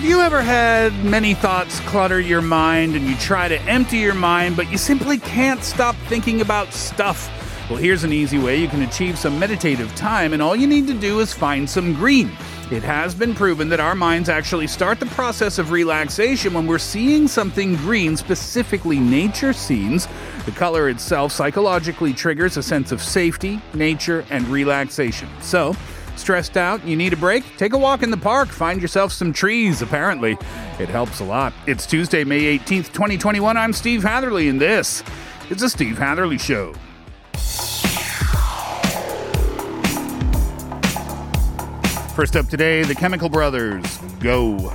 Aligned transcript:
Have 0.00 0.08
you 0.08 0.22
ever 0.22 0.40
had 0.40 1.04
many 1.04 1.34
thoughts 1.34 1.78
clutter 1.80 2.18
your 2.18 2.40
mind 2.40 2.96
and 2.96 3.06
you 3.06 3.14
try 3.16 3.48
to 3.48 3.60
empty 3.64 3.98
your 3.98 4.14
mind, 4.14 4.56
but 4.56 4.72
you 4.72 4.78
simply 4.78 5.18
can't 5.18 5.62
stop 5.62 5.94
thinking 6.06 6.40
about 6.40 6.72
stuff? 6.72 7.28
Well, 7.68 7.78
here's 7.78 8.02
an 8.02 8.10
easy 8.10 8.38
way 8.38 8.56
you 8.56 8.66
can 8.66 8.80
achieve 8.80 9.18
some 9.18 9.38
meditative 9.38 9.94
time, 9.96 10.32
and 10.32 10.40
all 10.40 10.56
you 10.56 10.66
need 10.66 10.86
to 10.86 10.94
do 10.94 11.20
is 11.20 11.34
find 11.34 11.68
some 11.68 11.92
green. 11.92 12.32
It 12.70 12.82
has 12.82 13.14
been 13.14 13.34
proven 13.34 13.68
that 13.68 13.78
our 13.78 13.94
minds 13.94 14.30
actually 14.30 14.68
start 14.68 15.00
the 15.00 15.06
process 15.06 15.58
of 15.58 15.70
relaxation 15.70 16.54
when 16.54 16.66
we're 16.66 16.78
seeing 16.78 17.28
something 17.28 17.76
green, 17.76 18.16
specifically 18.16 18.98
nature 18.98 19.52
scenes. 19.52 20.08
The 20.46 20.52
color 20.52 20.88
itself 20.88 21.30
psychologically 21.30 22.14
triggers 22.14 22.56
a 22.56 22.62
sense 22.62 22.90
of 22.90 23.02
safety, 23.02 23.60
nature, 23.74 24.24
and 24.30 24.48
relaxation. 24.48 25.28
So, 25.42 25.76
Stressed 26.20 26.58
out? 26.58 26.86
You 26.86 26.96
need 26.96 27.14
a 27.14 27.16
break? 27.16 27.56
Take 27.56 27.72
a 27.72 27.78
walk 27.78 28.02
in 28.02 28.10
the 28.10 28.16
park. 28.16 28.48
Find 28.48 28.82
yourself 28.82 29.10
some 29.10 29.32
trees, 29.32 29.80
apparently. 29.80 30.36
It 30.78 30.90
helps 30.90 31.20
a 31.20 31.24
lot. 31.24 31.54
It's 31.66 31.86
Tuesday, 31.86 32.24
May 32.24 32.58
18th, 32.58 32.92
2021. 32.92 33.56
I'm 33.56 33.72
Steve 33.72 34.02
Hatherley, 34.02 34.48
and 34.48 34.60
this 34.60 35.02
is 35.48 35.62
The 35.62 35.70
Steve 35.70 35.96
Hatherley 35.96 36.36
Show. 36.36 36.74
First 42.14 42.36
up 42.36 42.48
today, 42.48 42.82
the 42.82 42.94
Chemical 42.94 43.30
Brothers. 43.30 43.96
Go. 44.20 44.70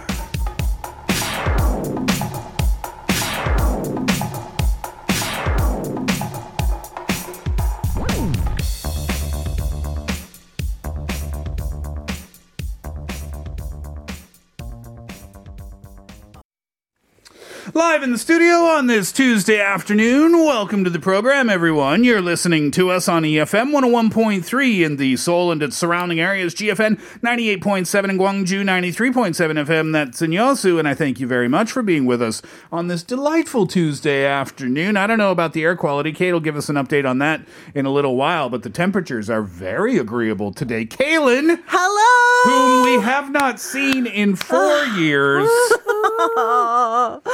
Live 17.73 18.03
in 18.03 18.11
the 18.11 18.17
studio 18.19 18.57
on 18.65 18.85
this 18.85 19.11
Tuesday 19.11 19.59
afternoon. 19.59 20.33
Welcome 20.33 20.83
to 20.83 20.89
the 20.89 20.99
program, 20.99 21.49
everyone. 21.49 22.03
You're 22.03 22.21
listening 22.21 22.69
to 22.71 22.91
us 22.91 23.07
on 23.09 23.23
EFM 23.23 23.71
101.3 23.73 24.85
in 24.85 24.97
the 24.97 25.17
Seoul 25.17 25.51
and 25.51 25.63
its 25.63 25.75
surrounding 25.75 26.19
areas, 26.19 26.53
GFN 26.53 26.99
98.7 27.21 28.09
in 28.09 28.17
Gwangju, 28.19 28.61
93.7 28.63 29.65
FM. 29.65 29.93
That's 29.93 30.21
in 30.21 30.29
Yosu, 30.31 30.77
and 30.77 30.87
I 30.87 30.93
thank 30.93 31.19
you 31.19 31.25
very 31.25 31.47
much 31.47 31.71
for 31.71 31.81
being 31.81 32.05
with 32.05 32.21
us 32.21 32.43
on 32.71 32.87
this 32.87 33.01
delightful 33.01 33.65
Tuesday 33.65 34.25
afternoon. 34.25 34.95
I 34.95 35.07
don't 35.07 35.17
know 35.17 35.31
about 35.31 35.53
the 35.53 35.63
air 35.63 35.75
quality. 35.75 36.11
Kate 36.11 36.33
will 36.33 36.39
give 36.39 36.55
us 36.57 36.69
an 36.69 36.75
update 36.75 37.09
on 37.09 37.17
that 37.17 37.41
in 37.73 37.87
a 37.87 37.91
little 37.91 38.15
while, 38.15 38.47
but 38.49 38.61
the 38.61 38.69
temperatures 38.69 39.27
are 39.29 39.41
very 39.41 39.97
agreeable 39.97 40.53
today. 40.53 40.85
Kaylin, 40.85 41.61
Hello. 41.65 42.83
whom 42.83 42.83
we 42.85 43.01
have 43.03 43.31
not 43.31 43.59
seen 43.59 44.05
in 44.05 44.35
four 44.35 44.83
years. 44.97 45.49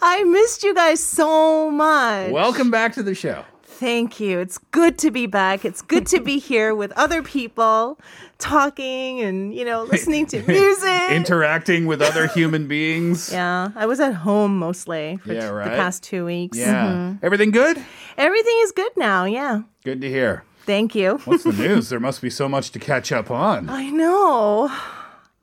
I 0.00 0.24
missed 0.26 0.62
you 0.62 0.74
guys 0.74 1.02
so 1.02 1.70
much. 1.70 2.30
Welcome 2.30 2.70
back 2.70 2.92
to 2.94 3.02
the 3.02 3.14
show. 3.14 3.44
Thank 3.62 4.18
you. 4.18 4.40
It's 4.40 4.58
good 4.72 4.98
to 4.98 5.10
be 5.12 5.26
back. 5.26 5.64
It's 5.64 5.82
good 5.82 6.06
to 6.08 6.20
be 6.20 6.38
here 6.50 6.74
with 6.74 6.90
other 6.92 7.22
people 7.22 7.98
talking 8.38 9.20
and, 9.20 9.54
you 9.54 9.64
know, 9.64 9.84
listening 9.84 10.26
to 10.26 10.42
music. 10.48 11.10
Interacting 11.10 11.86
with 11.86 12.02
other 12.02 12.26
human 12.26 12.66
beings. 12.66 13.30
yeah, 13.32 13.68
I 13.76 13.86
was 13.86 14.00
at 14.00 14.14
home 14.14 14.58
mostly 14.58 15.18
for 15.24 15.32
Yeah, 15.32 15.48
right. 15.48 15.70
the 15.70 15.76
past 15.76 16.02
two 16.02 16.24
weeks. 16.24 16.58
Yeah. 16.58 16.86
Mhm. 16.86 17.18
Everything 17.22 17.50
good? 17.52 17.82
Everything 18.16 18.58
is 18.62 18.72
good 18.72 18.92
now. 18.96 19.24
Yeah. 19.24 19.62
Good 19.84 20.00
to 20.00 20.08
hear. 20.08 20.42
Thank 20.66 20.94
you. 20.94 21.18
What's 21.24 21.44
the 21.44 21.52
news? 21.52 21.88
there 21.88 22.00
must 22.00 22.20
be 22.20 22.30
so 22.30 22.48
much 22.48 22.72
to 22.72 22.78
catch 22.78 23.10
up 23.12 23.30
on. 23.30 23.70
I 23.70 23.88
know. 23.90 24.70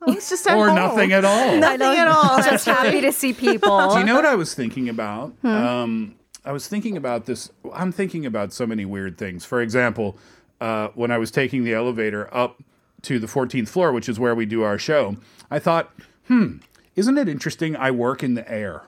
I 0.02 0.10
was 0.10 0.28
just 0.28 0.46
Or 0.46 0.66
home. 0.68 0.76
nothing 0.76 1.12
at 1.12 1.24
all. 1.24 1.56
Nothing 1.58 1.98
at 1.98 2.06
all. 2.08 2.36
Just 2.42 2.66
happy 2.66 3.00
to 3.00 3.12
see 3.12 3.32
people. 3.32 3.90
Do 3.94 3.98
you 3.98 4.04
know 4.04 4.14
what 4.14 4.26
I 4.26 4.34
was 4.34 4.54
thinking 4.60 4.88
about? 4.88 5.32
Um, 5.42 6.14
I 6.44 6.52
was 6.52 6.68
thinking 6.68 6.96
about 6.96 7.26
this. 7.26 7.50
I'm 7.74 7.92
thinking 7.92 8.24
about 8.26 8.52
so 8.52 8.66
many 8.66 8.84
weird 8.84 9.18
things. 9.18 9.44
For 9.44 9.60
example, 9.60 10.16
uh, 10.60 10.88
when 10.94 11.10
I 11.10 11.18
was 11.18 11.30
taking 11.30 11.64
the 11.64 11.74
elevator 11.74 12.32
up 12.34 12.62
to 13.02 13.18
the 13.18 13.26
14th 13.26 13.68
floor, 13.68 13.90
which 13.92 14.08
is 14.08 14.18
where 14.20 14.34
we 14.34 14.46
do 14.46 14.62
our 14.62 14.78
show, 14.78 15.16
I 15.50 15.58
thought, 15.58 15.92
hmm, 16.28 16.58
isn't 16.94 17.18
it 17.18 17.28
interesting? 17.28 17.74
I 17.76 17.90
work 17.90 18.22
in 18.22 18.34
the 18.34 18.48
air. 18.50 18.82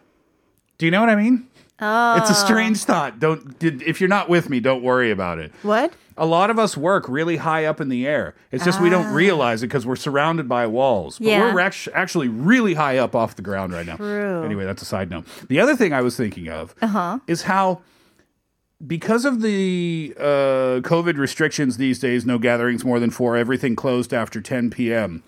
Do 0.78 0.86
you 0.86 0.92
know 0.92 1.00
what 1.00 1.08
I 1.08 1.16
mean? 1.16 1.48
Oh. 1.80 2.16
It's 2.16 2.30
a 2.30 2.32
ah. 2.32 2.44
strange 2.44 2.78
thought. 2.84 3.20
Don't 3.20 3.62
if 3.62 4.00
you're 4.00 4.08
not 4.08 4.28
with 4.28 4.48
me, 4.50 4.60
don't 4.60 4.82
worry 4.82 5.10
about 5.10 5.38
it. 5.38 5.52
What? 5.62 5.92
A 6.16 6.26
lot 6.26 6.50
of 6.50 6.58
us 6.58 6.76
work 6.76 7.08
really 7.08 7.36
high 7.36 7.64
up 7.64 7.80
in 7.80 7.88
the 7.88 8.04
air. 8.04 8.34
It's 8.50 8.64
just 8.64 8.80
we 8.80 8.90
don't 8.90 9.06
ah. 9.06 9.14
realize 9.14 9.62
it 9.62 9.68
because 9.68 9.86
we're 9.86 9.96
surrounded 9.96 10.48
by 10.48 10.66
walls. 10.66 11.18
But 11.18 11.28
Yeah. 11.28 11.54
we're 11.54 11.60
actually 11.60 12.28
really 12.28 12.74
high 12.74 12.98
up 12.98 13.14
off 13.14 13.36
the 13.36 13.42
ground 13.42 13.72
right 13.72 13.86
now. 13.86 13.96
True. 13.96 14.42
Anyway, 14.42 14.64
that's 14.64 14.82
a 14.82 14.84
side 14.84 15.10
note. 15.10 15.26
The 15.48 15.60
other 15.60 15.76
thing 15.76 15.92
I 15.92 16.00
was 16.00 16.16
thinking 16.16 16.48
of 16.48 16.74
uh-huh. 16.82 17.20
is 17.28 17.42
how, 17.42 17.82
because 18.84 19.24
of 19.24 19.42
the 19.42 20.12
uh, 20.18 20.82
COVID 20.82 21.16
restrictions 21.16 21.76
these 21.76 22.00
days, 22.00 22.26
no 22.26 22.38
gatherings 22.38 22.84
more 22.84 22.98
than 22.98 23.10
four, 23.10 23.36
everything 23.36 23.76
closed 23.76 24.12
after 24.12 24.40
10 24.40 24.70
p.m., 24.70 25.22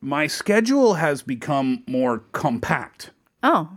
my 0.00 0.28
schedule 0.28 0.94
has 0.94 1.22
become 1.22 1.82
more 1.88 2.18
compact. 2.30 3.10
Oh. 3.42 3.76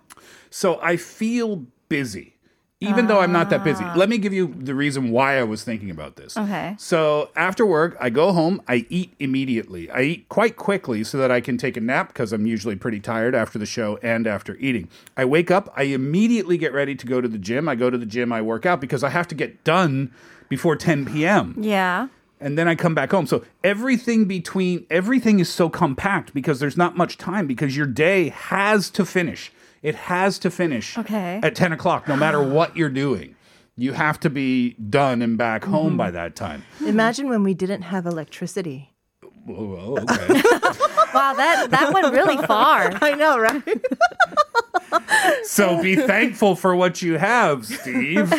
So 0.49 0.79
I 0.81 0.97
feel 0.97 1.65
busy, 1.89 2.35
even 2.79 3.07
though 3.07 3.19
I'm 3.19 3.31
not 3.31 3.49
that 3.49 3.63
busy. 3.63 3.83
Ah. 3.83 3.93
Let 3.95 4.09
me 4.09 4.17
give 4.17 4.31
you 4.33 4.53
the 4.57 4.73
reason 4.73 5.11
why 5.11 5.37
I 5.37 5.43
was 5.43 5.63
thinking 5.63 5.89
about 5.91 6.15
this. 6.15 6.37
Okay. 6.37 6.75
So 6.77 7.29
after 7.35 7.65
work, 7.65 7.97
I 7.99 8.09
go 8.09 8.31
home, 8.31 8.61
I 8.67 8.85
eat 8.89 9.13
immediately. 9.19 9.89
I 9.91 10.01
eat 10.01 10.29
quite 10.29 10.55
quickly 10.55 11.03
so 11.03 11.17
that 11.17 11.29
I 11.31 11.41
can 11.41 11.57
take 11.57 11.75
a 11.77 11.81
nap 11.81 12.07
because 12.09 12.31
I'm 12.33 12.45
usually 12.45 12.75
pretty 12.75 12.99
tired 12.99 13.35
after 13.35 13.59
the 13.59 13.65
show 13.65 13.97
and 14.01 14.25
after 14.27 14.55
eating. 14.57 14.87
I 15.17 15.25
wake 15.25 15.51
up, 15.51 15.71
I 15.75 15.83
immediately 15.83 16.57
get 16.57 16.73
ready 16.73 16.95
to 16.95 17.05
go 17.05 17.21
to 17.21 17.27
the 17.27 17.37
gym. 17.37 17.67
I 17.67 17.75
go 17.75 17.89
to 17.89 17.97
the 17.97 18.05
gym, 18.05 18.31
I 18.31 18.41
work 18.41 18.65
out 18.65 18.79
because 18.81 19.03
I 19.03 19.09
have 19.09 19.27
to 19.29 19.35
get 19.35 19.63
done 19.63 20.11
before 20.47 20.75
10 20.75 21.05
p.m 21.05 21.53
Yeah. 21.59 22.07
and 22.39 22.57
then 22.57 22.67
I 22.67 22.73
come 22.75 22.95
back 22.95 23.11
home. 23.11 23.27
So 23.27 23.43
everything 23.63 24.25
between 24.25 24.85
everything 24.89 25.39
is 25.39 25.47
so 25.49 25.69
compact 25.69 26.33
because 26.33 26.59
there's 26.59 26.77
not 26.77 26.97
much 26.97 27.17
time 27.19 27.45
because 27.45 27.77
your 27.77 27.85
day 27.85 28.29
has 28.29 28.89
to 28.91 29.05
finish. 29.05 29.51
It 29.81 29.95
has 29.95 30.39
to 30.39 30.51
finish 30.51 30.97
Okay. 30.97 31.39
at 31.41 31.55
10 31.55 31.71
o'clock, 31.73 32.07
no 32.07 32.15
matter 32.15 32.41
what 32.57 32.75
you're 32.75 32.89
doing. 32.89 33.35
You 33.77 33.93
have 33.93 34.19
to 34.21 34.29
be 34.29 34.73
done 34.73 35.21
and 35.21 35.37
back 35.37 35.63
home 35.63 35.89
mm-hmm. 35.89 35.97
by 35.97 36.11
that 36.11 36.35
time. 36.35 36.63
Imagine 36.85 37.29
when 37.29 37.43
we 37.43 37.53
didn't 37.53 37.83
have 37.83 38.05
electricity. 38.05 38.93
Well, 39.45 39.99
okay. 40.09 40.41
Wow, 41.13 41.33
that 41.33 41.71
that 41.71 41.91
went 41.93 42.13
really 42.13 42.37
far. 42.45 42.91
I 43.01 43.15
know, 43.15 43.39
right? 43.39 43.85
so 45.43 45.81
be 45.81 45.95
thankful 45.95 46.55
for 46.55 46.75
what 46.75 47.01
you 47.01 47.17
have, 47.17 47.65
Steve. 47.65 48.31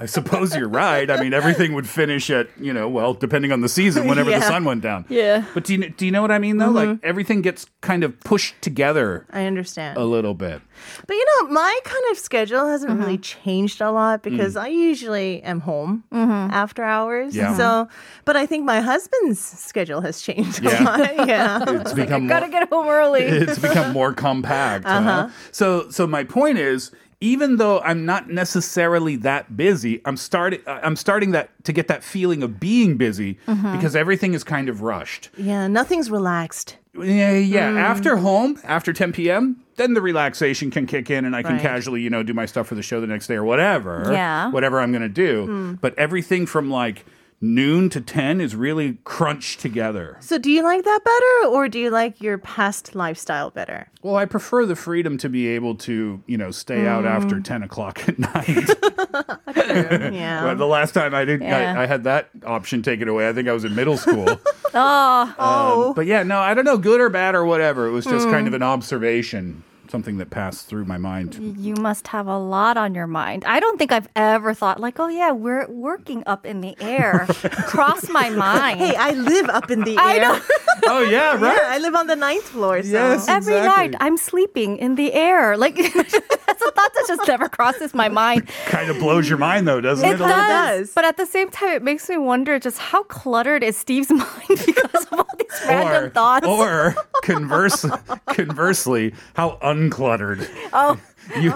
I 0.00 0.06
suppose 0.06 0.54
you're 0.56 0.68
right. 0.68 1.10
I 1.10 1.20
mean, 1.20 1.32
everything 1.32 1.74
would 1.74 1.88
finish 1.88 2.30
at, 2.30 2.48
you 2.58 2.72
know, 2.72 2.88
well, 2.88 3.14
depending 3.14 3.52
on 3.52 3.60
the 3.60 3.68
season, 3.68 4.06
whenever 4.08 4.30
the 4.30 4.40
sun 4.40 4.64
went 4.64 4.82
down. 4.82 5.06
Yeah. 5.08 5.44
But 5.54 5.64
do 5.64 5.74
you, 5.74 5.90
do 5.90 6.06
you 6.06 6.12
know 6.12 6.22
what 6.22 6.30
I 6.30 6.38
mean, 6.38 6.58
though? 6.58 6.70
Like, 6.70 6.88
mm-hmm. 6.88 7.06
everything 7.06 7.42
gets 7.42 7.66
kind 7.80 8.04
of 8.04 8.18
pushed 8.20 8.60
together 8.60 9.26
I 9.30 9.44
understand. 9.46 9.98
a 9.98 10.04
little 10.04 10.34
bit. 10.34 10.62
But 11.06 11.14
you 11.14 11.24
know, 11.24 11.50
my 11.50 11.80
kind 11.84 12.04
of 12.10 12.18
schedule 12.18 12.66
hasn't 12.66 12.90
mm-hmm. 12.90 13.00
really 13.00 13.18
changed 13.18 13.80
a 13.80 13.90
lot 13.90 14.22
because 14.22 14.54
mm. 14.54 14.62
I 14.62 14.68
usually 14.68 15.42
am 15.42 15.60
home 15.60 16.04
mm-hmm. 16.12 16.52
after 16.52 16.82
hours. 16.82 17.34
Yeah. 17.34 17.56
So, 17.56 17.88
but 18.24 18.36
I 18.36 18.46
think 18.46 18.64
my 18.64 18.80
husband's 18.80 19.40
schedule 19.40 20.00
has 20.00 20.20
changed 20.20 20.62
Yeah. 20.62 20.82
a 20.82 20.84
lot. 20.84 21.28
Yeah. 21.34 21.64
It's 21.66 21.92
become 21.92 22.26
Gotta 22.26 22.48
get 22.48 22.68
home 22.68 22.88
early. 22.88 23.22
it's 23.22 23.58
become 23.58 23.92
more 23.92 24.12
compact. 24.12 24.84
Uh 24.86 25.02
huh? 25.02 25.28
So 25.52 25.88
so 25.90 26.06
my 26.06 26.24
point 26.24 26.58
is 26.58 26.90
even 27.20 27.56
though 27.56 27.80
I'm 27.80 28.04
not 28.04 28.30
necessarily 28.30 29.16
that 29.16 29.56
busy, 29.56 30.00
I'm 30.04 30.16
starting 30.16 30.60
uh, 30.66 30.80
I'm 30.82 30.96
starting 30.96 31.30
that 31.32 31.50
to 31.64 31.72
get 31.72 31.88
that 31.88 32.04
feeling 32.04 32.42
of 32.42 32.60
being 32.60 32.96
busy 32.96 33.38
mm-hmm. 33.46 33.72
because 33.76 33.96
everything 33.96 34.34
is 34.34 34.44
kind 34.44 34.68
of 34.68 34.82
rushed. 34.82 35.30
yeah. 35.36 35.66
Nothing's 35.66 36.10
relaxed. 36.10 36.76
Yeah, 36.96 37.32
yeah. 37.32 37.72
Mm. 37.72 37.78
After 37.78 38.16
home, 38.18 38.60
after 38.62 38.92
10 38.92 39.12
p.m., 39.12 39.64
then 39.76 39.94
the 39.94 40.00
relaxation 40.00 40.70
can 40.70 40.86
kick 40.86 41.10
in 41.10 41.24
and 41.24 41.34
I 41.34 41.42
can 41.42 41.54
Right. 41.54 41.60
casually, 41.62 42.00
you 42.02 42.10
know, 42.10 42.22
do 42.22 42.32
my 42.32 42.46
stuff 42.46 42.68
for 42.68 42.76
the 42.76 42.82
show 42.82 43.00
the 43.00 43.08
next 43.08 43.26
day 43.26 43.34
or 43.34 43.42
whatever. 43.42 44.08
Yeah. 44.12 44.50
Whatever 44.50 44.80
I'm 44.80 44.92
going 44.92 45.02
to 45.02 45.08
do. 45.08 45.46
Mm. 45.48 45.80
But 45.80 45.98
everything 45.98 46.46
from 46.46 46.70
like 46.70 47.04
noon 47.44 47.90
to 47.90 48.00
10 48.00 48.40
is 48.40 48.56
really 48.56 48.98
crunched 49.04 49.60
together. 49.60 50.16
So, 50.20 50.38
do 50.38 50.50
you 50.50 50.62
like 50.62 50.84
that 50.84 51.00
better 51.04 51.54
or 51.54 51.68
do 51.68 51.78
you 51.78 51.90
like 51.90 52.20
your 52.20 52.38
past 52.38 52.94
lifestyle 52.94 53.50
better? 53.50 53.88
Well, 54.02 54.16
I 54.16 54.24
prefer 54.24 54.66
the 54.66 54.76
freedom 54.76 55.18
to 55.18 55.28
be 55.28 55.48
able 55.48 55.74
to, 55.76 56.22
you 56.26 56.38
know, 56.38 56.50
stay 56.50 56.86
out 56.86 57.04
mm. 57.04 57.10
after 57.10 57.40
10 57.40 57.62
o'clock 57.62 58.08
at 58.08 58.18
night. 58.18 58.70
Yeah. 59.64 60.44
Well, 60.44 60.56
the 60.56 60.66
last 60.66 60.92
time 60.92 61.14
I 61.14 61.24
did, 61.24 61.40
Yeah. 61.40 61.74
I, 61.78 61.82
I 61.82 61.86
had 61.86 62.04
that 62.04 62.30
option 62.44 62.82
taken 62.82 63.08
away. 63.08 63.28
I 63.28 63.32
think 63.32 63.48
I 63.48 63.52
was 63.52 63.64
in 63.64 63.74
middle 63.74 63.96
school. 63.96 64.26
Oh. 64.74 65.34
oh. 65.38 65.92
but 65.94 66.06
yeah, 66.06 66.22
no, 66.22 66.38
I 66.38 66.54
don't 66.54 66.64
know, 66.64 66.76
good 66.76 67.00
or 67.00 67.08
bad 67.08 67.34
or 67.34 67.44
whatever. 67.44 67.86
It 67.86 67.92
was 67.92 68.04
just 68.04 68.28
kind 68.28 68.46
of 68.46 68.52
mm. 68.52 68.56
an 68.56 68.62
observation 68.62 69.62
something 69.94 70.16
that 70.16 70.28
passed 70.28 70.66
through 70.66 70.84
my 70.84 70.98
mind. 70.98 71.36
You 71.56 71.76
must 71.76 72.08
have 72.08 72.26
a 72.26 72.36
lot 72.36 72.76
on 72.76 72.96
your 72.96 73.06
mind. 73.06 73.44
I 73.46 73.60
don't 73.60 73.78
think 73.78 73.92
I've 73.92 74.08
ever 74.16 74.52
thought 74.52 74.80
like, 74.80 74.98
oh 74.98 75.06
yeah, 75.06 75.30
we're 75.30 75.68
working 75.68 76.24
up 76.26 76.44
in 76.44 76.62
the 76.62 76.74
air. 76.80 77.26
Cross 77.68 78.08
my 78.08 78.28
mind. 78.28 78.80
Hey, 78.80 78.96
I 78.96 79.12
live 79.12 79.48
up 79.48 79.70
in 79.70 79.82
the 79.82 79.96
I 79.96 80.16
air. 80.16 80.20
know. 80.22 80.40
oh 80.86 81.02
yeah, 81.02 81.36
right. 81.40 81.56
Yeah, 81.62 81.68
I 81.76 81.78
live 81.78 81.94
on 81.94 82.08
the 82.08 82.16
ninth 82.16 82.42
floor. 82.42 82.82
So. 82.82 82.88
Yes. 82.88 83.28
Every 83.28 83.54
night 83.54 83.94
I'm 84.00 84.16
sleeping 84.16 84.78
in 84.78 84.96
the 84.96 85.12
air. 85.12 85.56
Like 85.56 85.76
that's 85.76 86.14
a 86.14 86.70
thought 86.72 86.92
that 86.94 87.04
just 87.06 87.28
never 87.28 87.48
crosses 87.48 87.94
my 87.94 88.08
mind. 88.08 88.48
Kind 88.66 88.90
of 88.90 88.98
blows 88.98 89.28
your 89.28 89.38
mind 89.38 89.68
though, 89.68 89.80
doesn't 89.80 90.04
it? 90.04 90.14
It 90.14 90.20
a 90.20 90.24
little 90.24 90.36
does, 90.36 90.78
does. 90.88 90.92
But 90.92 91.04
at 91.04 91.18
the 91.18 91.26
same 91.26 91.50
time, 91.50 91.70
it 91.76 91.84
makes 91.84 92.08
me 92.08 92.18
wonder 92.18 92.58
just 92.58 92.78
how 92.78 93.04
cluttered 93.04 93.62
is 93.62 93.76
Steve's 93.76 94.10
mind 94.10 94.32
because 94.48 95.06
of 95.06 95.12
all 95.12 95.28
these 95.38 95.60
random 95.68 96.10
thoughts. 96.10 96.48
Or 96.48 96.96
converse, 97.22 97.86
conversely, 98.26 99.14
how 99.34 99.58
uncluttered. 99.90 100.48
oh, 100.72 101.00
You, 101.40 101.52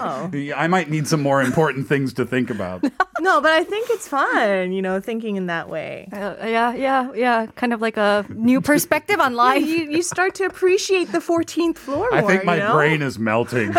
I 0.53 0.67
might 0.67 0.89
need 0.89 1.07
some 1.07 1.21
more 1.21 1.41
important 1.41 1.87
things 1.87 2.13
to 2.13 2.25
think 2.25 2.49
about. 2.49 2.83
No, 3.21 3.41
but 3.41 3.51
I 3.51 3.65
think 3.65 3.89
it's 3.89 4.07
fun, 4.07 4.71
you 4.71 4.81
know, 4.81 5.01
thinking 5.01 5.35
in 5.35 5.47
that 5.47 5.67
way. 5.67 6.07
uh, 6.13 6.35
yeah, 6.39 6.73
yeah, 6.73 7.11
yeah. 7.13 7.47
Kind 7.47 7.73
of 7.73 7.81
like 7.81 7.97
a 7.97 8.25
new 8.29 8.61
perspective 8.61 9.19
on 9.19 9.33
life. 9.33 9.59
You, 9.69 9.91
you 9.91 10.01
start 10.03 10.35
to 10.35 10.45
appreciate 10.45 11.11
the 11.11 11.19
14th 11.19 11.77
floor 11.77 12.11
I 12.13 12.21
think 12.21 12.45
my 12.45 12.55
you 12.55 12.61
know? 12.61 12.73
brain 12.73 13.01
is 13.01 13.19
melting, 13.19 13.73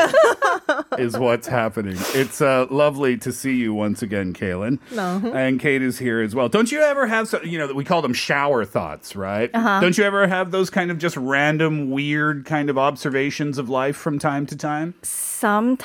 is 0.98 1.16
what's 1.18 1.46
happening. 1.46 1.96
It's 2.12 2.42
uh, 2.42 2.66
lovely 2.70 3.16
to 3.16 3.32
see 3.32 3.56
you 3.56 3.72
once 3.72 4.02
again, 4.02 4.34
Kaylin. 4.34 4.78
No. 4.92 5.32
And 5.34 5.58
Kate 5.58 5.80
is 5.80 5.98
here 5.98 6.20
as 6.20 6.34
well. 6.34 6.50
Don't 6.50 6.70
you 6.70 6.82
ever 6.82 7.06
have, 7.06 7.26
so, 7.28 7.40
you 7.42 7.58
know, 7.58 7.72
we 7.72 7.82
call 7.82 8.02
them 8.02 8.12
shower 8.12 8.66
thoughts, 8.66 9.16
right? 9.16 9.50
Uh-huh. 9.54 9.80
Don't 9.80 9.96
you 9.96 10.04
ever 10.04 10.26
have 10.28 10.50
those 10.50 10.68
kind 10.68 10.90
of 10.90 10.98
just 10.98 11.16
random, 11.16 11.90
weird 11.90 12.44
kind 12.44 12.68
of 12.68 12.76
observations 12.76 13.56
of 13.56 13.70
life 13.70 13.96
from 13.96 14.18
time 14.18 14.44
to 14.46 14.56
time? 14.56 14.94
Sometimes 15.00 15.79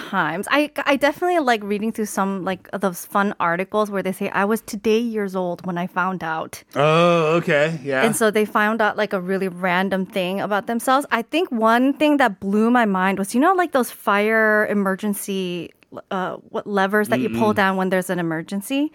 I 0.52 0.72
I 0.86 0.96
definitely 0.96 1.40
like 1.40 1.64
reading 1.64 1.92
through 1.92 2.06
some 2.08 2.44
like 2.44 2.70
those 2.72 3.06
fun 3.06 3.34
articles 3.40 3.90
where 3.90 4.04
they 4.04 4.12
say 4.12 4.30
I 4.30 4.46
was 4.46 4.62
today 4.62 5.00
years 5.00 5.36
old 5.36 5.66
when 5.66 5.78
I 5.78 5.88
found 5.88 6.24
out. 6.24 6.64
Oh, 6.76 7.36
okay. 7.38 7.80
Yeah. 7.84 8.04
And 8.04 8.16
so 8.16 8.32
they 8.32 8.46
found 8.46 8.82
out 8.82 8.98
like 8.98 9.14
a 9.14 9.22
really 9.22 9.48
random 9.48 10.06
thing 10.06 10.42
about 10.42 10.68
themselves. 10.68 11.06
I 11.12 11.22
think 11.22 11.52
one 11.52 11.94
thing 11.94 12.18
that 12.18 12.40
blew 12.40 12.70
my 12.72 12.86
mind 12.86 13.18
was 13.20 13.34
you 13.34 13.40
know 13.42 13.54
like 13.54 13.72
those 13.72 13.92
fire 13.92 14.68
emergency 14.68 15.72
uh 16.12 16.36
what 16.50 16.68
levers 16.68 17.08
that 17.10 17.20
you 17.22 17.30
pull 17.30 17.54
down 17.54 17.78
when 17.78 17.90
there's 17.90 18.10
an 18.10 18.20
emergency. 18.20 18.92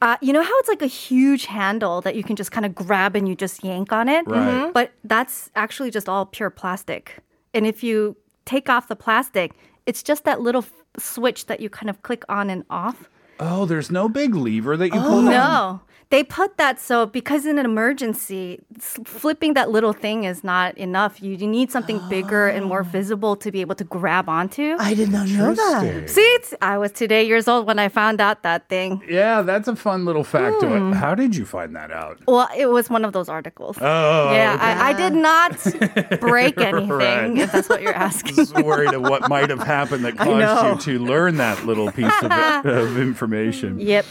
Uh, 0.00 0.16
you 0.20 0.32
know 0.32 0.42
how 0.42 0.58
it's 0.58 0.68
like 0.68 0.82
a 0.82 0.86
huge 0.88 1.46
handle 1.46 2.00
that 2.00 2.16
you 2.16 2.24
can 2.24 2.34
just 2.34 2.50
kind 2.50 2.66
of 2.66 2.74
grab 2.74 3.14
and 3.14 3.28
you 3.28 3.36
just 3.36 3.62
yank 3.62 3.92
on 3.92 4.08
it? 4.08 4.26
Right. 4.26 4.40
Mhm. 4.42 4.72
But 4.72 4.90
that's 5.04 5.48
actually 5.54 5.92
just 5.92 6.08
all 6.08 6.26
pure 6.26 6.50
plastic. 6.50 7.18
And 7.54 7.64
if 7.68 7.84
you 7.84 8.16
take 8.44 8.68
off 8.68 8.88
the 8.88 8.96
plastic, 8.96 9.52
it's 9.86 10.02
just 10.02 10.24
that 10.24 10.40
little 10.40 10.62
f- 10.62 10.72
switch 10.98 11.46
that 11.46 11.60
you 11.60 11.68
kind 11.70 11.90
of 11.90 12.02
click 12.02 12.24
on 12.28 12.50
and 12.50 12.64
off. 12.70 13.08
oh, 13.40 13.64
there's 13.66 13.90
no 13.90 14.08
big 14.08 14.34
lever 14.34 14.76
that 14.76 14.86
you 14.86 15.00
pull 15.00 15.28
oh, 15.28 15.30
down? 15.30 15.50
No. 15.50 15.80
They 16.12 16.22
put 16.22 16.58
that 16.58 16.78
so 16.78 17.06
because 17.06 17.46
in 17.46 17.58
an 17.58 17.64
emergency, 17.64 18.60
flipping 18.78 19.54
that 19.54 19.70
little 19.70 19.94
thing 19.94 20.24
is 20.24 20.44
not 20.44 20.76
enough. 20.76 21.22
You, 21.22 21.30
you 21.36 21.46
need 21.46 21.72
something 21.72 21.98
bigger 22.10 22.48
and 22.48 22.66
more 22.66 22.82
visible 22.98 23.34
to 23.36 23.50
be 23.50 23.62
able 23.62 23.74
to 23.76 23.84
grab 23.84 24.28
onto. 24.28 24.76
I 24.78 24.92
did 24.92 25.10
not 25.10 25.26
know 25.28 25.54
that. 25.54 25.84
Interesting. 25.84 26.08
See, 26.08 26.20
it's- 26.34 26.54
I 26.60 26.76
was 26.76 26.92
today 26.92 27.22
years 27.26 27.48
old 27.48 27.66
when 27.66 27.78
I 27.78 27.88
found 27.88 28.20
out 28.20 28.42
that 28.42 28.68
thing. 28.68 29.00
Yeah, 29.08 29.40
that's 29.40 29.68
a 29.68 29.74
fun 29.74 30.04
little 30.04 30.22
factoid. 30.22 30.78
Hmm. 30.78 30.92
How 30.92 31.14
did 31.14 31.34
you 31.34 31.46
find 31.46 31.74
that 31.76 31.90
out? 31.90 32.18
Well, 32.28 32.46
it 32.54 32.66
was 32.66 32.90
one 32.90 33.06
of 33.06 33.14
those 33.14 33.30
articles. 33.30 33.78
Oh, 33.80 34.32
yeah, 34.34 34.58
I, 34.60 34.90
I 34.90 34.92
did 34.92 35.14
not 35.14 36.20
break 36.20 36.58
anything, 36.58 36.88
Right. 36.90 37.38
if 37.38 37.52
that's 37.52 37.70
what 37.70 37.80
you're 37.80 37.94
asking. 37.94 38.36
just 38.36 38.54
worried 38.62 38.92
of 38.92 39.00
what 39.00 39.30
might 39.30 39.48
have 39.48 39.62
happened 39.62 40.04
that 40.04 40.16
caused 40.18 40.86
you 40.86 40.98
to 40.98 41.04
learn 41.04 41.38
that 41.38 41.64
little 41.64 41.90
piece 41.90 42.12
of, 42.22 42.30
of 42.66 42.98
information. 42.98 43.80
Yep. 43.80 44.04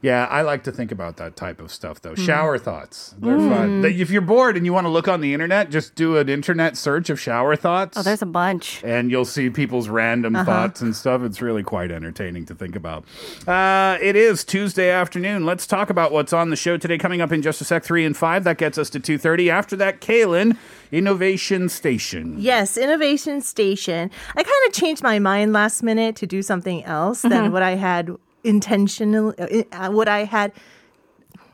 Yeah, 0.00 0.26
I 0.26 0.42
like 0.42 0.62
to 0.64 0.70
think 0.70 0.92
about 0.92 1.16
that 1.16 1.34
type 1.34 1.60
of 1.60 1.72
stuff 1.72 2.00
though. 2.00 2.14
Hmm. 2.14 2.24
Shower 2.24 2.56
thoughts. 2.58 3.16
They're 3.18 3.36
fun. 3.36 3.80
They- 3.82 3.94
If 3.94 4.10
you're 4.10 4.22
bored 4.22 4.56
and 4.56 4.64
you 4.64 4.72
want 4.72 4.84
to 4.84 4.90
look 4.90 5.08
on 5.08 5.20
the 5.20 5.34
internet, 5.34 5.70
just 5.70 5.96
do 5.96 6.16
an 6.18 6.28
internet 6.28 6.76
search 6.76 7.10
of 7.10 7.18
shower 7.18 7.56
thoughts. 7.56 7.98
Oh, 7.98 8.02
there's 8.02 8.22
a 8.22 8.26
bunch. 8.26 8.80
and 8.84 9.10
you'll 9.10 9.24
see 9.24 9.50
people's 9.50 9.88
random 9.88 10.36
Uh-huh. 10.36 10.44
thoughts 10.44 10.80
and 10.80 10.94
stuff. 10.94 11.22
It's 11.22 11.42
really 11.42 11.64
quite 11.64 11.90
entertaining 11.90 12.46
to 12.46 12.54
think 12.54 12.76
about. 12.76 13.04
Uh, 13.46 13.98
it 14.00 14.14
is 14.14 14.44
Tuesday 14.44 14.90
afternoon. 14.90 15.44
Let's 15.44 15.66
talk 15.66 15.90
about 15.90 16.12
what's 16.12 16.32
on 16.32 16.50
the 16.50 16.56
show 16.56 16.76
today. 16.76 16.96
Coming 16.98 17.20
up 17.20 17.32
in 17.32 17.42
just 17.42 17.60
a 17.60 17.64
sec, 17.64 17.82
three 17.82 18.04
and 18.04 18.16
five. 18.16 18.44
That 18.44 18.56
gets 18.58 18.78
us 18.78 18.90
to 18.90 19.00
two 19.00 19.18
thirty. 19.18 19.50
After 19.50 19.74
that, 19.76 20.00
Kaylin, 20.00 20.56
Innovation 20.92 21.68
Station. 21.68 22.36
Yes, 22.38 22.76
Innovation 22.76 23.40
Station. 23.40 24.10
I 24.36 24.42
kind 24.42 24.66
of 24.66 24.72
changed 24.72 25.02
my 25.02 25.18
mind 25.18 25.52
last 25.52 25.82
minute 25.82 26.16
to 26.16 26.26
do 26.26 26.42
something 26.42 26.84
else 26.84 27.22
than 27.22 27.50
what 27.52 27.62
I 27.62 27.72
had 27.76 28.10
intentionally, 28.48 29.64
uh, 29.72 29.90
what 29.90 30.08
I 30.08 30.24
had 30.24 30.52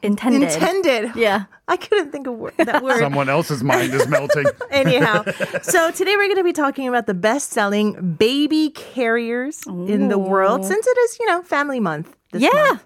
Intended. 0.02 0.42
intended. 0.52 1.16
Yeah. 1.16 1.44
I 1.66 1.76
couldn't 1.78 2.12
think 2.12 2.26
of 2.26 2.34
word, 2.34 2.52
that 2.58 2.82
word. 2.84 2.98
Someone 2.98 3.30
else's 3.30 3.62
mind 3.64 3.94
is 3.94 4.06
melting. 4.06 4.44
Anyhow, 4.70 5.24
so 5.62 5.90
today 5.92 6.14
we're 6.16 6.26
going 6.26 6.36
to 6.36 6.44
be 6.44 6.52
talking 6.52 6.86
about 6.88 7.06
the 7.06 7.14
best-selling 7.14 8.12
baby 8.16 8.68
carriers 8.70 9.62
in 9.66 10.08
the 10.08 10.18
world, 10.18 10.64
since 10.66 10.86
it 10.86 10.98
is, 10.98 11.18
you 11.18 11.26
know, 11.26 11.40
Family 11.42 11.80
Month. 11.80 12.14
This 12.32 12.42
Yeah. 12.42 12.50
month. 12.52 12.84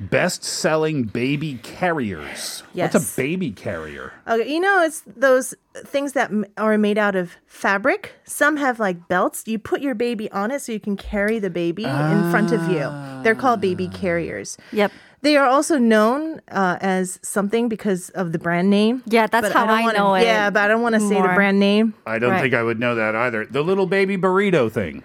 Best 0.00 0.42
selling 0.42 1.04
baby 1.04 1.60
carriers. 1.62 2.62
What's 2.72 2.94
Yes. 2.94 3.14
a 3.14 3.16
baby 3.16 3.52
carrier? 3.52 4.12
Okay, 4.28 4.52
you 4.52 4.58
know, 4.60 4.82
it's 4.82 5.02
those 5.06 5.54
things 5.76 6.12
that 6.14 6.30
are 6.56 6.76
made 6.78 6.98
out 6.98 7.14
of 7.14 7.36
fabric. 7.46 8.12
Some 8.24 8.56
have 8.56 8.80
like 8.80 9.06
belts. 9.08 9.44
You 9.46 9.58
put 9.58 9.80
your 9.80 9.94
baby 9.94 10.30
on 10.32 10.50
it 10.50 10.62
so 10.62 10.72
you 10.72 10.80
can 10.80 10.96
carry 10.96 11.38
the 11.38 11.50
baby 11.50 11.84
in 11.84 12.30
front 12.30 12.50
of 12.52 12.68
you. 12.68 12.90
They're 13.22 13.34
called 13.36 13.60
baby 13.60 13.88
carriers. 13.88 14.58
Yep. 14.72 14.90
They 15.22 15.36
are 15.36 15.46
also 15.46 15.78
known 15.78 16.40
uh, 16.50 16.76
as 16.82 17.18
something 17.22 17.68
because 17.70 18.10
of 18.10 18.32
the 18.32 18.38
brand 18.38 18.68
name. 18.68 19.02
Yeah, 19.06 19.26
that's 19.26 19.48
But 19.48 19.52
how 19.56 19.64
don't 19.66 19.78
I 19.78 19.82
wanna- 19.82 19.98
know 19.98 20.14
it 20.16 20.24
Yeah, 20.24 20.50
but 20.50 20.60
I 20.62 20.68
don't 20.68 20.82
want 20.82 20.96
to 20.96 21.00
say 21.00 21.14
the 21.22 21.28
brand 21.34 21.58
name. 21.58 21.94
I 22.06 22.18
don't 22.18 22.32
Right. 22.32 22.42
think 22.42 22.52
I 22.52 22.62
would 22.62 22.78
know 22.78 22.94
that 22.96 23.14
either. 23.16 23.46
The 23.46 23.62
little 23.62 23.86
baby 23.86 24.18
burrito 24.18 24.70
thing. 24.70 25.02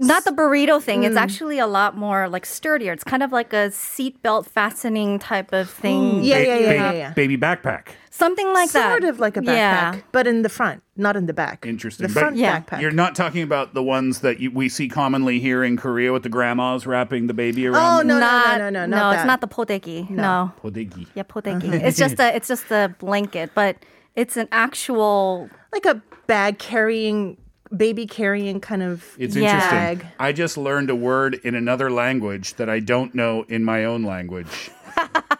Not 0.00 0.24
the 0.24 0.30
burrito 0.30 0.82
thing. 0.82 1.02
Mm. 1.02 1.06
It's 1.08 1.16
actually 1.16 1.58
a 1.58 1.66
lot 1.66 1.96
more 1.96 2.28
like 2.28 2.46
sturdier. 2.46 2.92
It's 2.92 3.04
kind 3.04 3.22
of 3.22 3.32
like 3.32 3.52
a 3.52 3.68
seatbelt 3.68 4.46
fastening 4.48 5.18
type 5.18 5.52
of 5.52 5.68
thing. 5.70 6.24
Yeah, 6.24 6.38
Ba- 6.38 6.46
yeah, 6.46 6.54
yeah, 6.54 6.58
baby, 6.66 6.74
yeah, 6.78 6.92
yeah. 6.92 7.12
baby 7.12 7.36
backpack. 7.36 7.88
Something 8.10 8.52
like 8.52 8.70
that. 8.72 8.88
Sort 8.90 9.04
of 9.04 9.20
like 9.20 9.36
a 9.36 9.40
backpack, 9.40 9.46
Yeah. 9.94 9.96
but 10.12 10.26
in 10.26 10.42
the 10.42 10.48
front, 10.48 10.82
not 10.96 11.16
in 11.16 11.26
the 11.26 11.32
back. 11.32 11.64
Interesting. 11.66 12.06
The 12.08 12.12
But 12.14 12.20
front 12.20 12.36
Yeah. 12.36 12.60
backpack. 12.60 12.80
You're 12.80 12.90
not 12.90 13.14
talking 13.14 13.42
about 13.42 13.74
the 13.74 13.82
ones 13.82 14.20
that 14.20 14.40
you, 14.40 14.50
we 14.50 14.68
see 14.68 14.88
commonly 14.88 15.38
here 15.38 15.62
in 15.62 15.76
Korea 15.76 16.12
with 16.12 16.22
the 16.22 16.28
grandmas 16.28 16.86
wrapping 16.86 17.26
the 17.28 17.34
baby 17.34 17.66
around. 17.66 17.76
Oh 17.76 17.96
around. 17.98 18.06
no, 18.08 18.18
no, 18.18 18.58
no, 18.58 18.70
no, 18.70 18.86
no, 18.86 18.96
not 18.96 19.14
it's 19.16 19.24
not 19.26 19.40
the 19.40 19.48
podegi. 19.48 20.08
No. 20.10 20.52
Podegi. 20.62 21.06
Yeah, 21.14 21.22
podegi. 21.24 21.72
it's 21.72 21.98
just 21.98 22.18
a 22.20 22.34
it's 22.34 22.48
just 22.48 22.70
a 22.70 22.94
blanket, 22.98 23.50
but 23.54 23.76
it's 24.16 24.36
an 24.36 24.48
actual 24.50 25.48
like 25.72 25.84
a 25.86 26.02
bag 26.26 26.58
carrying, 26.58 27.36
baby 27.76 28.06
carrying 28.06 28.60
kind 28.60 28.82
of. 28.82 29.04
It's 29.18 29.36
Yeah. 29.36 29.54
interesting. 29.90 30.10
I 30.18 30.32
just 30.32 30.56
learned 30.56 30.90
a 30.90 30.96
word 30.96 31.40
in 31.44 31.54
another 31.54 31.90
language 31.90 32.54
that 32.54 32.68
I 32.68 32.80
don't 32.80 33.14
know 33.14 33.44
in 33.48 33.64
my 33.64 33.84
own 33.84 34.02
language. 34.04 34.70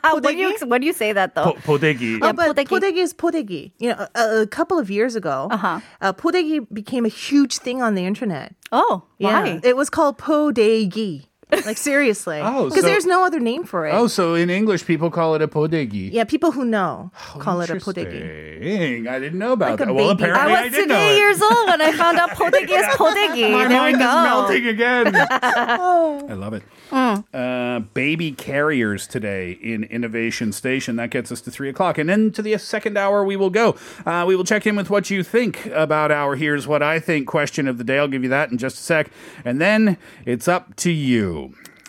How 0.02 0.14
what 0.20 0.22
do 0.22 0.36
you 0.36 0.56
what 0.66 0.80
do 0.80 0.86
you 0.86 0.92
say 0.92 1.12
that 1.12 1.34
though? 1.34 1.52
Po- 1.52 1.78
podegi. 1.78 2.18
Oh, 2.22 2.32
but 2.32 2.56
podegi. 2.56 2.66
podegi. 2.80 2.96
is 2.98 3.12
podegi. 3.14 3.72
You 3.78 3.90
know, 3.90 4.06
a, 4.14 4.42
a 4.42 4.46
couple 4.46 4.78
of 4.78 4.90
years 4.90 5.16
ago, 5.16 5.48
Uh-huh. 5.50 5.80
uh, 6.00 6.12
podegi 6.12 6.66
became 6.72 7.04
a 7.04 7.08
huge 7.08 7.58
thing 7.58 7.82
on 7.82 7.94
the 7.96 8.04
internet. 8.06 8.54
oh, 8.72 9.02
Yeah, 9.18 9.42
why? 9.42 9.60
it 9.64 9.76
was 9.76 9.90
called 9.90 10.18
podegi. 10.18 11.26
Like 11.66 11.76
seriously, 11.78 12.40
Oh, 12.42 12.64
because 12.64 12.80
so- 12.82 12.86
there's 12.86 13.06
no 13.06 13.24
other 13.24 13.38
name 13.40 13.64
for 13.64 13.86
it. 13.86 13.92
Oh, 13.92 14.06
so 14.06 14.34
in 14.34 14.50
English, 14.50 14.86
people 14.86 15.10
call 15.10 15.34
it 15.34 15.42
a 15.42 15.48
podegi. 15.48 16.10
Yeah, 16.12 16.24
people 16.24 16.52
who 16.52 16.64
know 16.64 17.10
call 17.38 17.60
it 17.60 17.70
a 17.70 17.74
podegi. 17.74 18.14
Interesting. 18.60 19.08
I 19.08 19.18
didn't 19.18 19.38
know 19.38 19.52
about 19.52 19.72
Like 19.72 19.80
a 19.80 19.84
that. 19.86 19.94
Well, 19.94 20.14
baby. 20.14 20.30
I 20.30 20.34
apparently 20.34 20.56
I, 20.56 20.62
was 20.64 20.72
did 20.72 20.88
know 20.88 20.94
today 20.94 21.14
it. 21.14 21.18
years 21.18 21.42
old 21.42 21.68
when 21.68 21.80
I 21.82 21.92
found 21.92 22.18
out 22.18 22.30
podegi 22.40 22.70
is 22.70 22.86
podegi. 22.96 23.52
My 23.52 23.58
there 23.58 23.68
we 23.68 23.74
mind 23.74 23.98
go. 23.98 24.08
is 24.08 24.24
melting 24.24 24.66
again. 24.66 25.26
Oh. 25.42 26.26
I 26.28 26.34
love 26.34 26.52
it. 26.54 26.62
Uh, 26.92 27.80
baby 27.80 28.32
carriers 28.32 29.06
today 29.06 29.52
in 29.52 29.84
Innovation 29.84 30.52
Station. 30.52 30.96
That 30.96 31.10
gets 31.10 31.30
us 31.30 31.40
to 31.42 31.50
three 31.50 31.68
o'clock. 31.68 31.98
And 31.98 32.08
then 32.08 32.30
to 32.32 32.42
the 32.42 32.56
second 32.58 32.96
hour, 32.98 33.24
we 33.24 33.36
will 33.36 33.50
go. 33.50 33.76
Uh, 34.04 34.24
we 34.26 34.34
will 34.36 34.44
check 34.44 34.66
in 34.66 34.76
with 34.76 34.90
what 34.90 35.10
you 35.10 35.22
think 35.22 35.66
about 35.66 36.10
our 36.10 36.34
Here's 36.36 36.66
What 36.66 36.82
I 36.82 36.98
Think 36.98 37.26
question 37.28 37.68
of 37.68 37.78
the 37.78 37.84
day. 37.84 37.98
I'll 37.98 38.08
give 38.08 38.22
you 38.22 38.28
that 38.30 38.50
in 38.50 38.58
just 38.58 38.76
a 38.78 38.82
sec. 38.82 39.10
And 39.44 39.60
then 39.60 39.96
it's 40.24 40.48
up 40.48 40.74
to 40.76 40.90
you. 40.90 41.39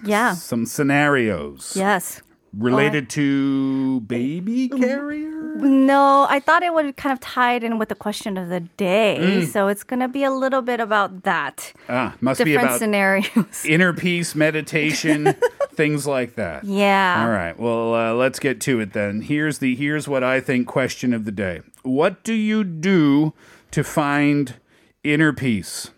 Yeah. 0.03 0.33
Some 0.33 0.65
scenarios 0.65 1.73
Yes. 1.75 2.21
related 2.57 3.09
to 3.11 4.01
baby 4.01 4.67
carrier. 4.69 5.29
No, 5.55 6.25
I 6.29 6.39
thought 6.39 6.63
it 6.63 6.73
would 6.73 6.95
kind 6.97 7.13
of 7.13 7.19
tie 7.19 7.55
it 7.55 7.63
in 7.63 7.77
with 7.77 7.89
the 7.89 7.95
question 7.95 8.37
of 8.37 8.49
the 8.49 8.61
day. 8.61 9.17
Mm. 9.19 9.47
So 9.47 9.67
it's 9.67 9.83
going 9.83 9.99
to 9.99 10.07
be 10.07 10.23
a 10.23 10.31
little 10.31 10.61
bit 10.61 10.79
about 10.79 11.23
that. 11.23 11.73
Ah, 11.89 12.15
must 12.21 12.43
be 12.43 12.55
about 12.55 12.79
scenarios. 12.79 13.63
inner 13.65 13.93
peace, 13.93 14.33
meditation, 14.33 15.35
things 15.73 16.07
like 16.07 16.35
that. 16.35 16.63
Yeah. 16.63 17.23
All 17.23 17.31
right. 17.31 17.57
Well, 17.59 17.93
uh, 17.93 18.13
let's 18.13 18.39
get 18.39 18.59
to 18.61 18.79
it 18.79 18.93
then. 18.93 19.21
Here's 19.21 19.59
the 19.59 19.75
here's 19.75 20.07
what 20.07 20.23
I 20.23 20.39
think 20.39 20.67
question 20.67 21.13
of 21.13 21.25
the 21.25 21.31
day. 21.31 21.61
What 21.83 22.23
do 22.23 22.33
you 22.33 22.63
do 22.63 23.33
to 23.71 23.83
find 23.83 24.55
inner 25.03 25.33
peace? 25.33 25.91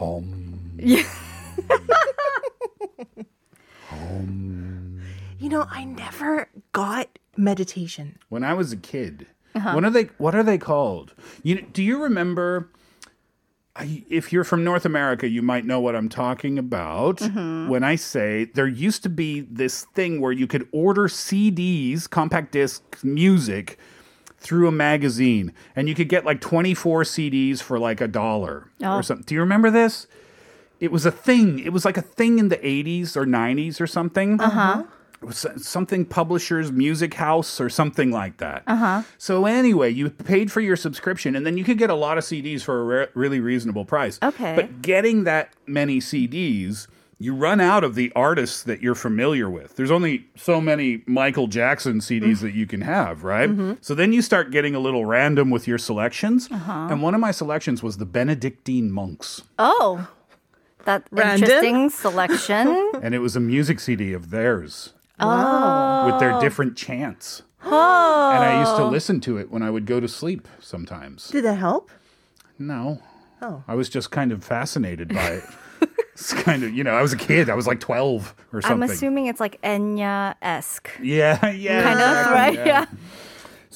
You 5.38 5.48
know, 5.48 5.66
I 5.70 5.84
never 5.84 6.48
got 6.72 7.18
meditation. 7.36 8.18
when 8.28 8.42
I 8.42 8.54
was 8.54 8.72
a 8.72 8.76
kid. 8.76 9.26
Uh-huh. 9.54 9.72
What 9.72 9.84
are 9.84 9.90
they? 9.90 10.04
What 10.18 10.34
are 10.34 10.42
they 10.42 10.58
called? 10.58 11.14
You 11.42 11.62
do 11.62 11.82
you 11.82 12.02
remember? 12.02 12.70
I, 13.74 14.04
if 14.08 14.32
you're 14.32 14.44
from 14.44 14.64
North 14.64 14.86
America, 14.86 15.28
you 15.28 15.42
might 15.42 15.66
know 15.66 15.80
what 15.80 15.94
I'm 15.94 16.08
talking 16.08 16.58
about. 16.58 17.18
Mm-hmm. 17.18 17.68
When 17.68 17.84
I 17.84 17.96
say 17.96 18.46
there 18.54 18.66
used 18.66 19.02
to 19.02 19.10
be 19.10 19.42
this 19.42 19.84
thing 19.84 20.20
where 20.20 20.32
you 20.32 20.46
could 20.46 20.66
order 20.72 21.08
CDs, 21.08 22.08
compact 22.08 22.52
disc 22.52 22.82
music 23.04 23.78
through 24.38 24.68
a 24.68 24.72
magazine, 24.72 25.52
and 25.74 25.88
you 25.88 25.94
could 25.94 26.08
get 26.08 26.24
like 26.24 26.40
24 26.40 27.02
CDs 27.02 27.60
for 27.60 27.78
like 27.78 28.00
a 28.00 28.08
dollar 28.08 28.70
or 28.80 28.98
oh. 28.98 29.00
something. 29.02 29.24
Do 29.26 29.34
you 29.34 29.40
remember 29.40 29.70
this? 29.70 30.06
It 30.80 30.92
was 30.92 31.06
a 31.06 31.10
thing. 31.10 31.58
It 31.58 31.72
was 31.72 31.84
like 31.84 31.96
a 31.96 32.02
thing 32.02 32.38
in 32.38 32.48
the 32.48 32.58
80s 32.58 33.16
or 33.16 33.24
90s 33.24 33.80
or 33.80 33.86
something. 33.86 34.40
Uh 34.40 34.50
huh. 34.50 34.84
It 35.22 35.24
was 35.24 35.46
something 35.56 36.04
publishers 36.04 36.70
music 36.70 37.14
house 37.14 37.58
or 37.60 37.70
something 37.70 38.10
like 38.10 38.36
that. 38.36 38.62
Uh-huh. 38.66 39.02
So 39.16 39.46
anyway, 39.46 39.90
you 39.90 40.10
paid 40.10 40.52
for 40.52 40.60
your 40.60 40.76
subscription 40.76 41.34
and 41.34 41.46
then 41.46 41.56
you 41.56 41.64
could 41.64 41.78
get 41.78 41.88
a 41.88 41.94
lot 41.94 42.18
of 42.18 42.24
CDs 42.24 42.62
for 42.62 42.80
a 42.80 42.84
re- 42.84 43.06
really 43.14 43.40
reasonable 43.40 43.86
price. 43.86 44.18
Okay. 44.22 44.54
But 44.54 44.82
getting 44.82 45.24
that 45.24 45.54
many 45.66 46.00
CDs, 46.00 46.86
you 47.18 47.34
run 47.34 47.62
out 47.62 47.82
of 47.82 47.94
the 47.94 48.12
artists 48.14 48.62
that 48.64 48.82
you're 48.82 48.94
familiar 48.94 49.48
with. 49.48 49.76
There's 49.76 49.90
only 49.90 50.26
so 50.36 50.60
many 50.60 51.02
Michael 51.06 51.46
Jackson 51.46 52.00
CDs 52.00 52.40
that 52.40 52.52
you 52.52 52.66
can 52.66 52.82
have, 52.82 53.24
right? 53.24 53.48
So 53.80 53.94
then 53.94 54.12
you 54.12 54.20
start 54.20 54.50
getting 54.50 54.74
a 54.74 54.78
little 54.78 55.06
random 55.06 55.48
with 55.48 55.66
your 55.66 55.78
selections. 55.78 56.46
Uh-huh. 56.52 56.88
And 56.90 57.00
one 57.00 57.14
of 57.14 57.20
my 57.22 57.30
selections 57.30 57.82
was 57.82 57.96
the 57.96 58.04
Benedictine 58.04 58.90
monks. 58.92 59.42
Oh, 59.58 60.08
that 60.86 61.06
Random? 61.10 61.44
interesting 61.44 61.90
selection. 61.90 62.92
And 63.02 63.14
it 63.14 63.18
was 63.18 63.36
a 63.36 63.40
music 63.40 63.78
CD 63.80 64.12
of 64.12 64.30
theirs. 64.30 64.94
oh. 65.20 66.06
with 66.06 66.20
their 66.20 66.40
different 66.40 66.76
chants. 66.76 67.42
Oh. 67.64 68.30
And 68.34 68.44
I 68.44 68.60
used 68.60 68.76
to 68.76 68.84
listen 68.86 69.20
to 69.22 69.38
it 69.38 69.50
when 69.50 69.62
I 69.62 69.70
would 69.70 69.86
go 69.86 70.00
to 70.00 70.08
sleep 70.08 70.48
sometimes. 70.60 71.28
Did 71.28 71.44
that 71.44 71.56
help? 71.56 71.90
No. 72.58 73.02
Oh. 73.42 73.62
I 73.68 73.74
was 73.74 73.88
just 73.88 74.10
kind 74.10 74.32
of 74.32 74.42
fascinated 74.42 75.08
by 75.08 75.26
it. 75.28 75.44
it's 76.12 76.32
kind 76.32 76.62
of, 76.64 76.72
you 76.72 76.82
know, 76.84 76.94
I 76.94 77.02
was 77.02 77.12
a 77.12 77.16
kid. 77.16 77.50
I 77.50 77.54
was 77.54 77.66
like 77.66 77.80
12 77.80 78.34
or 78.52 78.62
something. 78.62 78.82
I'm 78.82 78.90
assuming 78.90 79.26
it's 79.26 79.40
like 79.40 79.60
Enya 79.62 80.34
esque. 80.40 80.90
yeah, 81.02 81.46
yeah. 81.50 81.82
Kind 81.82 82.00
of, 82.00 82.16
exactly, 82.18 82.58
right? 82.58 82.66
Yeah. 82.66 82.86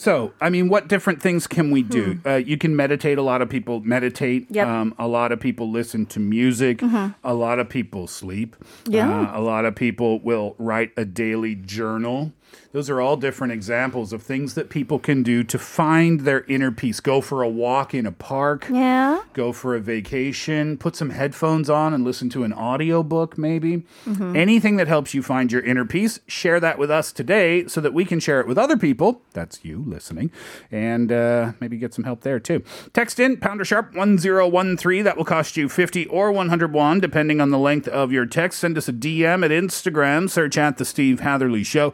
So, 0.01 0.33
I 0.41 0.49
mean, 0.49 0.71
what 0.71 0.89
different 0.89 1.21
things 1.21 1.47
can 1.47 1.71
we 1.71 1.83
do? 1.83 2.21
Uh, 2.25 2.37
you 2.37 2.57
can 2.57 2.75
meditate. 2.75 3.19
A 3.19 3.23
lot 3.23 3.43
of 3.43 3.51
people 3.51 3.81
meditate. 3.81 4.47
Yep. 4.49 4.67
Um, 4.67 4.95
a 4.99 5.07
lot 5.07 5.31
of 5.31 5.41
people 5.41 5.71
listen 5.71 6.07
to 6.07 6.21
music. 6.21 6.81
A 6.81 7.35
lot 7.35 7.59
of 7.59 7.69
people 7.69 8.07
sleep. 8.07 8.57
Yeah. 8.87 9.11
Uh, 9.11 9.39
a 9.39 9.43
lot 9.43 9.67
of 9.67 9.75
people 9.75 10.19
will 10.21 10.55
write 10.57 10.93
a 10.97 11.05
daily 11.05 11.55
journal. 11.55 12.33
Those 12.73 12.89
are 12.89 13.01
all 13.01 13.17
different 13.17 13.53
examples 13.53 14.13
of 14.13 14.23
things 14.23 14.55
that 14.55 14.71
people 14.71 15.01
can 15.01 15.25
do 15.25 15.43
to 15.43 15.59
find 15.59 16.21
their 16.21 16.45
inner 16.45 16.71
peace. 16.71 17.01
Go 17.01 17.21
for 17.21 17.43
a 17.43 17.49
walk 17.49 17.95
in 17.95 18.07
a 18.07 18.13
park. 18.13 18.69
Yeah. 18.71 19.23
Go 19.33 19.53
for 19.53 19.75
a 19.75 19.81
vacation. 19.81 20.77
Put 20.79 20.95
some 20.95 21.11
headphones 21.11 21.69
on 21.69 21.93
and 21.93 22.05
listen 22.05 22.31
to 22.31 22.45
an 22.45 22.53
audiobook, 22.53 23.37
maybe. 23.37 23.83
Anything 24.07 24.77
that 24.77 24.87
helps 24.87 25.15
you 25.15 25.23
find 25.23 25.51
your 25.51 25.63
inner 25.63 25.85
peace, 25.85 26.21
share 26.29 26.61
that 26.61 26.79
with 26.79 26.91
us 26.93 27.11
today 27.13 27.67
so 27.67 27.81
that 27.81 27.93
we 27.93 28.05
can 28.05 28.21
share 28.21 28.41
it 28.41 28.47
with 28.47 28.57
other 28.59 28.77
people. 28.77 29.23
That's 29.33 29.65
you 29.65 29.83
listening. 29.85 30.31
And 30.71 31.11
uh, 31.11 31.53
maybe 31.61 31.77
get 31.77 31.93
some 31.93 32.05
help 32.05 32.21
there 32.21 32.39
too. 32.39 32.63
Text 32.93 33.19
in 33.19 33.37
pounder 33.39 33.65
sharp 33.65 33.95
1013. 33.95 35.05
That 35.05 35.17
will 35.17 35.25
cost 35.25 35.57
you 35.57 35.69
50 35.69 36.07
or 36.07 36.31
101, 36.31 37.01
depending 37.01 37.41
on 37.41 37.51
the 37.51 37.59
length 37.59 37.89
of 37.89 38.13
your 38.13 38.27
text. 38.27 38.61
Send 38.61 38.79
us 38.79 38.89
a 38.89 38.93
DM 38.93 39.45
at 39.45 39.51
Instagram. 39.51 40.31
Search 40.31 40.57
at 40.57 40.79
The 40.79 40.85
Steve 40.85 41.21
Hatherley 41.21 41.65
Show. 41.65 41.93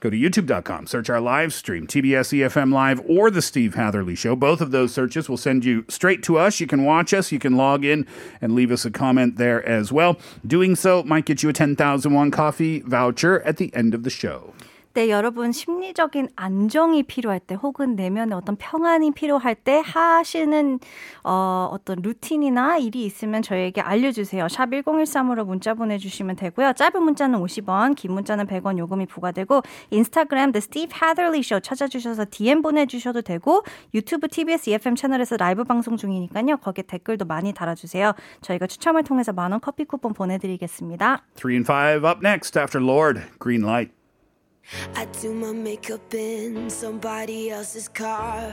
Go 0.00 0.10
to 0.10 0.16
youtube.com, 0.16 0.86
search 0.86 1.10
our 1.10 1.20
live 1.20 1.52
stream, 1.52 1.84
TBS 1.88 2.32
EFM 2.32 2.72
Live 2.72 3.00
or 3.08 3.32
The 3.32 3.42
Steve 3.42 3.74
Hatherley 3.74 4.14
Show. 4.14 4.36
Both 4.36 4.60
of 4.60 4.70
those 4.70 4.94
searches 4.94 5.28
will 5.28 5.36
send 5.36 5.64
you 5.64 5.84
straight 5.88 6.22
to 6.22 6.38
us. 6.38 6.60
You 6.60 6.68
can 6.68 6.84
watch 6.84 7.12
us, 7.12 7.32
you 7.32 7.40
can 7.40 7.56
log 7.56 7.84
in 7.84 8.06
and 8.40 8.54
leave 8.54 8.70
us 8.70 8.84
a 8.84 8.92
comment 8.92 9.38
there 9.38 9.66
as 9.66 9.90
well. 9.90 10.16
Doing 10.46 10.76
so 10.76 11.02
might 11.02 11.24
get 11.24 11.42
you 11.42 11.48
a 11.48 11.52
10,001 11.52 12.30
coffee 12.30 12.78
voucher 12.80 13.40
at 13.42 13.56
the 13.56 13.74
end 13.74 13.92
of 13.92 14.04
the 14.04 14.10
show. 14.10 14.54
네, 14.94 15.10
여러분 15.10 15.52
심리적인 15.52 16.28
안정이 16.34 17.04
필요할 17.04 17.40
때 17.40 17.54
혹은 17.54 17.94
내면의 17.94 18.36
어떤 18.36 18.56
평안이 18.56 19.12
필요할 19.12 19.54
때 19.54 19.82
하시는 19.84 20.80
어, 21.22 21.68
어떤 21.70 21.98
루틴이나 22.02 22.78
일이 22.78 23.04
있으면 23.04 23.42
저희에게 23.42 23.80
알려주세요. 23.80 24.48
샵 24.48 24.70
1013으로 24.70 25.44
문자 25.44 25.74
보내주시면 25.74 26.36
되고요. 26.36 26.72
짧은 26.72 27.02
문자는 27.02 27.38
50원, 27.38 27.94
긴 27.96 28.12
문자는 28.12 28.46
100원 28.46 28.78
요금이 28.78 29.06
부과되고 29.06 29.62
인스타그램 29.90 30.52
The 30.52 30.62
Steve 30.62 30.92
Hatherley 30.94 31.40
Show 31.40 31.60
찾아주셔서 31.60 32.26
DM 32.30 32.62
보내주셔도 32.62 33.22
되고 33.22 33.62
유튜브 33.94 34.26
TBS 34.26 34.70
EFM 34.70 34.96
채널에서 34.96 35.36
라이브 35.36 35.64
방송 35.64 35.96
중이니까요. 35.96 36.56
거기에 36.56 36.84
댓글도 36.86 37.26
많이 37.26 37.52
달아주세요. 37.52 38.14
저희가 38.40 38.66
추첨을 38.66 39.04
통해서 39.04 39.32
만원 39.32 39.60
커피 39.60 39.84
쿠폰 39.84 40.14
보내드리겠습니다. 40.14 41.22
3 41.36 41.50
and 41.50 41.70
5 41.70 42.08
up 42.08 42.26
next 42.26 42.58
after 42.58 42.84
Lord, 42.84 43.20
Green 43.38 43.62
Light. 43.62 43.97
I 44.94 45.06
do 45.20 45.32
my 45.32 45.52
makeup 45.52 46.12
in 46.12 46.68
somebody 46.68 47.50
else's 47.50 47.88
car. 47.88 48.52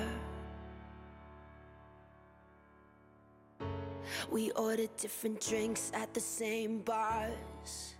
We 4.31 4.51
order 4.51 4.88
different 4.98 5.41
drinks 5.41 5.91
at 5.93 6.13
the 6.13 6.22
same 6.22 6.79
bars. 6.79 7.95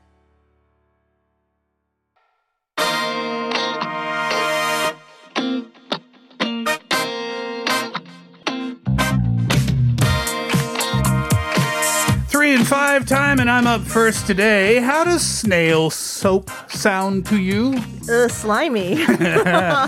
Three 12.46 12.54
and 12.54 12.68
five 12.68 13.08
time, 13.08 13.40
and 13.40 13.50
I'm 13.50 13.66
up 13.66 13.82
first 13.82 14.28
today. 14.28 14.80
How 14.80 15.04
does 15.04 15.26
snail 15.26 15.90
soap 15.90 16.52
sound 16.70 17.26
to 17.26 17.40
you? 17.40 17.82
Ugh, 18.08 18.30
slimy. 18.30 19.04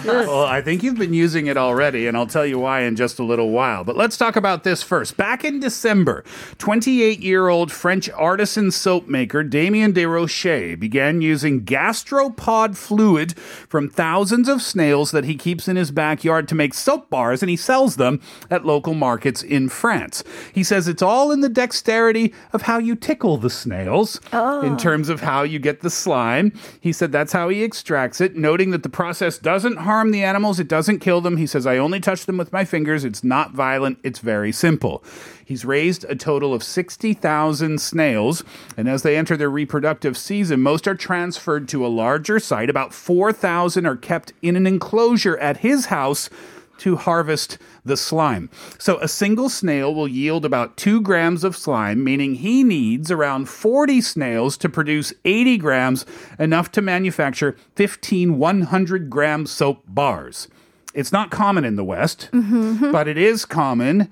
Well, 0.08 0.46
I 0.46 0.62
think 0.62 0.84
you've 0.84 0.98
been 0.98 1.14
using 1.14 1.48
it 1.48 1.58
already, 1.58 2.08
and 2.08 2.18
I'll 2.18 2.28
tell 2.28 2.46
you 2.46 2.58
why 2.58 2.82
in 2.82 2.96
just 2.96 3.20
a 3.20 3.24
little 3.24 3.52
while. 3.52 3.84
But 3.84 3.96
let's 3.96 4.18
talk 4.18 4.36
about 4.36 4.64
this 4.64 4.82
first. 4.82 5.18
Back 5.18 5.46
in 5.46 5.60
December, 5.60 6.24
28 6.58 7.20
year 7.20 7.48
old 7.48 7.72
French 7.72 8.10
artisan 8.10 8.72
soap 8.72 9.08
maker 9.08 9.44
Damien 9.44 9.94
Desrochers 9.94 10.80
began 10.80 11.22
using 11.22 11.64
gastropod 11.64 12.76
fluid 12.76 13.38
from 13.38 13.90
thousands 13.90 14.50
of 14.50 14.62
snails 14.62 15.12
that 15.12 15.26
he 15.26 15.36
keeps 15.36 15.68
in 15.68 15.76
his 15.76 15.92
backyard 15.92 16.48
to 16.48 16.56
make 16.56 16.74
soap 16.74 17.10
bars, 17.10 17.44
and 17.44 17.50
he 17.50 17.56
sells 17.56 17.98
them 17.98 18.20
at 18.50 18.66
local 18.66 18.96
markets 18.96 19.44
in 19.44 19.70
France. 19.70 20.24
He 20.54 20.64
says 20.64 20.88
it's 20.88 21.04
all 21.04 21.32
in 21.32 21.42
the 21.42 21.50
dexterity 21.50 22.34
of 22.54 22.64
how 22.64 22.78
you 22.78 22.96
tickle 22.96 23.38
the 23.38 23.50
snails 23.50 24.18
in 24.18 24.30
oh. 24.34 24.78
terms 24.78 25.10
of 25.10 25.22
how 25.22 25.44
you 25.44 25.60
get 25.60 25.82
the 25.82 25.90
slime. 25.90 26.54
He 26.80 26.92
said 26.92 27.12
that's 27.12 27.34
how 27.34 27.50
he 27.50 27.64
extracts 27.64 28.22
it, 28.22 28.36
noting 28.36 28.72
that 28.72 28.84
the 28.84 28.90
process 28.90 29.38
doesn't 29.38 29.78
harm 29.78 30.12
the 30.12 30.24
animals, 30.24 30.60
it 30.60 30.68
doesn't 30.68 31.00
kill 31.00 31.22
them. 31.22 31.38
He 31.38 31.48
says, 31.48 31.66
I 31.66 31.78
only 31.78 32.00
touch 32.00 32.26
them 32.26 32.38
with 32.38 32.54
my 32.54 32.66
fingers. 32.66 33.04
It's 33.04 33.24
not 33.24 33.52
violent, 33.52 34.00
it's 34.04 34.20
very 34.20 34.52
simple. 34.52 35.04
He's 35.46 35.64
raised 35.64 36.04
a 36.10 36.16
total 36.16 36.54
of 36.54 36.62
60,000 36.62 37.80
snails, 37.80 38.44
and 38.76 38.90
as 38.90 39.04
they 39.04 39.16
enter 39.16 39.38
their 39.38 39.50
reproductive 39.50 40.18
season, 40.18 40.62
most 40.62 40.88
are 40.88 40.96
transferred 40.96 41.70
to 41.70 41.86
a 41.86 41.88
larger 41.88 42.38
site. 42.38 42.70
About 42.70 42.94
4,000 42.94 43.86
are 43.86 43.96
kept 43.96 44.34
in 44.42 44.58
an 44.58 44.68
enclosure 44.68 45.38
at 45.38 45.58
his 45.58 45.86
house 45.86 46.30
to 46.80 46.96
harvest 46.96 47.58
the 47.86 47.98
slime. 47.98 48.50
So 48.78 48.98
a 49.00 49.08
single 49.08 49.50
snail 49.50 49.94
will 49.94 50.08
yield 50.08 50.46
about 50.46 50.78
two 50.78 51.02
grams 51.02 51.44
of 51.44 51.56
slime, 51.56 52.04
meaning 52.04 52.36
he 52.36 52.64
needs 52.64 53.12
around 53.12 53.50
40 53.50 54.02
snails 54.02 54.58
to 54.58 54.70
produce 54.70 55.14
80 55.26 55.58
grams, 55.58 56.06
enough 56.40 56.72
to 56.74 56.82
manufacture 56.82 57.56
15 57.76 58.38
100 58.38 59.10
gram 59.10 59.46
soap 59.46 59.84
bars. 59.88 60.48
It's 60.94 61.12
not 61.12 61.30
common 61.30 61.64
in 61.64 61.76
the 61.76 61.84
West, 61.84 62.30
but 62.32 63.08
it 63.08 63.18
is 63.18 63.46
common 63.46 64.10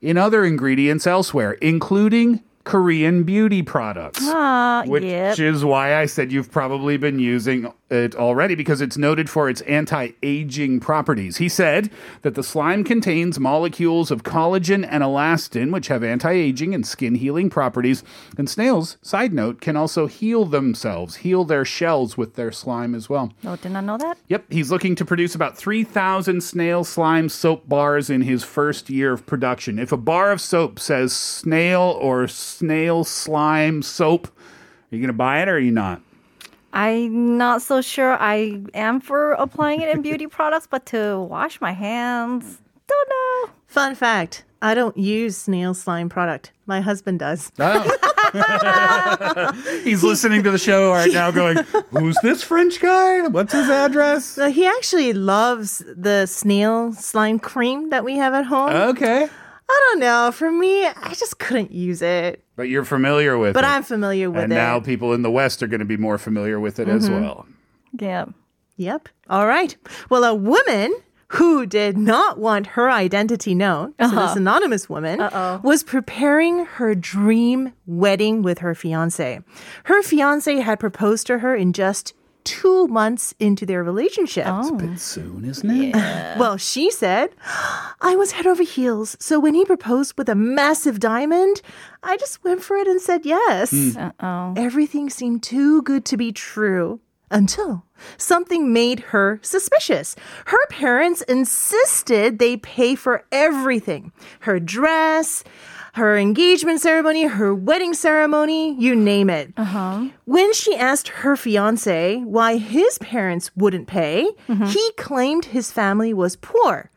in 0.00 0.16
other 0.16 0.44
ingredients 0.44 1.06
elsewhere, 1.06 1.52
including 1.54 2.42
Korean 2.64 3.24
beauty 3.24 3.62
products. 3.62 4.20
Ah, 4.22 4.84
Which 4.86 5.02
yep. 5.02 5.38
is 5.38 5.64
why 5.64 5.96
I 5.96 6.06
said 6.06 6.30
you've 6.30 6.50
probably 6.52 6.96
been 6.96 7.18
using 7.18 7.72
it 7.90 8.14
already 8.14 8.54
because 8.54 8.80
it's 8.80 8.96
noted 8.96 9.30
for 9.30 9.48
its 9.48 9.60
anti-aging 9.62 10.80
properties. 10.80 11.38
He 11.38 11.48
said 11.48 11.90
that 12.22 12.34
the 12.34 12.42
slime 12.42 12.84
contains 12.84 13.40
molecules 13.40 14.10
of 14.10 14.22
collagen 14.22 14.86
and 14.88 15.02
elastin, 15.02 15.72
which 15.72 15.88
have 15.88 16.04
anti-aging 16.04 16.74
and 16.74 16.86
skin 16.86 17.14
healing 17.14 17.50
properties. 17.50 18.04
And 18.36 18.48
snails, 18.48 18.98
side 19.02 19.32
note, 19.32 19.60
can 19.60 19.76
also 19.76 20.06
heal 20.06 20.44
themselves, 20.44 21.16
heal 21.16 21.44
their 21.44 21.64
shells 21.64 22.16
with 22.16 22.34
their 22.34 22.52
slime 22.52 22.94
as 22.94 23.08
well. 23.08 23.32
Oh, 23.44 23.56
did 23.56 23.72
not 23.72 23.84
know 23.84 23.98
that? 23.98 24.18
Yep, 24.28 24.44
he's 24.50 24.70
looking 24.70 24.94
to 24.96 25.04
produce 25.04 25.34
about 25.34 25.56
3,000 25.56 26.42
snail 26.42 26.84
slime 26.84 27.28
soap 27.28 27.68
bars 27.68 28.10
in 28.10 28.22
his 28.22 28.44
first 28.44 28.90
year 28.90 29.12
of 29.12 29.26
production. 29.26 29.78
If 29.78 29.92
a 29.92 29.96
bar 29.96 30.30
of 30.30 30.40
soap 30.40 30.78
says 30.78 31.14
snail 31.14 31.98
or 32.00 32.28
snail 32.28 33.04
slime 33.04 33.82
soap, 33.82 34.26
are 34.28 34.96
you 34.96 35.00
going 35.00 35.08
to 35.08 35.12
buy 35.12 35.42
it 35.42 35.48
or 35.48 35.56
are 35.56 35.58
you 35.58 35.72
not? 35.72 36.02
I'm 36.78 37.36
not 37.36 37.60
so 37.60 37.82
sure 37.82 38.12
I 38.12 38.62
am 38.72 39.00
for 39.00 39.32
applying 39.32 39.80
it 39.80 39.88
in 39.88 40.00
beauty 40.00 40.26
products, 40.38 40.68
but 40.70 40.86
to 40.86 41.18
wash 41.18 41.60
my 41.60 41.72
hands, 41.72 42.62
don't 42.86 43.08
know. 43.08 43.52
Fun 43.66 43.96
fact 43.96 44.44
I 44.62 44.74
don't 44.74 44.96
use 44.96 45.36
snail 45.36 45.74
slime 45.74 46.08
product. 46.08 46.52
My 46.66 46.80
husband 46.80 47.18
does. 47.18 47.50
Oh. 47.58 47.82
He's 49.82 50.04
listening 50.04 50.44
to 50.44 50.52
the 50.52 50.58
show 50.58 50.92
right 50.92 51.12
now 51.12 51.32
going, 51.32 51.56
Who's 51.90 52.16
this 52.22 52.44
French 52.44 52.80
guy? 52.80 53.26
What's 53.26 53.52
his 53.52 53.68
address? 53.68 54.24
So 54.24 54.48
he 54.48 54.64
actually 54.64 55.12
loves 55.12 55.82
the 55.96 56.26
snail 56.26 56.92
slime 56.92 57.40
cream 57.40 57.90
that 57.90 58.04
we 58.04 58.18
have 58.18 58.34
at 58.34 58.44
home. 58.44 58.70
Okay. 58.70 59.28
I 59.70 59.80
don't 59.90 60.00
know. 60.00 60.32
For 60.32 60.50
me, 60.50 60.86
I 60.86 61.14
just 61.14 61.38
couldn't 61.38 61.72
use 61.72 62.00
it. 62.02 62.42
But 62.56 62.64
you're 62.64 62.84
familiar 62.84 63.36
with 63.36 63.50
it. 63.50 63.54
But 63.54 63.64
it. 63.64 63.68
I'm 63.68 63.82
familiar 63.82 64.30
with 64.30 64.40
it. 64.40 64.44
and 64.44 64.52
it. 64.52 64.56
now 64.56 64.80
people 64.80 65.12
in 65.12 65.22
the 65.22 65.30
West 65.30 65.62
are 65.62 65.66
going 65.66 65.80
to 65.80 65.86
be 65.86 65.96
more 65.96 66.18
familiar 66.18 66.58
with 66.58 66.78
it 66.78 66.88
as 66.88 67.08
mm-hmm. 67.08 67.22
well. 67.22 67.46
Yeah. 67.98 68.26
Yep. 68.76 69.08
All 69.28 69.46
right. 69.46 69.76
Well, 70.08 70.24
a 70.24 70.34
woman 70.34 70.94
who 71.32 71.66
did 71.66 71.98
not 71.98 72.38
want 72.38 72.68
her 72.68 72.90
identity 72.90 73.54
known, 73.54 73.92
so 74.00 74.08
this 74.08 74.18
uh-huh. 74.18 74.34
anonymous 74.38 74.88
woman, 74.88 75.18
was 75.62 75.82
preparing 75.82 76.64
her 76.64 76.94
dream 76.94 77.72
wedding 77.86 78.40
with 78.42 78.60
her 78.60 78.74
fiance. 78.74 79.40
Her 79.84 80.02
fiance 80.02 80.56
had 80.56 80.80
proposed 80.80 81.26
to 81.26 81.40
her 81.40 81.54
in 81.54 81.74
just 81.74 82.14
two 82.48 82.88
months 82.88 83.34
into 83.38 83.66
their 83.66 83.84
relationship. 83.84 84.46
Oh. 84.48 84.60
It's 84.60 84.70
a 84.70 84.72
Bit 84.72 84.90
oh. 84.90 84.96
soon, 84.96 85.44
isn't 85.44 85.70
it? 85.70 85.94
Well, 86.38 86.56
she 86.56 86.90
said, 86.90 87.30
I 88.00 88.16
was 88.16 88.32
head 88.32 88.46
over 88.46 88.62
heels. 88.62 89.16
So 89.20 89.38
when 89.38 89.54
he 89.54 89.64
proposed 89.64 90.16
with 90.16 90.28
a 90.28 90.34
massive 90.34 91.00
diamond, 91.00 91.60
I 92.02 92.16
just 92.16 92.42
went 92.44 92.62
for 92.62 92.76
it 92.76 92.86
and 92.86 93.00
said 93.00 93.26
yes. 93.26 93.70
Hmm. 93.70 93.98
Uh-oh. 93.98 94.54
Everything 94.56 95.10
seemed 95.10 95.42
too 95.42 95.82
good 95.82 96.04
to 96.06 96.16
be 96.16 96.32
true 96.32 97.00
until 97.30 97.84
something 98.16 98.72
made 98.72 99.00
her 99.00 99.40
suspicious. 99.42 100.16
Her 100.46 100.66
parents 100.70 101.22
insisted 101.22 102.38
they 102.38 102.56
pay 102.56 102.94
for 102.94 103.24
everything 103.30 104.12
her 104.40 104.58
dress, 104.60 105.44
her 105.94 106.16
engagement 106.16 106.80
ceremony, 106.80 107.24
her 107.24 107.54
wedding 107.54 107.94
ceremony, 107.94 108.74
you 108.74 108.94
name 108.94 109.30
it. 109.30 109.52
Uh-huh. 109.56 110.08
When 110.24 110.52
she 110.52 110.76
asked 110.76 111.08
her 111.08 111.36
fiance 111.36 112.16
why 112.18 112.56
his 112.58 112.98
parents 112.98 113.50
wouldn't 113.56 113.88
pay, 113.88 114.30
mm-hmm. 114.48 114.66
he 114.66 114.92
claimed 114.96 115.46
his 115.46 115.72
family 115.72 116.12
was 116.12 116.36
poor. 116.36 116.90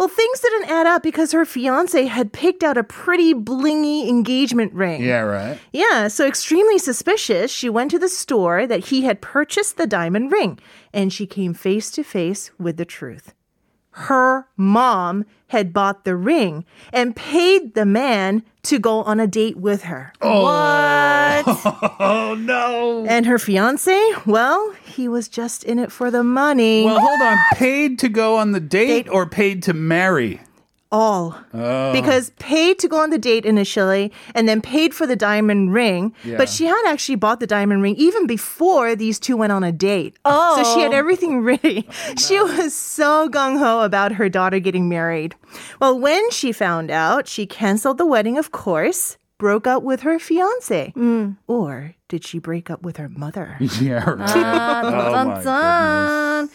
Well, 0.00 0.08
things 0.08 0.40
didn't 0.40 0.70
add 0.70 0.86
up 0.86 1.02
because 1.02 1.32
her 1.32 1.44
fiance 1.44 2.06
had 2.06 2.32
picked 2.32 2.62
out 2.62 2.78
a 2.78 2.82
pretty 2.84 3.34
blingy 3.34 4.08
engagement 4.08 4.72
ring. 4.72 5.02
Yeah, 5.02 5.20
right. 5.20 5.58
Yeah, 5.74 6.08
so 6.08 6.26
extremely 6.26 6.78
suspicious, 6.78 7.50
she 7.50 7.68
went 7.68 7.90
to 7.90 7.98
the 7.98 8.08
store 8.08 8.66
that 8.66 8.86
he 8.86 9.02
had 9.02 9.20
purchased 9.20 9.76
the 9.76 9.86
diamond 9.86 10.32
ring 10.32 10.58
and 10.94 11.12
she 11.12 11.26
came 11.26 11.52
face 11.52 11.90
to 11.90 12.02
face 12.02 12.50
with 12.58 12.78
the 12.78 12.86
truth. 12.86 13.34
Her 13.92 14.46
mom 14.56 15.24
had 15.48 15.72
bought 15.72 16.04
the 16.04 16.14
ring 16.16 16.64
and 16.92 17.16
paid 17.16 17.74
the 17.74 17.84
man 17.84 18.44
to 18.62 18.78
go 18.78 19.02
on 19.02 19.18
a 19.18 19.26
date 19.26 19.56
with 19.56 19.82
her. 19.82 20.12
Oh. 20.20 20.44
What? 20.44 21.20
Oh, 22.02 22.34
no. 22.34 23.04
And 23.08 23.26
her 23.26 23.38
fiance, 23.38 23.98
well, 24.24 24.72
he 24.84 25.08
was 25.08 25.28
just 25.28 25.64
in 25.64 25.78
it 25.78 25.90
for 25.92 26.10
the 26.10 26.22
money. 26.22 26.84
Well, 26.84 26.98
hold 27.00 27.20
on. 27.20 27.36
Paid 27.54 27.98
to 28.00 28.08
go 28.08 28.36
on 28.36 28.52
the 28.52 28.60
date 28.60 29.08
or 29.08 29.26
paid 29.26 29.62
to 29.64 29.72
marry? 29.74 30.40
All. 30.92 31.38
Oh. 31.54 31.92
Because 31.92 32.30
paid 32.38 32.78
to 32.80 32.88
go 32.88 32.98
on 32.98 33.10
the 33.10 33.18
date 33.18 33.44
initially 33.44 34.12
and 34.34 34.48
then 34.48 34.60
paid 34.60 34.94
for 34.94 35.06
the 35.06 35.16
diamond 35.16 35.72
ring. 35.72 36.14
Yeah. 36.24 36.36
But 36.36 36.48
she 36.48 36.66
had 36.66 36.82
actually 36.86 37.16
bought 37.16 37.40
the 37.40 37.46
diamond 37.46 37.82
ring 37.82 37.96
even 37.96 38.26
before 38.26 38.96
these 38.96 39.18
two 39.18 39.36
went 39.36 39.52
on 39.52 39.62
a 39.64 39.72
date. 39.72 40.16
oh 40.24 40.62
So 40.62 40.74
she 40.74 40.80
had 40.80 40.92
oh. 40.92 40.96
everything 40.96 41.40
ready. 41.44 41.86
Oh, 41.88 42.14
she 42.16 42.40
was 42.40 42.74
so 42.74 43.28
gung 43.28 43.58
ho 43.58 43.80
about 43.80 44.12
her 44.12 44.28
daughter 44.28 44.58
getting 44.58 44.88
married. 44.88 45.34
Well, 45.80 45.98
when 45.98 46.30
she 46.30 46.52
found 46.52 46.90
out, 46.90 47.28
she 47.28 47.46
canceled 47.46 47.98
the 47.98 48.06
wedding, 48.06 48.38
of 48.38 48.52
course, 48.52 49.16
broke 49.38 49.66
up 49.66 49.82
with 49.82 50.02
her 50.02 50.18
fiance. 50.18 50.92
Mm. 50.96 51.36
Or 51.46 51.94
did 52.08 52.24
she 52.24 52.38
break 52.38 52.70
up 52.70 52.82
with 52.82 52.98
her 52.98 53.08
mother? 53.08 53.56
Yeah, 53.80 54.04
right. 54.08 54.28
Ah, 54.28 54.82
dun, 54.82 54.94
Oh, 54.94 55.24
my 55.24 55.42
dun. 55.42 56.50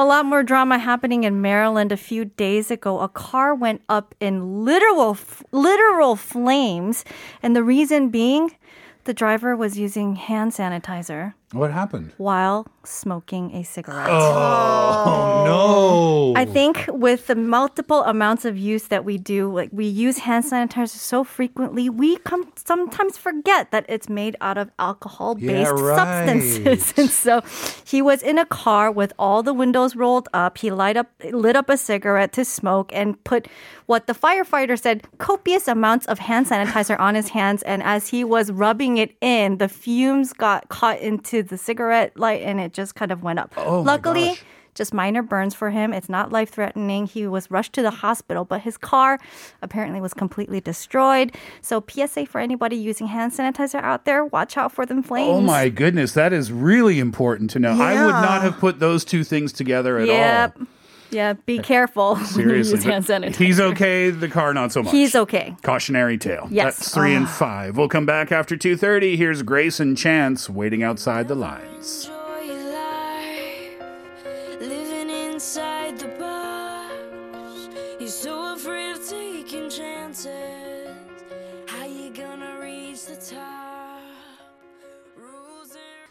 A 0.00 0.06
lot 0.06 0.24
more 0.24 0.42
drama 0.42 0.78
happening 0.78 1.24
in 1.24 1.42
Maryland. 1.42 1.92
A 1.92 1.96
few 1.98 2.24
days 2.24 2.70
ago, 2.70 3.00
a 3.00 3.08
car 3.08 3.54
went 3.54 3.82
up 3.86 4.14
in 4.18 4.64
literal 4.64 5.18
literal 5.52 6.16
flames, 6.16 7.04
and 7.42 7.54
the 7.54 7.62
reason 7.62 8.08
being, 8.08 8.56
the 9.04 9.12
driver 9.12 9.54
was 9.54 9.78
using 9.78 10.16
hand 10.16 10.52
sanitizer 10.52 11.34
What 11.52 11.72
happened? 11.72 12.12
while 12.16 12.66
smoking 12.84 13.54
a 13.54 13.62
cigarette. 13.64 14.08
Oh, 14.08 15.42
no. 15.44 16.40
I 16.40 16.44
think 16.44 16.84
with 16.88 17.26
the 17.26 17.34
multiple 17.34 18.02
amounts 18.04 18.44
of 18.44 18.56
use 18.56 18.84
that 18.88 19.04
we 19.04 19.18
do, 19.18 19.52
like 19.52 19.68
we 19.72 19.84
use 19.86 20.18
hand 20.18 20.44
sanitizer 20.44 20.88
so 20.96 21.24
frequently, 21.24 21.90
we 21.90 22.16
come 22.18 22.50
sometimes 22.56 23.18
forget 23.18 23.70
that 23.72 23.84
it's 23.88 24.08
made 24.08 24.36
out 24.40 24.56
of 24.58 24.70
alcohol-based 24.78 25.50
Yeah, 25.50 25.70
right. 25.70 25.96
substances. 25.96 26.94
And 27.00 27.10
so 27.10 27.42
he 27.84 28.00
was 28.00 28.22
in 28.22 28.38
a 28.38 28.46
car 28.46 28.90
with 28.90 29.12
all 29.18 29.42
the 29.42 29.52
windows 29.54 29.96
rolled 29.96 30.28
up. 30.32 30.58
He 30.58 30.70
light 30.70 30.96
up 30.96 31.08
lit 31.32 31.56
up 31.56 31.68
a 31.68 31.76
cigarette 31.76 32.32
to 32.34 32.44
smoke 32.44 32.90
and 32.94 33.22
put 33.24 33.48
what 33.86 34.06
the 34.06 34.14
firefighter 34.14 34.78
said 34.80 35.02
copious 35.18 35.66
amounts 35.68 36.06
of 36.06 36.18
hand 36.20 36.46
sanitizer 36.46 36.98
on 36.98 37.14
his 37.14 37.28
hands. 37.30 37.62
And 37.64 37.82
as 37.82 38.08
he 38.08 38.24
was 38.24 38.50
rubbing 38.52 38.96
it 38.98 39.16
in, 39.20 39.58
the 39.58 39.68
fumes 39.68 40.32
got 40.32 40.68
caught 40.68 41.00
into 41.00 41.39
the 41.42 41.58
cigarette 41.58 42.18
light 42.18 42.42
and 42.42 42.60
it 42.60 42.72
just 42.72 42.94
kind 42.94 43.10
of 43.12 43.22
went 43.22 43.38
up. 43.38 43.52
Oh 43.56 43.80
Luckily. 43.82 44.36
Just 44.76 44.94
minor 44.94 45.20
burns 45.22 45.52
for 45.52 45.70
him. 45.70 45.92
It's 45.92 46.08
not 46.08 46.30
life 46.30 46.50
threatening. 46.50 47.04
He 47.06 47.26
was 47.26 47.50
rushed 47.50 47.72
to 47.72 47.82
the 47.82 47.90
hospital, 47.90 48.44
but 48.44 48.60
his 48.60 48.76
car 48.76 49.18
apparently 49.62 50.00
was 50.00 50.14
completely 50.14 50.60
destroyed. 50.60 51.34
So, 51.60 51.84
PSA 51.86 52.26
for 52.26 52.40
anybody 52.40 52.76
using 52.76 53.08
hand 53.08 53.32
sanitizer 53.32 53.82
out 53.82 54.04
there, 54.04 54.24
watch 54.24 54.56
out 54.56 54.70
for 54.70 54.86
them 54.86 55.00
oh 55.00 55.02
flames. 55.02 55.28
Oh 55.28 55.40
my 55.40 55.70
goodness, 55.70 56.14
that 56.14 56.32
is 56.32 56.52
really 56.52 57.00
important 57.00 57.50
to 57.50 57.58
know. 57.58 57.72
I 57.72 58.06
would 58.06 58.12
not 58.12 58.42
have 58.42 58.58
put 58.58 58.78
those 58.78 59.04
two 59.04 59.24
things 59.24 59.52
together 59.52 59.98
at 59.98 60.06
Yep. 60.06 60.56
all. 60.60 60.66
Yeah, 61.10 61.34
be 61.34 61.58
careful. 61.58 62.14
when 62.14 62.24
you 62.24 62.26
Seriously. 62.28 62.74
use 62.76 62.84
hand 62.84 63.04
sanitizer. 63.04 63.36
He's 63.36 63.60
okay, 63.60 64.10
the 64.10 64.28
car 64.28 64.54
not 64.54 64.72
so 64.72 64.82
much. 64.82 64.92
He's 64.92 65.14
okay. 65.14 65.56
Cautionary 65.62 66.18
tale. 66.18 66.48
Yes. 66.50 66.76
That's 66.78 66.94
3 66.94 67.14
and 67.14 67.26
ah. 67.26 67.36
5. 67.38 67.76
We'll 67.76 67.88
come 67.88 68.06
back 68.06 68.32
after 68.32 68.56
2:30. 68.56 69.16
Here's 69.16 69.42
Greyson 69.42 69.96
Chance 69.96 70.48
waiting 70.48 70.82
outside 70.82 71.28
the 71.28 71.34
lines. 71.34 72.10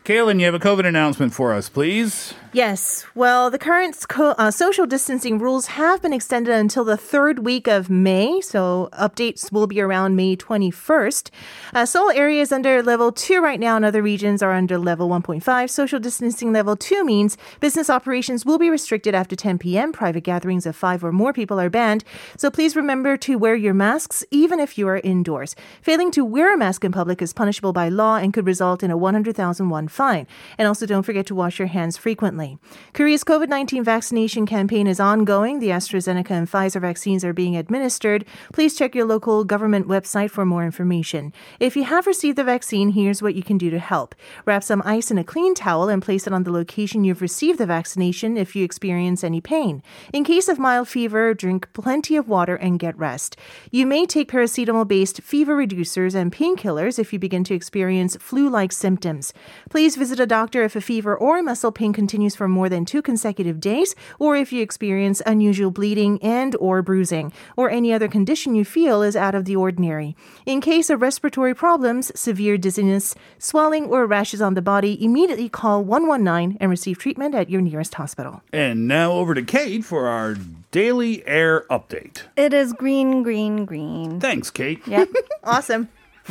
Kaylin, 0.09 0.39
you 0.39 0.45
have 0.47 0.55
a 0.55 0.59
COVID 0.59 0.87
announcement 0.87 1.35
for 1.35 1.53
us, 1.53 1.69
please. 1.69 2.33
Yes. 2.51 3.05
Well, 3.13 3.51
the 3.51 3.59
current 3.59 3.95
co- 4.09 4.33
uh, 4.39 4.49
social 4.49 4.87
distancing 4.87 5.37
rules 5.37 5.67
have 5.67 6.01
been 6.01 6.13
extended 6.13 6.55
until 6.55 6.83
the 6.83 6.97
third 6.97 7.45
week 7.45 7.67
of 7.67 7.91
May. 7.91 8.41
So 8.41 8.89
updates 8.93 9.51
will 9.51 9.67
be 9.67 9.79
around 9.79 10.15
May 10.15 10.35
21st. 10.35 11.29
Uh, 11.75 11.85
Seoul 11.85 12.09
area 12.09 12.41
is 12.41 12.51
under 12.51 12.81
level 12.81 13.11
two 13.11 13.39
right 13.39 13.59
now, 13.59 13.75
and 13.75 13.85
other 13.85 14.01
regions 14.01 14.41
are 14.41 14.51
under 14.51 14.79
level 14.79 15.09
1.5. 15.09 15.69
Social 15.69 15.99
distancing 15.99 16.51
level 16.51 16.75
two 16.75 17.05
means 17.05 17.37
business 17.59 17.87
operations 17.87 18.47
will 18.47 18.57
be 18.57 18.71
restricted 18.71 19.13
after 19.13 19.35
10 19.35 19.59
p.m. 19.59 19.91
Private 19.91 20.23
gatherings 20.23 20.65
of 20.65 20.75
five 20.75 21.03
or 21.03 21.11
more 21.11 21.33
people 21.33 21.59
are 21.59 21.69
banned. 21.69 22.03
So 22.35 22.49
please 22.49 22.75
remember 22.75 23.15
to 23.17 23.37
wear 23.37 23.53
your 23.53 23.75
masks 23.75 24.25
even 24.31 24.59
if 24.59 24.75
you 24.75 24.87
are 24.87 24.97
indoors. 24.97 25.55
Failing 25.83 26.09
to 26.13 26.25
wear 26.25 26.51
a 26.51 26.57
mask 26.57 26.83
in 26.83 26.91
public 26.91 27.21
is 27.21 27.31
punishable 27.31 27.73
by 27.73 27.89
law 27.89 28.15
and 28.15 28.33
could 28.33 28.47
result 28.47 28.81
in 28.81 28.89
a 28.89 28.97
100,000 28.97 29.69
won 29.69 29.87
fine. 29.99 30.25
And 30.57 30.65
also 30.65 30.85
don't 30.85 31.03
forget 31.03 31.25
to 31.25 31.35
wash 31.35 31.59
your 31.59 31.67
hands 31.67 31.97
frequently. 31.97 32.57
Korea's 32.93 33.25
COVID 33.25 33.49
19 33.49 33.83
vaccination 33.83 34.45
campaign 34.45 34.87
is 34.87 34.97
ongoing. 34.97 35.59
The 35.59 35.71
AstraZeneca 35.71 36.31
and 36.31 36.49
Pfizer 36.49 36.79
vaccines 36.79 37.25
are 37.25 37.33
being 37.33 37.57
administered. 37.57 38.23
Please 38.53 38.77
check 38.77 38.95
your 38.95 39.03
local 39.03 39.43
government 39.43 39.89
website 39.89 40.31
for 40.31 40.45
more 40.45 40.63
information. 40.63 41.33
If 41.59 41.75
you 41.75 41.83
have 41.83 42.07
received 42.07 42.37
the 42.37 42.45
vaccine, 42.45 42.91
here's 42.91 43.21
what 43.21 43.35
you 43.35 43.43
can 43.43 43.57
do 43.57 43.69
to 43.71 43.79
help. 43.79 44.15
Wrap 44.45 44.63
some 44.63 44.81
ice 44.85 45.11
in 45.11 45.17
a 45.17 45.23
clean 45.25 45.53
towel 45.53 45.89
and 45.89 46.01
place 46.01 46.25
it 46.25 46.31
on 46.31 46.43
the 46.43 46.51
location 46.51 47.03
you've 47.03 47.21
received 47.21 47.59
the 47.59 47.65
vaccination 47.65 48.37
if 48.37 48.55
you 48.55 48.63
experience 48.63 49.21
any 49.21 49.41
pain. 49.41 49.83
In 50.13 50.23
case 50.23 50.47
of 50.47 50.57
mild 50.57 50.87
fever, 50.87 51.33
drink 51.33 51.67
plenty 51.73 52.15
of 52.15 52.29
water 52.29 52.55
and 52.55 52.79
get 52.79 52.97
rest. 52.97 53.35
You 53.69 53.85
may 53.85 54.05
take 54.05 54.31
paracetamol 54.31 54.87
based 54.87 55.21
fever 55.21 55.57
reducers 55.57 56.15
and 56.15 56.31
painkillers 56.31 56.99
if 56.99 57.11
you 57.11 57.19
begin 57.19 57.43
to 57.43 57.53
experience 57.53 58.15
flu 58.21 58.49
like 58.49 58.71
symptoms. 58.71 59.33
Please 59.69 59.88
visit 59.95 60.19
a 60.19 60.25
doctor 60.25 60.63
if 60.63 60.75
a 60.75 60.81
fever 60.81 61.15
or 61.15 61.41
muscle 61.41 61.71
pain 61.71 61.93
continues 61.93 62.35
for 62.35 62.47
more 62.47 62.69
than 62.69 62.85
two 62.85 63.01
consecutive 63.01 63.59
days, 63.59 63.95
or 64.19 64.35
if 64.35 64.51
you 64.51 64.61
experience 64.61 65.21
unusual 65.25 65.71
bleeding 65.71 66.21
and 66.21 66.55
or 66.57 66.81
bruising, 66.81 67.31
or 67.55 67.69
any 67.69 67.93
other 67.93 68.07
condition 68.07 68.55
you 68.55 68.65
feel 68.65 69.01
is 69.01 69.15
out 69.15 69.35
of 69.35 69.45
the 69.45 69.55
ordinary. 69.55 70.15
In 70.45 70.61
case 70.61 70.89
of 70.89 71.01
respiratory 71.01 71.53
problems, 71.53 72.11
severe 72.19 72.57
dizziness, 72.57 73.15
swelling, 73.37 73.85
or 73.85 74.05
rashes 74.05 74.41
on 74.41 74.53
the 74.53 74.61
body, 74.61 75.03
immediately 75.03 75.49
call 75.49 75.83
119 75.83 76.57
and 76.59 76.69
receive 76.69 76.97
treatment 76.97 77.35
at 77.35 77.49
your 77.49 77.61
nearest 77.61 77.95
hospital. 77.95 78.41
And 78.51 78.87
now 78.87 79.11
over 79.13 79.33
to 79.33 79.41
Kate 79.43 79.83
for 79.83 80.07
our 80.07 80.35
daily 80.71 81.25
air 81.27 81.65
update. 81.69 82.23
It 82.35 82.53
is 82.53 82.73
green, 82.73 83.23
green, 83.23 83.65
green. 83.65 84.19
Thanks, 84.19 84.51
Kate. 84.51 84.85
Yep. 84.87 85.09
Awesome. 85.43 85.87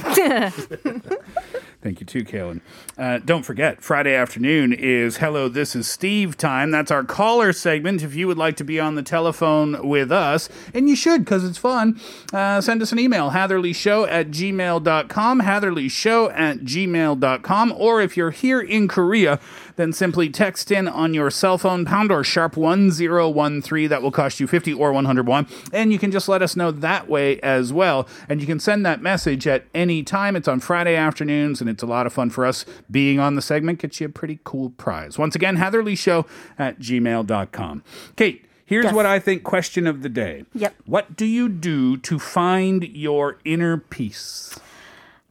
Thank 1.80 2.00
you 2.00 2.06
too, 2.06 2.24
Kaylin. 2.24 2.60
Uh, 2.98 3.18
don't 3.18 3.44
forget, 3.44 3.80
Friday 3.80 4.12
afternoon 4.12 4.72
is 4.72 5.18
Hello, 5.18 5.48
This 5.48 5.76
is 5.76 5.88
Steve 5.88 6.36
time. 6.36 6.72
That's 6.72 6.90
our 6.90 7.04
caller 7.04 7.52
segment. 7.52 8.02
If 8.02 8.16
you 8.16 8.26
would 8.26 8.36
like 8.36 8.56
to 8.56 8.64
be 8.64 8.80
on 8.80 8.96
the 8.96 9.02
telephone 9.04 9.88
with 9.88 10.10
us, 10.10 10.48
and 10.74 10.88
you 10.88 10.96
should 10.96 11.24
because 11.24 11.44
it's 11.44 11.56
fun, 11.56 12.00
uh, 12.32 12.60
send 12.60 12.82
us 12.82 12.90
an 12.90 12.98
email, 12.98 13.30
hatherleyshow 13.30 14.08
at 14.08 14.30
gmail.com, 14.32 15.40
hatherleyshow 15.40 16.32
at 16.36 16.58
gmail.com, 16.58 17.72
or 17.76 18.00
if 18.00 18.16
you're 18.16 18.32
here 18.32 18.60
in 18.60 18.88
Korea, 18.88 19.38
then 19.76 19.92
simply 19.92 20.28
text 20.28 20.72
in 20.72 20.88
on 20.88 21.14
your 21.14 21.30
cell 21.30 21.56
phone, 21.56 21.84
pound 21.84 22.10
or 22.10 22.24
sharp 22.24 22.56
1013. 22.56 23.88
That 23.88 24.02
will 24.02 24.10
cost 24.10 24.40
you 24.40 24.48
50 24.48 24.72
or 24.74 24.92
101. 24.92 25.46
And 25.72 25.92
you 25.92 26.00
can 26.00 26.10
just 26.10 26.28
let 26.28 26.42
us 26.42 26.56
know 26.56 26.72
that 26.72 27.08
way 27.08 27.38
as 27.40 27.72
well. 27.72 28.08
And 28.28 28.40
you 28.40 28.46
can 28.48 28.58
send 28.58 28.84
that 28.84 29.00
message 29.00 29.46
at 29.46 29.66
any 29.72 30.02
time. 30.02 30.34
It's 30.34 30.48
on 30.48 30.58
Friday 30.58 30.96
afternoons, 30.96 31.60
and 31.68 31.74
it's 31.76 31.82
a 31.82 31.86
lot 31.86 32.06
of 32.06 32.12
fun 32.12 32.30
for 32.30 32.44
us. 32.46 32.64
Being 32.90 33.20
on 33.20 33.34
the 33.34 33.42
segment 33.42 33.80
gets 33.80 34.00
you 34.00 34.06
a 34.06 34.10
pretty 34.10 34.40
cool 34.44 34.70
prize. 34.70 35.18
Once 35.18 35.34
again, 35.36 35.56
Hatherley 35.56 35.94
Show 35.94 36.24
at 36.58 36.78
gmail.com. 36.78 37.82
Kate, 38.16 38.44
here's 38.64 38.84
Yes. 38.86 38.94
what 38.94 39.04
I 39.06 39.18
think 39.18 39.44
question 39.44 39.86
of 39.86 40.02
the 40.02 40.08
day. 40.08 40.44
Yep. 40.54 40.74
What 40.86 41.16
do 41.16 41.26
you 41.26 41.48
do 41.48 41.96
to 41.98 42.18
find 42.18 42.84
your 42.84 43.36
inner 43.44 43.76
peace? 43.76 44.58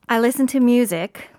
I 0.07 0.19
listen 0.19 0.45
to 0.47 0.59
music. 0.59 1.29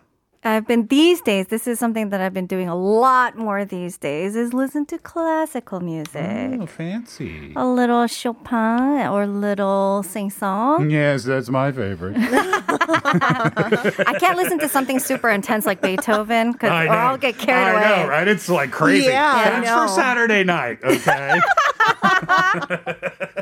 I've 0.45 0.67
been 0.67 0.87
these 0.87 1.21
days. 1.21 1.49
This 1.49 1.67
is 1.67 1.79
something 1.79 2.11
that 2.11 2.21
I've 2.21 2.33
been 2.33 2.47
doing 2.47 2.69
a 2.69 2.77
lot 2.77 3.37
more 3.37 3.65
these 3.65 3.99
days. 3.99 4.37
Is 4.37 4.53
listen 4.55 4.87
to 4.87 4.99
classical 4.99 5.81
music. 5.81 6.61
Oh, 6.61 6.67
fancy. 6.67 7.53
A 7.57 7.67
little 7.67 8.07
Chopin 8.07 9.09
or 9.09 9.27
little 9.27 10.05
sing 10.05 10.31
song. 10.31 10.91
Yes, 10.91 11.25
that's 11.25 11.49
my 11.49 11.73
favorite. 11.73 12.17
I 12.19 14.17
can't 14.21 14.37
listen 14.37 14.59
to 14.61 14.69
something 14.69 15.01
super 15.01 15.29
intense 15.29 15.67
like 15.67 15.81
Beethoven 15.81 16.53
because 16.53 16.71
I 16.71 16.87
or 16.87 16.91
I'll 16.91 17.19
get 17.19 17.37
carried 17.39 17.73
away. 17.75 17.85
I 17.85 17.91
away. 17.91 18.03
know, 18.05 18.09
right? 18.09 18.29
It's 18.29 18.49
like 18.49 18.71
crazy. 18.71 19.07
Yeah, 19.07 19.33
I 19.35 19.51
That's 19.51 19.67
know. 19.67 19.87
for 19.87 19.89
Saturday 19.89 20.45
night, 20.45 20.79
okay? 20.85 21.41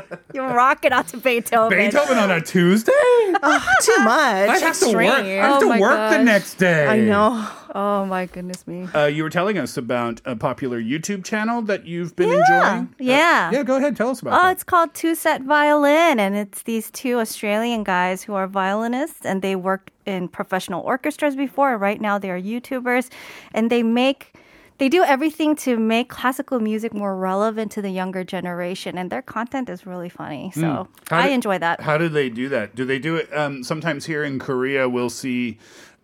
You 0.37 0.43
rock 0.43 0.85
it 0.85 0.91
out 0.91 1.07
to 1.07 1.17
Beethoven. 1.17 1.75
Beethoven 1.75 2.15
on 2.19 2.29
a 2.29 2.39
Tuesday? 2.39 2.91
Too 3.31 3.33
much. 3.33 3.41
I 3.41 4.59
have 4.61 4.79
to 4.81 4.93
work. 4.93 5.07
I 5.07 5.23
have 5.23 5.57
Oh 5.57 5.59
to 5.61 5.65
my 5.65 5.79
work 5.79 6.11
the 6.11 6.23
next 6.23 6.59
day. 6.59 6.85
I 6.85 6.99
know. 6.99 7.49
Oh 7.73 8.05
my 8.05 8.27
goodness 8.27 8.67
me. 8.67 8.87
Uh, 8.93 9.05
you 9.05 9.23
were 9.23 9.31
telling 9.31 9.57
us 9.57 9.77
about 9.77 10.21
a 10.25 10.35
popular 10.35 10.79
YouTube 10.79 11.25
channel 11.25 11.63
that 11.63 11.87
you've 11.87 12.15
been 12.15 12.29
enjoying. 12.29 12.93
Yeah. 12.99 13.49
Uh, 13.49 13.55
yeah, 13.55 13.63
go 13.63 13.77
ahead. 13.77 13.97
Tell 13.97 14.11
us 14.11 14.21
about 14.21 14.35
it. 14.35 14.37
Oh, 14.37 14.43
that. 14.43 14.51
it's 14.51 14.63
called 14.63 14.93
TwoSet 14.93 15.43
Violin, 15.43 16.19
and 16.19 16.35
it's 16.35 16.61
these 16.61 16.91
two 16.91 17.17
Australian 17.17 17.83
guys 17.83 18.21
who 18.21 18.35
are 18.35 18.45
violinists, 18.45 19.25
and 19.25 19.41
they 19.41 19.55
worked 19.55 19.89
in 20.05 20.27
professional 20.27 20.83
orchestras 20.83 21.35
before. 21.35 21.79
Right 21.79 21.99
now, 21.99 22.19
they 22.19 22.29
are 22.29 22.39
YouTubers, 22.39 23.09
and 23.55 23.71
they 23.71 23.81
make. 23.81 24.33
They 24.79 24.89
do 24.89 25.03
everything 25.03 25.55
to 25.57 25.75
make 25.77 26.07
classical 26.09 26.59
music 26.59 26.93
more 26.93 27.15
relevant 27.17 27.71
to 27.73 27.81
the 27.81 27.89
younger 27.89 28.23
generation, 28.23 28.97
and 28.97 29.09
their 29.09 29.23
content 29.23 29.69
is 29.69 29.85
really 29.87 30.09
funny. 30.09 30.51
So 30.53 30.61
Hmm. 31.09 31.13
How 31.15 31.21
I 31.23 31.27
do- 31.27 31.33
enjoy 31.33 31.57
that. 31.59 31.81
How 31.81 31.97
do 31.97 32.07
they 32.09 32.29
do 32.29 32.47
that? 32.49 32.75
Do 32.75 32.85
they 32.85 32.99
do 32.99 33.15
it? 33.15 33.27
Um, 33.35 33.63
sometimes 33.63 34.05
here 34.05 34.23
in 34.23 34.37
Korea, 34.39 34.87
we'll 34.87 35.09
see 35.09 35.57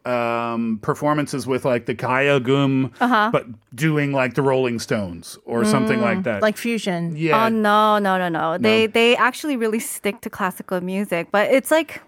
um, 0.05 0.79
performances 0.81 1.47
with 1.47 1.63
like 1.63 1.85
the 1.85 1.95
gayageum, 1.95 2.91
Uh-huh. 2.99 3.29
but 3.31 3.45
doing 3.73 4.11
like 4.11 4.33
the 4.33 4.41
Rolling 4.41 4.77
Stones 4.79 5.37
or 5.45 5.63
something 5.63 6.01
like 6.01 6.23
that. 6.23 6.41
Like 6.41 6.57
fusion. 6.57 7.13
yeah, 7.15 7.45
Oh 7.45 7.47
no, 7.49 7.99
no, 7.99 8.17
no, 8.17 8.27
no. 8.27 8.57
They 8.57 8.87
they 8.87 9.15
actually 9.15 9.55
really 9.55 9.79
stick 9.79 10.19
to 10.21 10.29
classical 10.29 10.81
music, 10.81 11.29
but 11.31 11.49
it's 11.51 11.71
like 11.71 12.01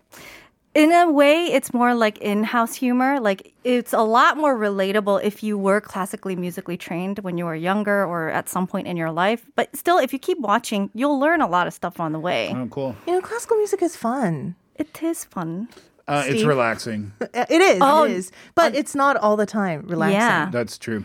in 0.76 0.92
a 0.92 1.10
way 1.10 1.46
it's 1.46 1.74
more 1.74 1.96
like 1.96 2.18
in-house 2.20 2.76
humor. 2.76 3.20
Like 3.20 3.54
it's 3.64 3.94
a 3.94 4.02
lot 4.02 4.38
more 4.38 4.56
relatable 4.58 5.24
if 5.24 5.42
you 5.42 5.58
were 5.58 5.82
classically 5.82 6.36
musically 6.36 6.78
trained 6.78 7.20
when 7.20 7.38
you 7.38 7.46
were 7.46 7.56
younger 7.56 8.06
or 8.06 8.30
at 8.30 8.50
some 8.50 8.68
point 8.68 8.86
in 8.88 8.98
your 8.98 9.12
life. 9.12 9.46
But 9.56 9.76
still 9.76 9.98
if 9.98 10.14
you 10.14 10.20
keep 10.20 10.40
watching, 10.40 10.90
you'll 10.94 11.20
learn 11.20 11.42
a 11.42 11.48
lot 11.48 11.66
of 11.66 11.74
stuff 11.74 12.00
on 12.00 12.12
the 12.12 12.20
way. 12.20 12.52
oh, 12.56 12.68
cool. 12.68 12.96
You 13.08 13.14
know, 13.14 13.22
classical 13.22 13.58
music 13.58 13.82
is 13.82 13.96
fun. 13.96 14.56
It 14.76 15.02
is 15.02 15.24
fun. 15.24 15.70
Uh, 16.08 16.24
it's 16.28 16.44
relaxing. 16.44 17.12
Uh, 17.20 17.46
It 17.50 17.62
is. 17.62 17.80
Oh, 17.82 18.04
it 18.04 18.12
is. 18.12 18.32
But 18.54 18.76
it's 18.76 18.94
not 18.94 19.16
all 19.18 19.36
the 19.38 19.48
time 19.48 19.88
relaxing. 19.88 20.20
Yeah. 20.20 20.50
That's 20.52 20.78
true. 20.78 21.04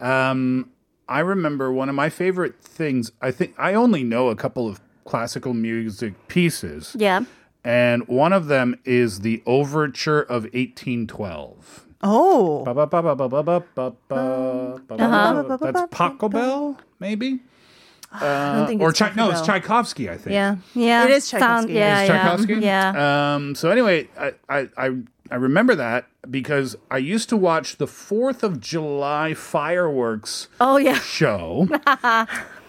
Um, 0.00 0.70
I 1.08 1.20
remember 1.20 1.70
one 1.72 1.88
of 1.88 1.94
my 1.94 2.08
favorite 2.08 2.60
things. 2.60 3.12
I 3.20 3.30
think 3.30 3.54
I 3.58 3.74
only 3.74 4.02
know 4.02 4.28
a 4.28 4.34
couple 4.36 4.66
of 4.68 4.80
classical 5.04 5.54
music 5.54 6.14
pieces, 6.28 6.96
Yeah. 6.98 7.20
And 7.64 8.06
one 8.08 8.32
of 8.32 8.46
them 8.46 8.78
is 8.84 9.20
the 9.20 9.42
Overture 9.46 10.20
of 10.22 10.44
1812. 10.44 11.86
Oh. 12.02 12.64
That's 12.64 12.76
Pachelbel, 15.92 16.78
maybe? 16.98 17.40
I 18.12 18.76
or 18.80 18.90
it's 18.90 19.00
no, 19.14 19.30
it's 19.30 19.42
Tchaikovsky, 19.42 20.10
I 20.10 20.16
think. 20.16 20.32
Yeah. 20.32 20.56
Yeah. 20.74 21.04
It 21.04 21.10
is 21.12 21.24
Sound- 21.24 21.68
Tchaikovsky. 21.68 21.72
yeah, 21.74 22.00
It's 22.00 22.08
yeah. 22.08 22.22
Tchaikovsky? 22.22 22.54
Yeah. 22.54 23.34
Um, 23.34 23.54
so 23.54 23.70
anyway, 23.70 24.08
I, 24.18 24.32
I, 24.48 24.68
I, 24.76 24.90
I 25.30 25.34
remember 25.36 25.76
that 25.76 26.06
because 26.28 26.76
I 26.90 26.98
used 26.98 27.28
to 27.28 27.36
watch 27.36 27.76
the 27.76 27.86
4th 27.86 28.42
of 28.42 28.60
July 28.60 29.34
fireworks 29.34 30.48
oh 30.60 30.76
yeah. 30.76 30.98
show 30.98 31.68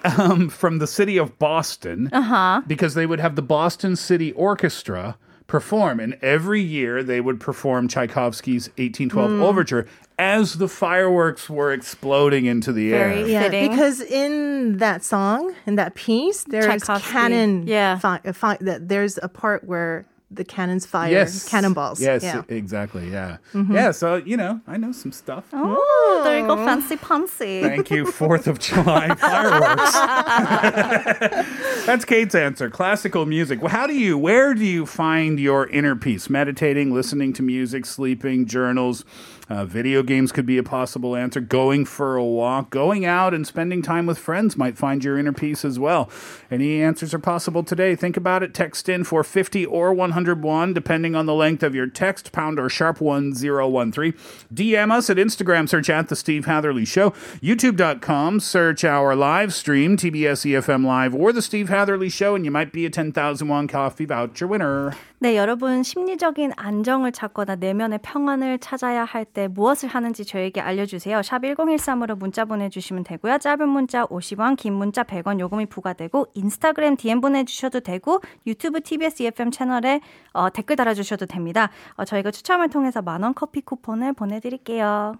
um, 0.04 0.50
from 0.50 0.80
the 0.80 0.88
city 0.88 1.18
of 1.18 1.38
Boston 1.40 2.10
Uh-huh. 2.12 2.62
because 2.68 2.94
they 2.94 3.06
would 3.06 3.20
have 3.20 3.36
the 3.36 3.42
Boston 3.42 3.96
City 3.96 4.32
Orchestra 4.34 5.18
perform, 5.48 6.00
and 6.00 6.18
every 6.22 6.62
year 6.62 7.04
they 7.04 7.20
would 7.20 7.40
perform 7.40 7.88
Tchaikovsky's 7.90 8.70
1812 8.78 9.32
Hmm. 9.32 9.42
Overture 9.44 9.86
as 10.18 10.54
the 10.60 10.70
fireworks 10.70 11.50
were 11.50 11.74
exploding 11.74 12.46
into 12.46 12.72
the 12.72 12.94
air. 12.94 13.10
Very- 13.10 13.32
Yeah, 13.34 13.44
Fitting. 13.44 13.70
because 13.70 14.00
in 14.02 14.78
that 14.78 15.04
song, 15.04 15.54
in 15.66 15.76
that 15.76 15.96
piece, 15.96 16.46
there's 16.46 16.84
cannon. 17.02 17.68
Yeah. 17.68 17.98
Fi- 18.00 18.20
fi- 18.32 18.58
that 18.62 18.88
there's 18.88 19.20
a 19.22 19.28
part 19.28 19.64
where 19.66 20.06
the 20.34 20.44
cannons 20.46 20.86
fire 20.86 21.12
Yes, 21.12 21.48
cannonballs. 21.50 22.00
Yes, 22.00 22.24
Yeah. 22.24 22.44
exactly. 22.48 23.10
Yeah, 23.12 23.38
mm-hmm. 23.54 23.74
yeah. 23.74 23.91
So 23.91 24.15
you 24.15 24.38
know, 24.38 24.62
I 24.67 24.78
know 24.78 24.91
some 24.91 25.12
stuff. 25.12 25.44
Oh, 25.54 26.22
there 26.24 26.39
you 26.39 26.48
go, 26.48 26.56
fancy 26.65 26.96
pancy. 26.98 27.62
Thank 27.62 27.91
you, 27.91 28.06
Fourth 28.12 28.48
of 28.48 28.60
July 28.60 29.13
fireworks. 29.15 29.94
That's 31.86 32.06
Kate's 32.06 32.36
answer. 32.36 32.70
Classical 32.70 33.26
music. 33.26 33.62
Well, 33.62 33.72
How 33.72 33.88
do 33.88 33.94
you? 33.94 34.17
Where 34.17 34.54
do 34.54 34.65
you 34.65 34.86
find 34.86 35.39
your 35.39 35.67
inner 35.67 35.96
peace? 35.96 36.30
Meditating, 36.30 36.94
listening 36.94 37.34
to 37.34 37.44
music, 37.44 37.86
sleeping, 37.86 38.46
journals. 38.46 39.04
Uh, 39.51 39.64
video 39.64 40.03
games 40.03 40.33
could 40.33 40.47
be 40.47 40.59
a 40.59 40.62
possible 40.62 41.14
answer. 41.16 41.40
Going 41.40 41.85
for 41.85 42.16
a 42.16 42.25
walk, 42.25 42.71
going 42.71 43.05
out 43.05 43.33
and 43.33 43.47
spending 43.47 43.81
time 43.81 44.05
with 44.05 44.19
friends 44.19 44.57
might 44.57 44.77
find 44.77 45.05
your 45.05 45.19
inner 45.19 45.33
peace 45.33 45.64
as 45.64 45.79
well. 45.79 46.11
Any 46.51 46.83
answers 46.83 47.14
are 47.14 47.19
possible 47.19 47.62
today. 47.62 47.95
Think 47.95 48.16
about 48.16 48.42
it. 48.42 48.53
Text 48.53 48.88
in 48.88 49.05
for 49.05 49.23
50 49.23 49.64
or 49.64 49.95
100 49.95 50.27
100 50.27 50.42
won, 50.42 50.73
depending 50.73 51.14
on 51.14 51.27
the 51.27 51.35
length 51.35 51.62
of 51.62 51.75
your 51.75 51.87
text, 51.87 52.33
pound 52.33 52.59
or 52.59 52.69
sharp 52.69 53.01
1013. 53.01 54.12
DM 54.53 54.90
us 54.90 55.09
at 55.11 55.16
Instagram, 55.19 55.69
search 55.69 55.88
at 55.90 56.09
The 56.09 56.16
Steve 56.16 56.47
Hatherley 56.47 56.85
Show. 56.85 57.11
YouTube.com, 57.40 58.40
search 58.40 58.85
our 58.85 59.14
live 59.14 59.55
stream, 59.55 59.97
TBS 59.97 60.45
EFM 60.45 60.85
Live, 60.85 61.14
or 61.14 61.33
The 61.33 61.42
Steve 61.42 61.69
Hatherley 61.69 62.09
Show, 62.09 62.35
and 62.35 62.45
you 62.45 62.51
might 62.51 62.73
be 62.73 62.87
a 62.87 62.90
10,000 62.90 63.47
won 63.47 63.69
coffee 63.69 64.07
voucher 64.07 64.47
winner. 64.47 64.92
네, 65.19 65.35
여러분 65.35 65.83
심리적인 65.83 66.53
안정을 66.57 67.12
찾거나 67.12 67.57
내면의 67.57 68.01
평안을 68.03 68.59
찾아야 68.59 69.05
할 69.05 69.25
때 69.25 69.39
무엇을 69.47 69.89
하는지 69.89 70.25
저에게 70.25 70.62
알려주세요. 70.62 71.21
샵 71.21 71.41
1013으로 71.41 72.17
문자 72.17 72.45
보내주시면 72.45 73.04
되고요. 73.04 73.38
짧은 73.38 73.67
문자 73.67 74.06
50원, 74.06 74.58
긴 74.58 74.73
문자 74.73 75.04
100원 75.04 75.39
요금이 75.39 75.67
부과되고 75.67 76.27
인스타그램 76.34 76.95
DM 76.97 77.21
보내주셔도 77.21 77.80
되고 77.80 78.21
유튜브 78.47 78.82
TBS 78.82 79.23
EFM 79.23 79.51
채널에 79.51 80.01
어, 80.34 80.49
댓글 80.49 80.75
달아주셔도 80.75 81.25
됩니다. 81.25 81.69
어, 81.95 82.06
저희가 82.06 82.32
추첨을 82.32 82.69
통해서 82.69 83.01
만원 83.01 83.34
커피 83.34 83.62
쿠폰을 83.62 84.13
보내드릴게요. 84.13 85.15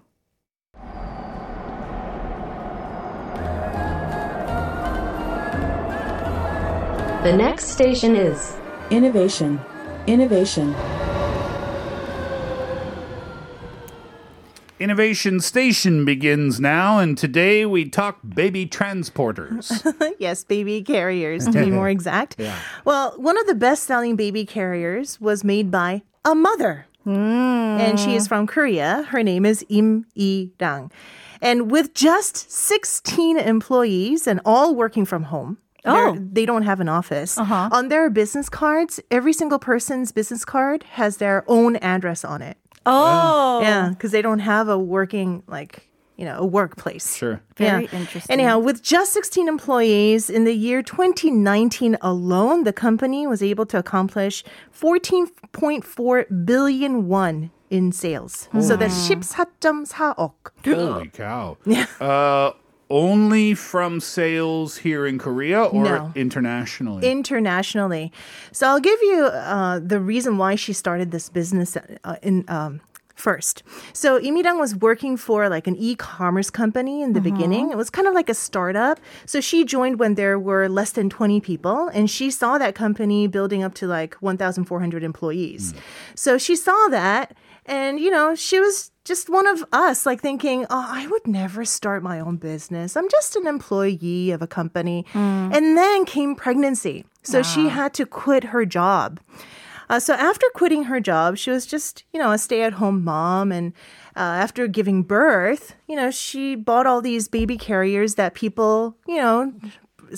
The 7.22 7.32
next 7.36 7.70
station 7.70 8.16
is 8.16 8.60
Innovation. 8.92 9.58
Innovation. 10.06 11.01
Innovation 14.82 15.38
Station 15.38 16.04
begins 16.04 16.58
now, 16.58 16.98
and 16.98 17.16
today 17.16 17.64
we 17.64 17.88
talk 17.88 18.18
baby 18.34 18.66
transporters. 18.66 19.70
yes, 20.18 20.42
baby 20.42 20.82
carriers 20.82 21.46
to 21.46 21.52
be 21.52 21.70
more 21.70 21.88
exact. 21.88 22.34
Yeah. 22.36 22.58
Well, 22.84 23.12
one 23.16 23.38
of 23.38 23.46
the 23.46 23.54
best 23.54 23.84
selling 23.84 24.16
baby 24.16 24.44
carriers 24.44 25.20
was 25.20 25.44
made 25.44 25.70
by 25.70 26.02
a 26.24 26.34
mother. 26.34 26.86
And 27.04 28.00
she 28.00 28.16
is 28.16 28.24
hmm. 28.24 28.28
from 28.28 28.46
Korea. 28.48 29.06
Her 29.10 29.22
name 29.22 29.46
is 29.46 29.64
Im 29.68 30.04
E 30.16 30.50
Dang, 30.58 30.90
And 31.40 31.70
with 31.70 31.94
just 31.94 32.50
16 32.50 33.38
employees 33.38 34.26
and 34.26 34.40
all 34.44 34.74
working 34.74 35.04
from 35.04 35.24
home, 35.24 35.58
Oh. 35.84 36.16
they 36.18 36.44
don't 36.44 36.62
have 36.62 36.80
an 36.80 36.88
office. 36.88 37.38
Uh-huh. 37.38 37.68
On 37.70 37.88
their 37.88 38.10
business 38.10 38.48
cards, 38.48 39.00
every 39.12 39.32
single 39.32 39.58
person's 39.60 40.10
business 40.10 40.44
card 40.44 40.82
has 40.94 41.18
their 41.18 41.44
own 41.46 41.76
address 41.76 42.24
on 42.24 42.42
it. 42.42 42.56
Oh, 42.86 43.60
Yeah, 43.62 43.90
because 43.90 44.10
they 44.12 44.22
don't 44.22 44.40
have 44.40 44.68
a 44.68 44.78
working, 44.78 45.42
like, 45.46 45.88
you 46.16 46.24
know, 46.24 46.38
a 46.38 46.46
workplace. 46.46 47.16
Sure. 47.16 47.40
very 47.56 47.86
interesting. 47.92 48.32
Anyhow, 48.32 48.58
with 48.58 48.82
just 48.82 49.12
16 49.12 49.48
employees 49.48 50.28
in 50.30 50.44
the 50.44 50.52
year 50.54 50.82
2019 50.82 51.96
alone, 52.00 52.64
the 52.64 52.72
company 52.72 53.26
was 53.26 53.42
able 53.42 53.66
to 53.66 53.78
accomplish 53.78 54.44
14.4 54.72 56.44
billion 56.44 57.08
won 57.08 57.50
in 57.70 57.90
sales. 57.92 58.48
So 58.60 58.76
that's 58.76 59.08
14.4억. 59.08 60.32
Holy 60.64 61.08
cow. 61.08 61.56
Uh, 62.00 62.52
only 62.92 63.54
from 63.54 64.00
sales 64.00 64.76
here 64.84 65.06
in 65.06 65.16
Korea 65.18 65.64
or 65.64 65.82
No. 65.84 66.12
internationally? 66.14 67.08
internationally. 67.10 68.12
So 68.52 68.66
I'll 68.68 68.80
give 68.80 69.00
you 69.02 69.24
uh, 69.24 69.80
the 69.80 69.98
reason 69.98 70.36
why 70.36 70.56
she 70.56 70.72
started 70.74 71.10
this 71.10 71.30
business 71.30 71.76
uh, 71.76 72.16
in 72.22 72.44
um, 72.48 72.80
first. 73.14 73.62
So 73.92 74.20
Im 74.20 74.36
Irang 74.36 74.58
was 74.60 74.76
working 74.76 75.16
for 75.16 75.48
like 75.48 75.66
an 75.66 75.76
e-commerce 75.76 76.50
company 76.50 77.02
in 77.02 77.12
the 77.14 77.20
beginning. 77.20 77.70
It 77.70 77.76
was 77.76 77.88
kind 77.88 78.06
of 78.08 78.14
like 78.14 78.28
a 78.28 78.34
startup. 78.34 79.00
So 79.26 79.40
she 79.40 79.64
joined 79.64 79.98
when 79.98 80.14
there 80.14 80.38
were 80.38 80.68
less 80.68 80.92
than 80.92 81.08
20 81.08 81.40
people 81.40 81.88
and 81.96 82.10
she 82.10 82.30
saw 82.30 82.58
that 82.58 82.74
company 82.74 83.26
building 83.26 83.62
up 83.62 83.74
to 83.80 83.86
like 83.86 84.14
1,400 84.20 85.02
employees. 85.02 85.72
So 86.14 86.36
she 86.36 86.56
saw 86.56 86.88
that 86.88 87.34
and 87.66 87.98
you 88.00 88.10
know, 88.10 88.34
she 88.34 88.60
was 88.60 88.91
just 89.04 89.28
one 89.28 89.46
of 89.46 89.64
us, 89.72 90.06
like 90.06 90.20
thinking, 90.20 90.64
oh, 90.70 90.86
I 90.88 91.06
would 91.08 91.26
never 91.26 91.64
start 91.64 92.02
my 92.02 92.20
own 92.20 92.36
business. 92.36 92.96
I'm 92.96 93.08
just 93.08 93.34
an 93.36 93.46
employee 93.46 94.30
of 94.30 94.42
a 94.42 94.46
company. 94.46 95.04
And 95.14 95.76
then 95.76 96.04
came 96.04 96.34
pregnancy. 96.34 97.04
So 97.22 97.42
she 97.42 97.68
had 97.68 97.94
to 97.94 98.06
quit 98.06 98.44
her 98.44 98.64
job. 98.64 99.20
Uh, 99.88 100.00
so 100.00 100.14
after 100.14 100.46
quitting 100.54 100.84
her 100.84 101.00
job, 101.00 101.36
she 101.36 101.50
was 101.50 101.66
just, 101.66 102.04
you 102.12 102.18
know, 102.18 102.30
a 102.32 102.38
stay 102.38 102.62
at 102.62 102.74
home 102.74 103.04
mom. 103.04 103.52
And 103.52 103.72
uh, 104.16 104.20
after 104.20 104.66
giving 104.66 105.02
birth, 105.02 105.74
you 105.86 105.96
know, 105.96 106.10
she 106.10 106.54
bought 106.54 106.86
all 106.86 107.02
these 107.02 107.28
baby 107.28 107.58
carriers 107.58 108.14
that 108.14 108.34
people, 108.34 108.96
you 109.06 109.16
know, 109.16 109.52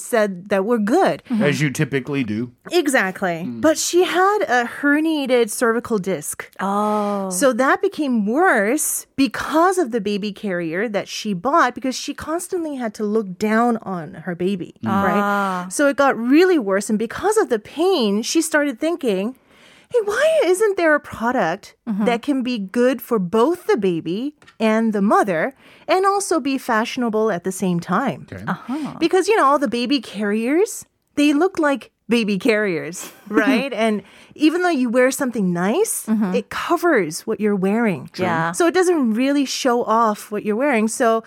said 0.00 0.48
that 0.48 0.64
were 0.64 0.78
good. 0.78 1.22
Mm-hmm. 1.30 1.42
As 1.42 1.60
you 1.60 1.70
typically 1.70 2.24
do. 2.24 2.52
Exactly. 2.70 3.44
Mm. 3.46 3.60
But 3.60 3.78
she 3.78 4.04
had 4.04 4.38
a 4.42 4.64
herniated 4.64 5.50
cervical 5.50 5.98
disc. 5.98 6.50
oh, 6.60 7.30
So 7.30 7.52
that 7.52 7.82
became 7.82 8.26
worse 8.26 9.06
because 9.16 9.78
of 9.78 9.90
the 9.90 10.00
baby 10.00 10.32
carrier 10.32 10.88
that 10.88 11.08
she 11.08 11.34
bought 11.34 11.74
because 11.74 11.94
she 11.94 12.14
constantly 12.14 12.76
had 12.76 12.94
to 12.94 13.04
look 13.04 13.38
down 13.38 13.76
on 13.78 14.14
her 14.14 14.34
baby, 14.34 14.74
ah. 14.86 15.64
right? 15.64 15.72
So 15.72 15.86
it 15.88 15.96
got 15.96 16.16
really 16.16 16.58
worse. 16.58 16.90
And 16.90 16.98
because 16.98 17.36
of 17.36 17.48
the 17.48 17.58
pain, 17.58 18.22
she 18.22 18.40
started 18.42 18.78
thinking, 18.78 19.36
hey, 19.90 19.98
why 20.04 20.40
isn't 20.44 20.76
there 20.76 20.94
a 20.94 21.00
product 21.00 21.76
mm-hmm. 21.88 22.04
that 22.04 22.22
can 22.22 22.42
be 22.42 22.58
good 22.58 23.00
for 23.00 23.18
both 23.18 23.66
the 23.66 23.76
baby 23.76 24.36
and 24.58 24.92
the 24.92 25.02
mother 25.02 25.54
and 25.86 26.06
also 26.06 26.40
be 26.40 26.58
fashionable 26.58 27.30
at 27.30 27.44
the 27.44 27.52
same 27.52 27.80
time? 27.80 28.26
Okay. 28.32 28.44
Uh-huh. 28.46 28.96
Because, 28.98 29.28
you 29.28 29.36
know, 29.36 29.44
all 29.44 29.58
the 29.58 29.68
baby 29.68 30.00
carriers, 30.00 30.84
they 31.14 31.32
look 31.32 31.58
like 31.58 31.90
baby 32.08 32.38
carriers, 32.38 33.10
right? 33.28 33.72
and 33.72 34.02
even 34.34 34.62
though 34.62 34.68
you 34.68 34.90
wear 34.90 35.10
something 35.10 35.52
nice, 35.52 36.06
mm-hmm. 36.06 36.34
it 36.34 36.50
covers 36.50 37.26
what 37.26 37.40
you're 37.40 37.56
wearing. 37.56 38.10
Yeah. 38.16 38.52
So 38.52 38.66
it 38.66 38.74
doesn't 38.74 39.14
really 39.14 39.44
show 39.44 39.84
off 39.84 40.30
what 40.30 40.44
you're 40.44 40.56
wearing. 40.56 40.88
So, 40.88 41.24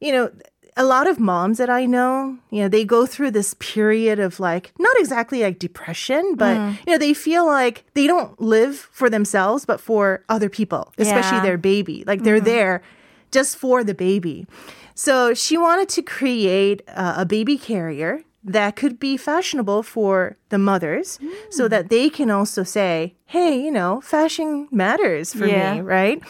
you 0.00 0.12
know, 0.12 0.30
a 0.76 0.84
lot 0.84 1.06
of 1.08 1.18
moms 1.18 1.56
that 1.58 1.70
I 1.70 1.86
know, 1.86 2.36
you 2.50 2.60
know, 2.62 2.68
they 2.68 2.84
go 2.84 3.06
through 3.06 3.30
this 3.30 3.54
period 3.54 4.18
of 4.18 4.38
like, 4.38 4.72
not 4.78 4.94
exactly 4.98 5.42
like 5.42 5.58
depression, 5.58 6.34
but, 6.36 6.60
you 6.86 6.92
know, 6.92 6.98
they 6.98 7.14
feel 7.14 7.46
like 7.46 7.84
they 7.94 8.06
don't 8.06 8.38
live 8.40 8.76
for 8.92 9.08
themselves, 9.08 9.64
but 9.64 9.80
for 9.80 10.22
other 10.28 10.48
people, 10.50 10.92
especially 10.98 11.38
Yeah. 11.38 11.42
their 11.42 11.58
baby. 11.58 12.04
Like 12.06 12.24
they're 12.24 12.40
there 12.40 12.82
just 13.30 13.56
for 13.56 13.82
the 13.84 13.94
baby. 13.94 14.46
So 14.94 15.34
she 15.34 15.56
wanted 15.58 15.88
to 15.90 16.02
create 16.02 16.82
uh, 16.88 17.14
a 17.18 17.24
baby 17.26 17.56
carrier 17.58 18.22
that 18.44 18.76
could 18.76 19.00
be 19.00 19.16
fashionable 19.16 19.82
for 19.82 20.36
the 20.50 20.58
mothers 20.58 21.18
so 21.50 21.66
that 21.68 21.88
they 21.90 22.08
can 22.08 22.30
also 22.30 22.62
say, 22.62 23.14
hey, 23.24 23.58
you 23.60 23.70
know, 23.72 24.00
fashion 24.02 24.68
matters 24.70 25.32
for 25.32 25.46
Yeah. 25.46 25.74
me, 25.74 25.80
right? 25.80 26.22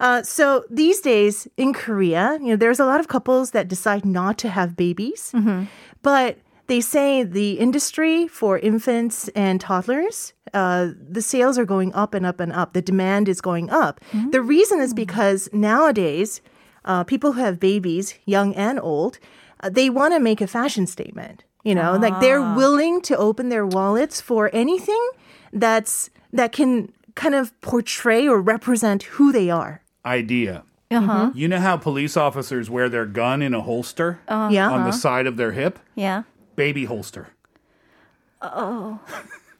Uh, 0.00 0.22
so 0.22 0.64
these 0.70 1.00
days 1.00 1.48
in 1.56 1.72
Korea, 1.72 2.38
you 2.40 2.48
know, 2.48 2.56
there's 2.56 2.80
a 2.80 2.84
lot 2.84 3.00
of 3.00 3.08
couples 3.08 3.50
that 3.50 3.68
decide 3.68 4.04
not 4.04 4.38
to 4.38 4.48
have 4.48 4.76
babies, 4.76 5.32
but 6.02 6.38
they 6.68 6.80
say 6.80 7.22
the 7.24 7.52
industry 7.58 8.28
for 8.28 8.58
infants 8.58 9.28
and 9.34 9.60
toddlers, 9.60 10.34
uh, 10.54 10.88
the 11.10 11.22
sales 11.22 11.58
are 11.58 11.64
going 11.64 11.92
up 11.94 12.14
and 12.14 12.26
up 12.26 12.40
and 12.40 12.52
up. 12.52 12.74
The 12.74 12.82
demand 12.82 13.28
is 13.28 13.40
going 13.40 13.70
up. 13.70 14.00
The 14.30 14.42
reason 14.42 14.80
is 14.80 14.92
because 14.94 15.48
nowadays, 15.52 16.40
uh, 16.84 17.04
people 17.04 17.32
who 17.32 17.40
have 17.40 17.58
babies, 17.58 18.14
young 18.26 18.54
and 18.54 18.78
old, 18.80 19.18
uh, 19.60 19.70
they 19.70 19.90
want 19.90 20.14
to 20.14 20.20
make 20.20 20.40
a 20.40 20.46
fashion 20.46 20.86
statement. 20.86 21.44
You 21.64 21.74
know, 21.74 21.96
like 21.96 22.20
they're 22.20 22.54
willing 22.56 23.00
to 23.02 23.16
open 23.16 23.48
their 23.48 23.66
wallets 23.66 24.20
for 24.20 24.48
anything 24.54 25.02
that's 25.52 26.08
that 26.32 26.52
can 26.52 26.92
kind 27.14 27.34
of 27.34 27.58
portray 27.60 28.28
or 28.28 28.40
represent 28.40 29.02
who 29.16 29.32
they 29.32 29.50
are. 29.50 29.82
Idea. 30.08 30.64
uh-huh. 30.90 31.32
You 31.34 31.48
know 31.48 31.60
how 31.60 31.76
police 31.76 32.16
officers 32.16 32.70
wear 32.70 32.88
their 32.88 33.04
gun 33.06 33.42
in 33.42 33.52
a 33.54 33.60
holster 33.60 34.20
Yeah. 34.28 34.70
on 34.70 34.84
the 34.84 34.92
side 34.92 35.26
of 35.26 35.36
their 35.36 35.52
hip? 35.52 35.78
yeah. 35.94 36.22
Baby 36.56 36.86
holster. 36.86 37.28
Oh. 38.42 38.98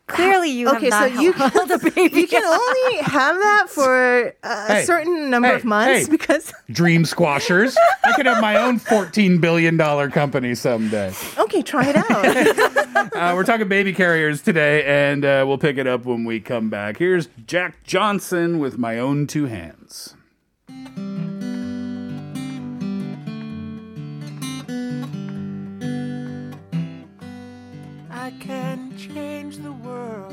Clearly, 0.09 0.49
you 0.51 0.69
Okay, 0.71 0.89
have 0.91 1.13
so 1.13 1.21
you 1.21 1.33
held 1.33 1.71
a 1.71 1.79
baby. 1.79 2.21
you 2.23 2.27
can 2.27 2.43
only 2.43 2.97
have 3.03 3.37
that 3.37 3.67
for 3.69 4.33
a 4.43 4.67
Hey, 4.67 4.85
certain 4.85 5.29
number 5.29 5.49
hey, 5.49 5.55
of 5.57 5.65
months 5.67 6.07
hey. 6.07 6.11
because 6.11 6.51
Dream 6.71 7.05
squashers. 7.05 7.77
I 8.05 8.13
could 8.17 8.25
have 8.25 8.41
my 8.41 8.57
own 8.57 8.81
$14 8.81 9.39
billion 9.39 9.77
company 10.11 10.55
someday. 10.55 11.13
okay, 11.39 11.61
try 11.63 11.91
it 11.91 11.97
out. 11.97 12.79
Uh, 12.99 13.33
we're 13.35 13.45
talking 13.45 13.69
baby 13.69 13.93
carriers 13.93 14.43
today, 14.43 14.83
and 14.85 15.25
uh, 15.25 15.45
we'll 15.47 15.57
pick 15.59 15.77
it 15.79 15.87
up 15.87 16.05
when 16.05 16.25
we 16.25 16.41
come 16.41 16.69
back. 16.69 16.97
Here's 16.99 17.29
Jack 17.47 17.83
Johnson 17.85 18.59
with 18.59 18.77
My 18.77 18.99
Own 18.99 19.27
Two 19.29 19.47
Hands. 19.47 20.15
Change 29.51 29.63
the 29.63 29.73
world 29.73 30.28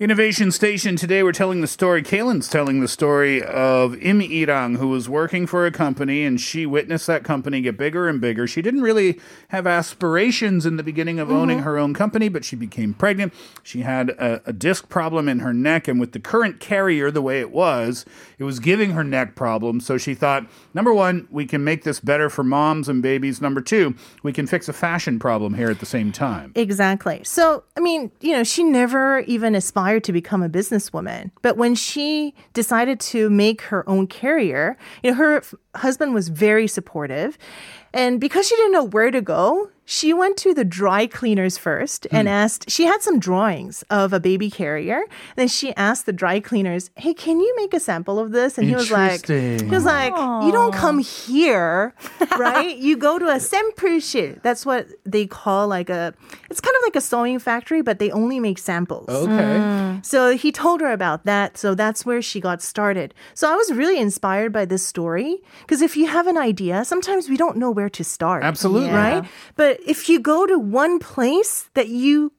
Innovation 0.00 0.50
Station. 0.50 0.96
Today 0.96 1.22
we're 1.22 1.30
telling 1.30 1.60
the 1.60 1.68
story. 1.68 2.02
Kaylin's 2.02 2.48
telling 2.48 2.80
the 2.80 2.88
story 2.88 3.40
of 3.40 3.94
Im 4.02 4.18
Irang, 4.18 4.78
who 4.78 4.88
was 4.88 5.08
working 5.08 5.46
for 5.46 5.66
a 5.66 5.70
company 5.70 6.24
and 6.24 6.40
she 6.40 6.66
witnessed 6.66 7.06
that 7.06 7.22
company 7.22 7.60
get 7.60 7.76
bigger 7.76 8.08
and 8.08 8.20
bigger. 8.20 8.48
She 8.48 8.60
didn't 8.60 8.82
really 8.82 9.20
have 9.50 9.68
aspirations 9.68 10.66
in 10.66 10.78
the 10.78 10.82
beginning 10.82 11.20
of 11.20 11.30
owning 11.30 11.58
mm-hmm. 11.58 11.64
her 11.64 11.78
own 11.78 11.94
company, 11.94 12.28
but 12.28 12.44
she 12.44 12.56
became 12.56 12.92
pregnant. 12.92 13.32
She 13.62 13.82
had 13.82 14.10
a, 14.10 14.42
a 14.46 14.52
disc 14.52 14.88
problem 14.88 15.28
in 15.28 15.38
her 15.38 15.54
neck, 15.54 15.86
and 15.86 16.00
with 16.00 16.10
the 16.10 16.18
current 16.18 16.58
carrier 16.58 17.12
the 17.12 17.22
way 17.22 17.38
it 17.38 17.52
was, 17.52 18.04
it 18.36 18.42
was 18.42 18.58
giving 18.58 18.90
her 18.90 19.04
neck 19.04 19.36
problems. 19.36 19.86
So 19.86 19.96
she 19.96 20.14
thought, 20.14 20.44
number 20.74 20.92
one, 20.92 21.28
we 21.30 21.46
can 21.46 21.62
make 21.62 21.84
this 21.84 22.00
better 22.00 22.28
for 22.28 22.42
moms 22.42 22.88
and 22.88 23.00
babies. 23.00 23.40
Number 23.40 23.60
two, 23.60 23.94
we 24.24 24.32
can 24.32 24.48
fix 24.48 24.68
a 24.68 24.72
fashion 24.72 25.20
problem 25.20 25.54
here 25.54 25.70
at 25.70 25.78
the 25.78 25.86
same 25.86 26.10
time. 26.10 26.50
Exactly. 26.56 27.22
So, 27.22 27.62
I 27.76 27.80
mean, 27.80 28.10
you 28.20 28.32
know, 28.32 28.42
she 28.42 28.64
never 28.64 29.20
even 29.20 29.54
aspired 29.54 29.84
to 30.00 30.12
become 30.12 30.42
a 30.42 30.48
businesswoman. 30.48 31.30
But 31.42 31.56
when 31.56 31.74
she 31.74 32.34
decided 32.52 33.00
to 33.00 33.30
make 33.30 33.62
her 33.62 33.88
own 33.88 34.06
carrier, 34.06 34.76
you 35.02 35.10
know, 35.10 35.16
her 35.16 35.36
f- 35.38 35.54
husband 35.76 36.14
was 36.14 36.28
very 36.28 36.66
supportive. 36.66 37.38
And 37.92 38.20
because 38.20 38.48
she 38.48 38.56
didn't 38.56 38.72
know 38.72 38.84
where 38.84 39.10
to 39.10 39.20
go, 39.20 39.70
she 39.84 40.14
went 40.14 40.36
to 40.38 40.54
the 40.54 40.64
dry 40.64 41.06
cleaners 41.06 41.58
first 41.58 42.06
and 42.10 42.28
hmm. 42.28 42.32
asked, 42.32 42.70
she 42.70 42.84
had 42.84 43.02
some 43.02 43.18
drawings 43.18 43.84
of 43.90 44.12
a 44.12 44.20
baby 44.20 44.50
carrier. 44.50 45.02
Then 45.36 45.48
she 45.48 45.74
asked 45.74 46.06
the 46.06 46.12
dry 46.12 46.40
cleaners, 46.40 46.90
hey, 46.96 47.14
can 47.14 47.40
you 47.40 47.54
make 47.56 47.74
a 47.74 47.80
sample 47.80 48.18
of 48.18 48.32
this? 48.32 48.56
And 48.56 48.66
he 48.66 48.74
was 48.74 48.90
like, 48.90 49.26
he 49.26 49.64
was 49.64 49.84
like, 49.84 50.14
Aww. 50.14 50.46
you 50.46 50.52
don't 50.52 50.72
come 50.72 50.98
here, 50.98 51.94
right? 52.38 52.76
you 52.78 52.96
go 52.96 53.18
to 53.18 53.28
a 53.28 53.40
sample. 53.40 53.64
That's 54.42 54.64
what 54.64 54.86
they 55.04 55.26
call 55.26 55.68
like 55.68 55.90
a, 55.90 56.14
it's 56.48 56.60
kind 56.60 56.76
of 56.76 56.82
like 56.82 56.96
a 56.96 57.00
sewing 57.00 57.38
factory, 57.38 57.82
but 57.82 57.98
they 57.98 58.10
only 58.10 58.38
make 58.38 58.58
samples. 58.58 59.06
Oh, 59.08 59.24
okay. 59.24 59.32
Mm. 59.32 60.06
So 60.06 60.36
he 60.36 60.52
told 60.52 60.80
her 60.80 60.92
about 60.92 61.24
that. 61.24 61.58
So 61.58 61.74
that's 61.74 62.06
where 62.06 62.22
she 62.22 62.40
got 62.40 62.62
started. 62.62 63.14
So 63.34 63.50
I 63.50 63.56
was 63.56 63.72
really 63.72 63.98
inspired 63.98 64.52
by 64.52 64.64
this 64.64 64.86
story 64.86 65.42
because 65.60 65.82
if 65.82 65.96
you 65.96 66.06
have 66.06 66.26
an 66.26 66.36
idea, 66.36 66.84
sometimes 66.84 67.28
we 67.28 67.36
don't 67.36 67.56
know 67.56 67.70
where 67.70 67.88
to 67.90 68.04
start. 68.04 68.44
Absolutely. 68.44 68.90
Right? 68.90 69.24
But 69.56 69.73
if 69.86 70.08
you 70.08 70.20
go 70.20 70.46
to 70.46 70.58
one 70.58 70.98
place 70.98 71.68
that 71.74 71.88
you 71.88 72.32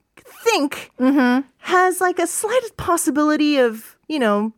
think 0.43 0.91
mm-hmm. 0.99 1.47
has 1.59 2.01
like 2.01 2.19
a 2.19 2.27
slight 2.27 2.77
possibility 2.77 3.57
of, 3.57 3.97
you 4.07 4.19
know, 4.19 4.53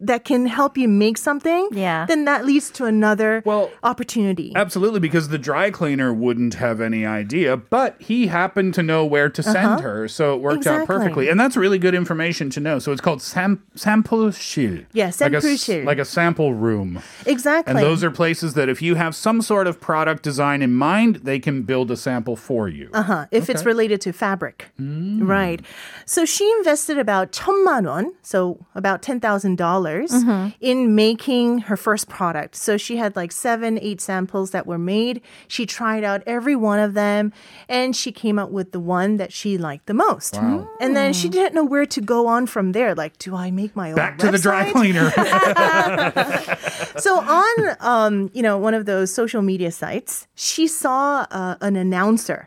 that 0.00 0.24
can 0.24 0.46
help 0.46 0.78
you 0.78 0.88
make 0.88 1.18
something, 1.18 1.68
yeah. 1.72 2.06
then 2.06 2.24
that 2.24 2.44
leads 2.44 2.70
to 2.70 2.84
another 2.84 3.42
well, 3.44 3.70
opportunity. 3.82 4.52
Absolutely, 4.54 5.00
because 5.00 5.28
the 5.28 5.38
dry 5.38 5.70
cleaner 5.70 6.12
wouldn't 6.12 6.54
have 6.54 6.80
any 6.80 7.04
idea, 7.04 7.56
but 7.56 8.00
he 8.00 8.28
happened 8.28 8.74
to 8.74 8.82
know 8.82 9.04
where 9.04 9.28
to 9.28 9.42
send 9.42 9.56
uh-huh. 9.56 9.80
her, 9.80 10.08
so 10.08 10.34
it 10.34 10.40
worked 10.40 10.58
exactly. 10.58 10.82
out 10.82 10.86
perfectly. 10.86 11.28
And 11.28 11.38
that's 11.38 11.56
really 11.56 11.78
good 11.78 11.94
information 11.94 12.50
to 12.50 12.60
know. 12.60 12.78
So 12.78 12.92
it's 12.92 13.00
called 13.00 13.22
sam- 13.22 13.62
sample 13.74 14.28
shil. 14.28 14.86
Yeah, 14.92 15.10
sample 15.10 15.40
like 15.42 15.68
a, 15.68 15.84
like 15.84 15.98
a 15.98 16.04
sample 16.04 16.54
room. 16.54 17.02
Exactly. 17.26 17.70
And 17.70 17.78
those 17.78 18.04
are 18.04 18.10
places 18.10 18.54
that 18.54 18.68
if 18.68 18.80
you 18.80 18.94
have 18.94 19.14
some 19.14 19.42
sort 19.42 19.66
of 19.66 19.80
product 19.80 20.22
design 20.22 20.62
in 20.62 20.74
mind, 20.74 21.16
they 21.16 21.38
can 21.38 21.62
build 21.62 21.90
a 21.90 21.96
sample 21.96 22.36
for 22.36 22.68
you. 22.68 22.90
Uh-huh. 22.92 23.26
If 23.30 23.44
okay. 23.44 23.52
it's 23.52 23.64
related 23.64 24.00
to 24.02 24.12
fabric. 24.12 24.66
Mm. 24.80 25.26
Right. 25.26 25.60
So 26.04 26.24
she 26.24 26.50
invested 26.58 26.98
about 26.98 27.32
1000만 27.32 27.96
won, 27.96 28.12
so 28.22 28.66
about 28.74 29.02
$10,000 29.02 29.85
dollars 29.86 30.12
in 30.60 30.94
making 30.94 31.58
her 31.60 31.76
first 31.76 32.08
product. 32.08 32.56
So 32.56 32.76
she 32.76 32.96
had 32.96 33.16
like 33.16 33.32
seven, 33.32 33.78
eight 33.80 34.00
samples 34.00 34.50
that 34.50 34.66
were 34.66 34.78
made. 34.78 35.20
She 35.48 35.66
tried 35.66 36.04
out 36.04 36.22
every 36.26 36.56
one 36.56 36.78
of 36.78 36.94
them 36.94 37.32
and 37.68 37.94
she 37.94 38.12
came 38.12 38.38
up 38.38 38.50
with 38.50 38.72
the 38.72 38.80
one 38.80 39.16
that 39.16 39.32
she 39.32 39.58
liked 39.58 39.86
the 39.86 39.94
most. 39.94 40.34
And 40.80 40.96
then 40.96 41.12
she 41.12 41.28
didn't 41.28 41.54
know 41.54 41.64
where 41.64 41.86
to 41.86 42.00
go 42.00 42.26
on 42.26 42.46
from 42.46 42.72
there. 42.72 42.94
Like, 42.94 43.18
do 43.18 43.34
I 43.34 43.50
make 43.50 43.74
my 43.76 43.90
own 43.90 43.96
Back 43.96 44.18
to 44.18 44.30
the 44.30 44.38
dry 44.38 44.70
cleaner. 44.72 45.12
So 46.98 47.20
on, 47.20 47.76
um, 47.80 48.30
you 48.32 48.42
know, 48.42 48.58
one 48.58 48.74
of 48.74 48.86
those 48.86 49.12
social 49.12 49.42
media 49.42 49.70
sites, 49.70 50.26
she 50.34 50.66
saw 50.66 51.26
uh, 51.30 51.56
an 51.60 51.76
announcer, 51.76 52.46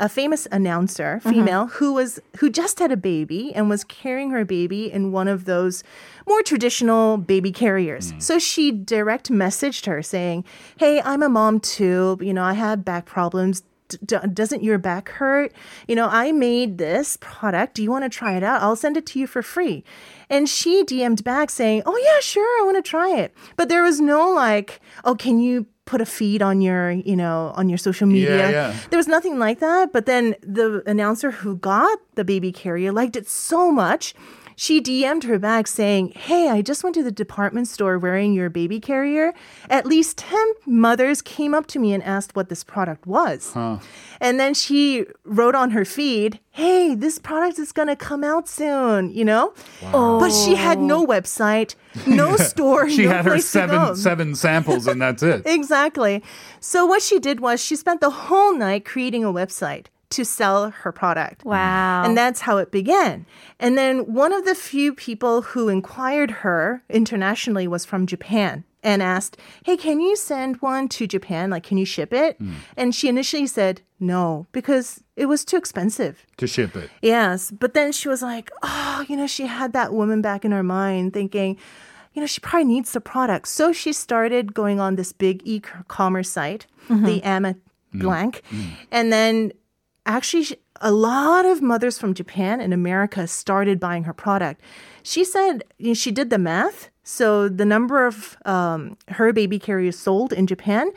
a 0.00 0.08
famous 0.08 0.48
announcer, 0.50 1.20
mm-hmm. 1.20 1.30
female, 1.30 1.66
who 1.66 1.92
was 1.92 2.20
who 2.38 2.50
just 2.50 2.78
had 2.78 2.90
a 2.90 2.96
baby 2.96 3.54
and 3.54 3.68
was 3.68 3.84
carrying 3.84 4.30
her 4.30 4.44
baby 4.44 4.90
in 4.90 5.12
one 5.12 5.28
of 5.28 5.44
those 5.44 5.84
more 6.26 6.42
traditional 6.42 7.16
baby 7.16 7.52
carriers. 7.52 8.12
Mm. 8.12 8.22
So 8.22 8.38
she 8.38 8.72
direct 8.72 9.30
messaged 9.30 9.86
her 9.86 10.02
saying, 10.02 10.44
"Hey, 10.78 11.00
I'm 11.02 11.22
a 11.22 11.28
mom 11.28 11.60
too. 11.60 12.18
You 12.20 12.34
know, 12.34 12.44
I 12.44 12.54
have 12.54 12.84
back 12.84 13.06
problems." 13.06 13.62
D- 14.06 14.16
doesn't 14.32 14.64
your 14.64 14.78
back 14.78 15.10
hurt? 15.10 15.52
You 15.86 15.94
know, 15.94 16.08
I 16.10 16.32
made 16.32 16.78
this 16.78 17.18
product. 17.20 17.74
Do 17.74 17.82
you 17.82 17.90
want 17.90 18.02
to 18.04 18.08
try 18.08 18.34
it 18.34 18.42
out? 18.42 18.62
I'll 18.62 18.76
send 18.76 18.96
it 18.96 19.04
to 19.06 19.20
you 19.20 19.26
for 19.26 19.42
free. 19.42 19.84
And 20.30 20.48
she 20.48 20.84
DM'd 20.84 21.22
back 21.22 21.50
saying, 21.50 21.82
Oh, 21.84 21.96
yeah, 21.96 22.18
sure, 22.20 22.42
I 22.60 22.64
want 22.64 22.82
to 22.82 22.90
try 22.90 23.14
it. 23.14 23.34
But 23.56 23.68
there 23.68 23.82
was 23.82 24.00
no 24.00 24.30
like, 24.30 24.80
Oh, 25.04 25.14
can 25.14 25.38
you 25.38 25.66
put 25.86 26.00
a 26.00 26.06
feed 26.06 26.42
on 26.42 26.60
your, 26.60 26.90
you 26.90 27.16
know, 27.16 27.52
on 27.56 27.68
your 27.68 27.78
social 27.78 28.06
media? 28.06 28.50
yeah. 28.50 28.76
There 28.90 28.96
was 28.96 29.08
nothing 29.08 29.38
like 29.38 29.60
that. 29.60 29.92
But 29.92 30.06
then 30.06 30.34
the 30.40 30.82
announcer 30.86 31.30
who 31.30 31.56
got 31.56 31.98
the 32.14 32.24
baby 32.24 32.52
carrier 32.52 32.92
liked 32.92 33.16
it 33.16 33.28
so 33.28 33.70
much. 33.70 34.14
She 34.56 34.80
DM'd 34.80 35.24
her 35.24 35.38
back 35.38 35.66
saying, 35.66 36.12
Hey, 36.16 36.48
I 36.48 36.62
just 36.62 36.82
went 36.82 36.94
to 36.94 37.02
the 37.02 37.12
department 37.12 37.68
store 37.68 37.98
wearing 37.98 38.32
your 38.32 38.50
baby 38.50 38.80
carrier. 38.80 39.32
At 39.68 39.86
least 39.86 40.18
10 40.18 40.52
mothers 40.66 41.22
came 41.22 41.54
up 41.54 41.66
to 41.68 41.78
me 41.78 41.92
and 41.92 42.02
asked 42.02 42.36
what 42.36 42.48
this 42.48 42.64
product 42.64 43.06
was. 43.06 43.52
And 44.20 44.40
then 44.40 44.54
she 44.54 45.06
wrote 45.24 45.54
on 45.54 45.70
her 45.70 45.84
feed, 45.84 46.40
Hey, 46.50 46.94
this 46.94 47.18
product 47.18 47.58
is 47.58 47.72
going 47.72 47.88
to 47.88 47.96
come 47.96 48.22
out 48.22 48.48
soon, 48.48 49.10
you 49.10 49.24
know? 49.24 49.52
But 49.82 50.30
she 50.30 50.54
had 50.54 50.78
no 50.78 51.02
oh. 51.02 51.06
website, 51.06 51.74
no 52.06 52.36
store, 52.50 52.88
she 52.88 53.04
no 53.04 53.10
had 53.10 53.24
her 53.24 53.32
place 53.32 53.50
to 53.52 53.66
go. 53.66 53.94
seven 53.94 53.96
seven 53.96 54.34
samples, 54.34 54.86
and 54.86 55.00
that's 55.00 55.22
it. 55.22 55.42
Exactly. 55.54 56.22
So 56.60 56.84
what 56.84 57.00
she 57.00 57.18
did 57.18 57.40
was 57.40 57.64
she 57.64 57.76
spent 57.76 58.00
the 58.00 58.10
whole 58.10 58.54
night 58.54 58.84
creating 58.84 59.24
a 59.24 59.32
website 59.32 59.86
to 60.14 60.24
sell 60.24 60.70
her 60.70 60.92
product. 60.92 61.44
Wow. 61.44 62.04
And 62.04 62.16
that's 62.16 62.40
how 62.40 62.58
it 62.58 62.70
began. 62.70 63.26
And 63.58 63.76
then 63.76 64.12
one 64.12 64.32
of 64.32 64.44
the 64.44 64.54
few 64.54 64.94
people 64.94 65.42
who 65.42 65.68
inquired 65.68 66.30
her 66.30 66.82
internationally 66.88 67.68
was 67.68 67.84
from 67.84 68.06
Japan 68.06 68.64
and 68.82 69.02
asked, 69.02 69.36
Hey, 69.64 69.76
can 69.76 70.00
you 70.00 70.14
send 70.14 70.60
one 70.62 70.88
to 70.90 71.06
Japan? 71.06 71.50
Like, 71.50 71.64
can 71.64 71.78
you 71.78 71.86
ship 71.86 72.12
it? 72.12 72.40
Mm. 72.40 72.54
And 72.76 72.94
she 72.94 73.08
initially 73.08 73.46
said 73.46 73.80
no, 73.98 74.46
because 74.52 75.02
it 75.16 75.26
was 75.26 75.44
too 75.44 75.56
expensive. 75.56 76.26
to 76.36 76.46
ship 76.46 76.76
it. 76.76 76.90
Yes. 77.00 77.50
But 77.50 77.74
then 77.74 77.90
she 77.92 78.08
was 78.08 78.20
like, 78.20 78.50
oh, 78.62 79.04
you 79.08 79.16
know, 79.16 79.26
she 79.26 79.46
had 79.46 79.72
that 79.72 79.94
woman 79.94 80.20
back 80.20 80.44
in 80.44 80.52
her 80.52 80.62
mind 80.62 81.14
thinking, 81.14 81.56
you 82.12 82.20
know, 82.20 82.26
she 82.26 82.40
probably 82.40 82.66
needs 82.66 82.92
the 82.92 83.00
product. 83.00 83.48
So 83.48 83.72
she 83.72 83.92
started 83.92 84.54
going 84.54 84.78
on 84.78 84.96
this 84.96 85.12
big 85.12 85.42
e 85.44 85.60
commerce 85.88 86.30
site, 86.30 86.66
mm-hmm. 86.88 87.04
the 87.04 87.22
Ama 87.22 87.54
mm. 87.54 88.00
blank. 88.00 88.42
Mm. 88.50 88.70
And 88.90 89.12
then 89.12 89.52
actually, 90.06 90.46
a 90.80 90.90
lot 90.92 91.44
of 91.46 91.62
mothers 91.62 91.98
from 91.98 92.14
Japan 92.14 92.60
and 92.60 92.72
America 92.74 93.26
started 93.26 93.78
buying 93.80 94.04
her 94.04 94.12
product. 94.12 94.60
She 95.02 95.24
said 95.24 95.64
you 95.78 95.88
know, 95.88 95.94
she 95.94 96.10
did 96.10 96.30
the 96.30 96.38
math. 96.38 96.90
So 97.02 97.48
the 97.48 97.64
number 97.66 98.06
of 98.06 98.36
um, 98.46 98.96
her 99.08 99.32
baby 99.32 99.58
carriers 99.58 99.98
sold 99.98 100.32
in 100.32 100.46
Japan, 100.46 100.90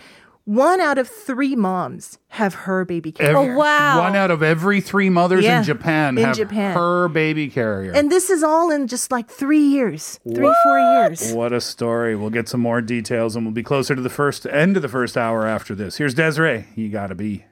one 0.45 0.79
out 0.79 0.97
of 0.97 1.09
three 1.09 1.57
moms 1.57 2.17
have 2.29 2.53
her 2.53 2.85
baby 2.85 3.11
carrier. 3.11 3.51
Ev- 3.51 3.57
wow. 3.57 3.99
One 3.99 4.15
out 4.15 4.31
of 4.31 4.41
every 4.41 4.79
three 4.79 5.09
mothers 5.09 5.43
Yeah, 5.43 5.59
in 5.59 5.65
Japan 5.65 6.17
in 6.17 6.23
have 6.23 6.37
Japan. 6.37 6.73
her 6.73 7.09
baby 7.09 7.49
carrier. 7.49 7.91
And 7.93 8.09
this 8.09 8.29
is 8.29 8.43
all 8.43 8.71
in 8.71 8.87
just 8.87 9.11
like 9.11 9.29
three 9.29 9.59
years, 9.59 10.21
three, 10.23 10.53
four 10.63 10.79
years. 10.79 11.33
What 11.33 11.51
a 11.51 11.59
story. 11.59 12.15
We'll 12.15 12.29
get 12.29 12.47
some 12.47 12.61
more 12.61 12.79
details 12.81 13.35
and 13.35 13.45
we'll 13.45 13.53
be 13.53 13.63
closer 13.63 13.93
to 13.93 14.01
the 14.01 14.09
first 14.09 14.45
end 14.45 14.77
of 14.77 14.81
the 14.81 14.87
first 14.89 15.17
hour 15.17 15.45
after 15.45 15.75
this. 15.75 15.97
Here's 15.97 16.15
Des'ree. 16.15 16.67
You 16.75 16.87
gotta 16.87 17.15
be. 17.15 17.43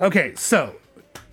Okay, 0.00 0.32
so 0.36 0.76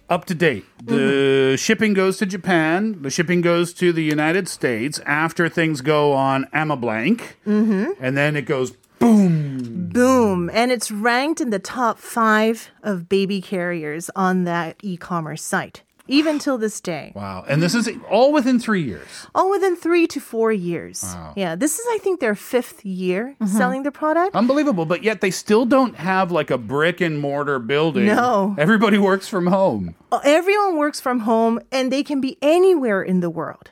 up 0.09 0.25
to 0.25 0.35
date. 0.35 0.65
The 0.83 1.55
shipping 1.57 1.93
goes 1.93 2.17
to 2.17 2.25
Japan. 2.25 3.01
The 3.01 3.09
shipping 3.09 3.41
goes 3.41 3.73
to 3.75 3.93
the 3.93 4.03
United 4.03 4.47
States 4.47 4.99
after 5.05 5.49
things 5.49 5.81
go 5.81 6.13
on 6.13 6.45
Amablank. 6.53 7.35
Mm-hmm. 7.45 7.91
And 7.99 8.17
then 8.17 8.35
it 8.35 8.43
goes 8.43 8.71
boom. 8.99 9.89
Boom. 9.89 10.49
And 10.53 10.71
it's 10.71 10.91
ranked 10.91 11.41
in 11.41 11.49
the 11.49 11.59
top 11.59 11.99
five 11.99 12.71
of 12.83 13.07
baby 13.07 13.41
carriers 13.41 14.09
on 14.15 14.43
that 14.45 14.77
e 14.81 14.97
commerce 14.97 15.43
site, 15.43 15.83
even 16.07 16.39
till 16.39 16.57
this 16.57 16.79
day. 16.81 17.11
Wow. 17.15 17.43
And 17.47 17.61
this 17.61 17.73
is 17.75 17.89
all 18.09 18.31
within 18.31 18.59
three 18.59 18.83
years. 18.83 19.07
All 19.33 19.49
within 19.49 19.75
three 19.75 20.07
to 20.07 20.19
four 20.19 20.51
years. 20.51 21.01
Wow. 21.03 21.33
Yeah. 21.35 21.55
This 21.55 21.79
is, 21.79 21.85
I 21.89 21.97
think, 21.99 22.19
their 22.19 22.35
fifth 22.35 22.85
year 22.85 23.35
Mm-hmm. 23.41 23.57
selling 23.57 23.83
the 23.83 23.91
product. 23.91 24.35
Unbelievable. 24.35 24.85
But 24.85 25.03
yet 25.03 25.21
they 25.21 25.31
still 25.31 25.65
don't 25.65 25.95
have 25.95 26.31
like 26.31 26.51
a 26.51 26.57
brick 26.57 27.01
and 27.01 27.19
mortar 27.19 27.59
building. 27.59 28.05
No. 28.05 28.55
Everybody 28.57 28.97
works 28.97 29.27
from 29.27 29.47
home. 29.47 29.95
Everyone 30.23 30.77
works 30.77 31.01
from 31.01 31.19
home 31.21 31.59
and 31.71 31.91
they 31.91 32.03
can 32.03 32.21
be 32.21 32.37
anywhere 32.41 33.01
in 33.01 33.19
the 33.19 33.29
world. 33.29 33.71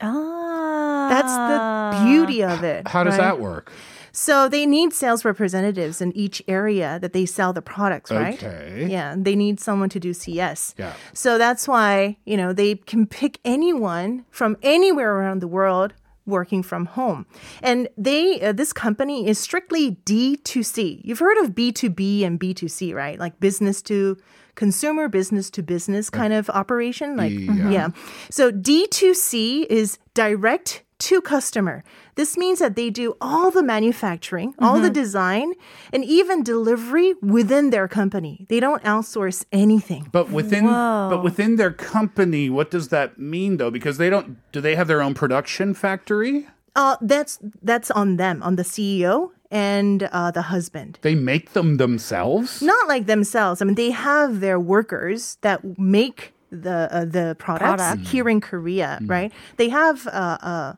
Ah. 0.00 1.08
That's 1.10 1.34
the 1.36 2.04
beauty 2.06 2.42
of 2.42 2.64
it. 2.64 2.88
How 2.88 3.04
does 3.04 3.12
right? 3.18 3.24
that 3.24 3.40
work? 3.40 3.70
So 4.16 4.48
they 4.48 4.64
need 4.64 4.92
sales 4.92 5.24
representatives 5.24 6.00
in 6.00 6.16
each 6.16 6.40
area 6.46 6.98
that 7.00 7.12
they 7.12 7.26
sell 7.26 7.52
the 7.52 7.60
products, 7.60 8.12
right? 8.12 8.40
Okay. 8.42 8.86
Yeah, 8.88 9.16
they 9.18 9.34
need 9.34 9.58
someone 9.58 9.88
to 9.88 9.98
do 9.98 10.14
CS. 10.14 10.74
Yeah. 10.78 10.92
So 11.12 11.36
that's 11.36 11.66
why, 11.66 12.16
you 12.24 12.36
know, 12.36 12.52
they 12.52 12.76
can 12.76 13.06
pick 13.06 13.40
anyone 13.44 14.24
from 14.30 14.56
anywhere 14.62 15.16
around 15.16 15.40
the 15.40 15.48
world 15.48 15.94
working 16.26 16.62
from 16.62 16.86
home. 16.86 17.26
And 17.60 17.88
they 17.98 18.40
uh, 18.40 18.52
this 18.52 18.72
company 18.72 19.26
is 19.26 19.38
strictly 19.38 19.96
D2C. 20.06 21.00
You've 21.04 21.18
heard 21.18 21.38
of 21.38 21.50
B2B 21.50 22.22
and 22.24 22.38
B2C, 22.38 22.94
right? 22.94 23.18
Like 23.18 23.40
business 23.40 23.82
to 23.82 24.16
consumer, 24.54 25.08
business 25.08 25.50
to 25.50 25.62
business 25.62 26.08
kind 26.08 26.32
of 26.32 26.48
operation, 26.50 27.16
like 27.16 27.32
Yeah. 27.32 27.70
yeah. 27.70 27.88
So 28.30 28.52
D2C 28.52 29.66
is 29.66 29.98
direct 30.14 30.83
to 31.04 31.20
customer. 31.20 31.84
This 32.14 32.36
means 32.36 32.60
that 32.60 32.76
they 32.76 32.88
do 32.90 33.16
all 33.20 33.50
the 33.50 33.62
manufacturing, 33.62 34.54
all 34.58 34.80
the 34.80 34.90
design, 34.90 35.52
and 35.92 36.04
even 36.04 36.42
delivery 36.42 37.14
within 37.20 37.70
their 37.70 37.88
company. 37.88 38.46
They 38.48 38.60
don't 38.60 38.82
outsource 38.84 39.44
anything. 39.52 40.08
But 40.12 40.30
within 40.30 40.64
but 40.64 41.22
within 41.22 41.56
their 41.56 41.72
company, 41.72 42.48
what 42.48 42.70
does 42.70 42.88
that 42.88 43.18
mean 43.18 43.58
though? 43.58 43.70
Because 43.70 43.98
they 43.98 44.08
don't 44.08 44.38
do 44.52 44.60
they 44.60 44.76
have 44.76 44.88
their 44.88 45.02
own 45.02 45.14
production 45.14 45.74
factory? 45.74 46.46
Uh, 46.76 46.96
that's 47.00 47.38
that's 47.62 47.90
on 47.90 48.16
them, 48.16 48.42
on 48.42 48.56
the 48.56 48.64
CEO 48.64 49.30
and 49.50 50.04
uh, 50.10 50.30
the 50.32 50.42
husband. 50.42 50.98
They 51.02 51.14
make 51.14 51.52
them 51.52 51.76
themselves? 51.76 52.60
Not 52.60 52.88
like 52.88 53.06
themselves. 53.06 53.62
I 53.62 53.64
mean, 53.64 53.76
they 53.76 53.92
have 53.92 54.40
their 54.40 54.58
workers 54.58 55.38
that 55.42 55.78
make 55.78 56.33
the 56.54 56.88
uh, 56.90 57.04
the 57.04 57.36
products 57.38 57.82
Product. 57.82 58.08
here 58.08 58.28
in 58.28 58.40
Korea, 58.40 58.98
right? 59.06 59.32
They 59.56 59.68
have 59.68 60.06
uh, 60.06 60.38
uh, 60.40 60.72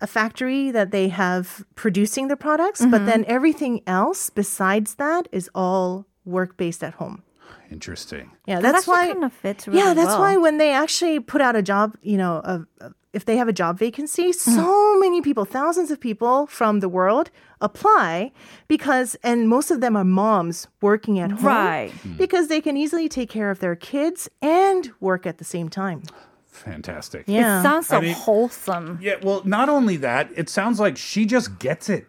a 0.00 0.06
factory 0.06 0.70
that 0.70 0.90
they 0.90 1.08
have 1.08 1.64
producing 1.74 2.28
the 2.28 2.36
products, 2.36 2.84
but 2.84 3.06
then 3.06 3.24
everything 3.26 3.82
else 3.86 4.30
besides 4.30 4.94
that 4.96 5.28
is 5.32 5.50
all 5.54 6.06
work 6.24 6.56
based 6.56 6.82
at 6.82 6.94
home. 6.94 7.22
Interesting. 7.70 8.30
Yeah, 8.46 8.60
that's 8.60 8.78
actually 8.88 8.92
why. 8.92 9.12
kind 9.12 9.24
of 9.24 9.32
fits 9.32 9.68
really 9.68 9.78
yeah, 9.78 9.94
that's 9.94 10.08
well. 10.08 10.20
why 10.20 10.36
when 10.36 10.58
they 10.58 10.72
actually 10.72 11.20
put 11.20 11.40
out 11.40 11.54
a 11.54 11.62
job, 11.62 11.96
you 12.02 12.16
know, 12.16 12.38
of 12.38 12.66
of- 12.80 12.94
if 13.12 13.24
they 13.24 13.36
have 13.36 13.48
a 13.48 13.52
job 13.52 13.78
vacancy, 13.78 14.30
Mm-hmm. 14.30 14.54
so 14.56 14.98
many 14.98 15.20
people, 15.20 15.44
thousands 15.44 15.90
of 15.90 15.98
people 16.00 16.46
from 16.46 16.80
the 16.80 16.88
world 16.88 17.30
apply 17.60 18.32
because, 18.68 19.16
and 19.22 19.48
most 19.48 19.70
of 19.70 19.80
them 19.80 19.96
are 19.96 20.04
moms 20.04 20.68
working 20.80 21.18
at 21.18 21.30
home, 21.32 21.44
Right. 21.44 21.92
Because 22.16 22.48
they 22.48 22.60
can 22.60 22.76
easily 22.76 23.08
take 23.08 23.28
care 23.28 23.50
of 23.50 23.58
their 23.60 23.74
kids 23.76 24.28
and 24.40 24.90
work 25.00 25.26
at 25.26 25.38
the 25.38 25.44
same 25.44 25.68
time. 25.68 26.02
Fantastic. 26.46 27.24
Yeah. 27.26 27.60
It 27.60 27.62
sounds 27.62 27.86
so 27.88 27.98
I 27.98 28.00
mean- 28.00 28.14
wholesome. 28.14 28.98
Yeah, 29.00 29.14
well, 29.22 29.42
not 29.44 29.68
only 29.68 29.96
that, 29.98 30.30
it 30.36 30.48
sounds 30.48 30.78
like 30.80 30.96
she 30.96 31.24
just 31.26 31.58
gets 31.58 31.88
it. 31.88 32.06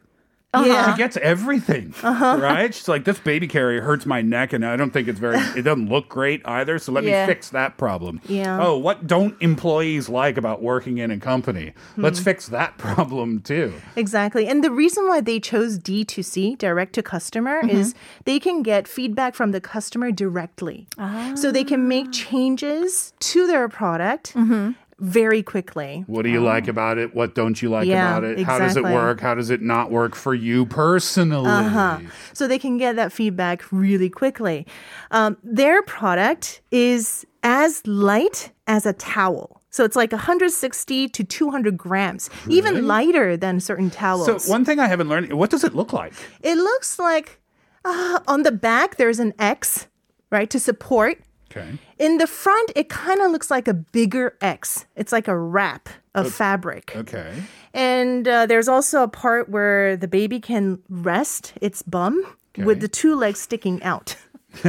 Yeah. 0.53 0.91
She 0.91 0.97
gets 0.97 1.15
everything, 1.17 1.93
Uh-huh. 2.03 2.37
right? 2.41 2.73
She's 2.73 2.87
like, 2.89 3.05
this 3.05 3.19
baby 3.19 3.47
carrier 3.47 3.81
hurts 3.81 4.05
my 4.05 4.21
neck, 4.21 4.51
and 4.51 4.65
I 4.65 4.75
don't 4.75 4.91
think 4.91 5.07
it's 5.07 5.19
very. 5.19 5.37
It 5.55 5.61
doesn't 5.61 5.87
look 5.89 6.09
great 6.09 6.41
either. 6.45 6.77
So 6.77 6.91
let 6.91 7.05
Yeah. 7.05 7.25
me 7.25 7.33
fix 7.33 7.49
that 7.51 7.77
problem. 7.77 8.19
Yeah. 8.27 8.57
Oh, 8.61 8.77
what 8.77 9.07
don't 9.07 9.35
employees 9.41 10.09
like 10.09 10.37
about 10.37 10.61
working 10.61 10.97
in 10.97 11.09
a 11.09 11.17
company? 11.17 11.73
Let's 11.95 12.19
Hmm. 12.19 12.25
fix 12.25 12.47
that 12.49 12.77
problem 12.77 13.39
too. 13.39 13.73
Exactly. 13.95 14.45
And 14.47 14.61
the 14.61 14.71
reason 14.71 15.07
why 15.07 15.21
they 15.21 15.39
chose 15.39 15.77
D2C, 15.79 16.57
direct 16.57 16.93
to 16.93 17.01
customer, 17.03 17.61
Mm-hmm. 17.61 17.69
is 17.77 17.93
they 18.25 18.39
can 18.39 18.61
get 18.61 18.87
feedback 18.87 19.35
from 19.35 19.51
the 19.51 19.61
customer 19.61 20.11
directly. 20.11 20.87
So 21.35 21.51
they 21.51 21.63
can 21.63 21.87
make 21.87 22.11
changes 22.11 23.13
to 23.19 23.47
their 23.47 23.69
product 23.69 24.33
Mm-hmm. 24.35 24.71
Very 25.01 25.41
quickly. 25.41 26.03
What 26.07 26.21
do 26.21 26.29
you 26.29 26.41
like 26.41 26.67
about 26.67 26.97
it? 26.99 27.13
What 27.15 27.35
don't 27.35 27.59
you 27.61 27.69
like 27.69 27.87
Yeah, 27.87 28.17
about 28.17 28.23
it? 28.23 28.39
How 28.43 28.59
does 28.59 28.77
it 28.77 28.83
work? 28.83 29.19
How 29.19 29.33
does 29.35 29.49
it 29.49 29.61
not 29.61 29.91
work 29.91 30.15
for 30.15 30.33
you 30.33 30.65
personally? 30.67 31.49
Uh-huh. 31.49 31.99
So 32.33 32.47
they 32.47 32.59
can 32.59 32.77
get 32.77 32.95
that 32.95 33.11
feedback 33.11 33.69
really 33.71 34.09
quickly. 34.09 34.67
Um, 35.09 35.37
their 35.43 35.81
product 35.81 36.61
is 36.71 37.25
as 37.43 37.85
light 37.87 38.51
as 38.67 38.85
a 38.85 38.93
towel. 38.93 39.61
So 39.71 39.83
it's 39.83 39.95
like 39.95 40.11
160 40.11 41.09
to 41.09 41.23
200 41.23 41.77
grams, 41.77 42.29
even 42.49 42.85
lighter 42.87 43.37
than 43.37 43.59
certain 43.59 43.89
towels. 43.89 44.43
So 44.43 44.51
one 44.51 44.65
thing 44.65 44.79
I 44.79 44.87
haven't 44.87 45.07
learned: 45.07 45.33
what 45.33 45.49
does 45.49 45.63
it 45.63 45.73
look 45.73 45.93
like? 45.93 46.13
it 46.41 46.55
looks 46.57 46.99
like 46.99 47.41
uh, 47.85 48.19
on 48.27 48.43
the 48.43 48.51
back 48.51 48.97
there's 48.97 49.19
an 49.19 49.33
X, 49.39 49.87
right, 50.29 50.49
to 50.49 50.59
support. 50.59 51.19
Okay. 51.51 51.77
In 51.99 52.17
the 52.17 52.27
front, 52.27 52.71
it 52.75 52.87
kind 52.89 53.19
of 53.21 53.31
looks 53.31 53.51
like 53.51 53.67
a 53.67 53.73
bigger 53.73 54.37
X. 54.41 54.85
It's 54.95 55.11
like 55.11 55.27
a 55.27 55.37
wrap 55.37 55.89
of 56.15 56.33
fabric. 56.33 56.93
Okay. 56.95 57.43
And 57.73 58.27
uh, 58.27 58.45
there's 58.45 58.67
also 58.69 59.03
a 59.03 59.07
part 59.07 59.49
where 59.49 59.95
the 59.97 60.07
baby 60.07 60.39
can 60.39 60.79
rest 60.89 61.53
its 61.61 61.81
bum 61.81 62.23
with 62.57 62.79
the 62.81 62.87
two 62.87 63.15
legs 63.15 63.39
sticking 63.39 63.81
out. 63.83 64.15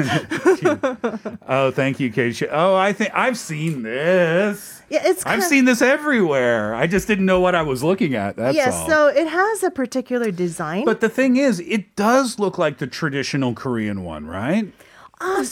Oh, 1.48 1.70
thank 1.72 1.98
you, 2.00 2.10
Keisha. 2.12 2.48
Oh, 2.50 2.74
I 2.76 2.92
think 2.92 3.10
I've 3.14 3.36
seen 3.36 3.82
this. 3.82 4.80
Yeah, 4.88 5.00
it's 5.04 5.26
I've 5.26 5.42
seen 5.42 5.64
this 5.64 5.82
everywhere. 5.82 6.74
I 6.74 6.86
just 6.86 7.06
didn't 7.08 7.26
know 7.26 7.40
what 7.40 7.54
I 7.54 7.62
was 7.62 7.82
looking 7.82 8.14
at. 8.14 8.36
That's 8.36 8.56
Yeah, 8.56 8.70
all. 8.70 8.88
so 8.88 9.06
it 9.08 9.26
has 9.26 9.62
a 9.62 9.70
particular 9.70 10.30
design. 10.30 10.84
but 10.84 11.00
the 11.00 11.08
thing 11.08 11.36
is, 11.36 11.60
it 11.60 11.94
does 11.96 12.38
look 12.38 12.58
like 12.58 12.78
the 12.78 12.86
traditional 12.86 13.54
Korean 13.54 14.04
one, 14.04 14.26
right? 14.26 14.72
Uh, 15.20 15.44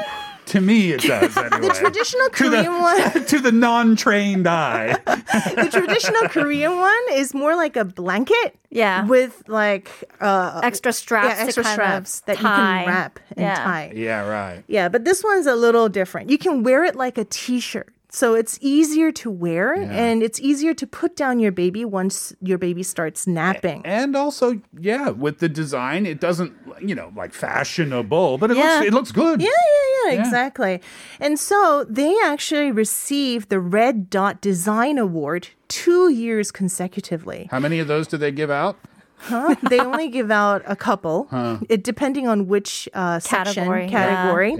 To 0.50 0.60
me, 0.60 0.92
it 0.92 1.00
does. 1.00 1.36
Anyway. 1.36 1.58
the 1.68 1.74
traditional 1.74 2.28
to 2.30 2.48
the, 2.50 2.56
Korean 2.62 2.80
one, 2.80 3.24
to 3.26 3.40
the 3.40 3.50
non-trained 3.50 4.46
eye. 4.46 4.92
the 5.04 5.68
traditional 5.72 6.28
Korean 6.28 6.76
one 6.76 7.02
is 7.14 7.34
more 7.34 7.56
like 7.56 7.76
a 7.76 7.84
blanket. 7.84 8.56
Yeah. 8.70 9.04
With 9.06 9.42
like 9.48 9.90
uh, 10.20 10.60
Extra 10.62 10.92
straps. 10.92 11.36
yeah, 11.36 11.44
extra 11.46 11.64
straps 11.64 12.20
of 12.20 12.26
that 12.26 12.36
you 12.36 12.44
can 12.44 12.86
wrap 12.86 13.18
and 13.30 13.40
Yeah. 13.40 13.54
tie. 13.56 13.92
yeah, 13.96 14.20
right. 14.20 14.62
Yeah, 14.68 14.88
but 14.88 15.04
this 15.04 15.24
one's 15.24 15.46
a 15.48 15.56
little 15.56 15.88
different. 15.88 16.30
You 16.30 16.38
can 16.38 16.62
wear 16.62 16.84
it 16.84 16.94
like 16.94 17.18
a 17.18 17.24
t-shirt. 17.24 17.92
So 18.16 18.32
it's 18.32 18.58
easier 18.62 19.12
to 19.12 19.30
wear 19.30 19.74
and 19.74 20.22
it's 20.22 20.40
easier 20.40 20.72
to 20.72 20.86
put 20.86 21.16
down 21.16 21.38
your 21.38 21.52
baby 21.52 21.84
once 21.84 22.34
your 22.40 22.56
baby 22.56 22.82
starts 22.82 23.26
napping. 23.26 23.82
And 23.84 24.16
also, 24.16 24.62
yeah, 24.80 25.10
with 25.10 25.40
the 25.40 25.50
design, 25.50 26.06
it 26.06 26.18
doesn't, 26.18 26.54
you 26.80 26.94
know, 26.94 27.12
like 27.14 27.34
fashionable, 27.34 28.38
but 28.38 28.50
it 28.50 28.56
Yeah. 28.56 28.76
looks 28.76 28.86
it 28.86 28.94
looks 28.94 29.12
good. 29.12 29.42
Yeah, 29.42 29.48
yeah, 29.50 30.12
yeah, 30.14 30.18
exactly. 30.18 30.80
And 31.20 31.38
so 31.38 31.84
they 31.90 32.16
actually 32.24 32.72
received 32.72 33.50
the 33.50 33.60
Red 33.60 34.08
Dot 34.08 34.40
Design 34.40 34.96
Award 34.96 35.48
two 35.68 36.08
years 36.08 36.50
consecutively. 36.50 37.48
How 37.50 37.60
many 37.60 37.80
of 37.80 37.86
those 37.86 38.06
do 38.06 38.16
they 38.16 38.32
give 38.32 38.50
out? 38.50 38.78
Huh? 39.18 39.54
they 39.70 39.80
only 39.80 40.08
give 40.08 40.30
out 40.30 40.62
a 40.66 40.76
couple, 40.76 41.28
it, 41.68 41.82
depending 41.82 42.28
on 42.28 42.46
which 42.46 42.88
uh, 42.94 43.18
section, 43.18 43.54
Category, 43.54 43.84
yeah. 43.84 43.90
category. 43.90 44.56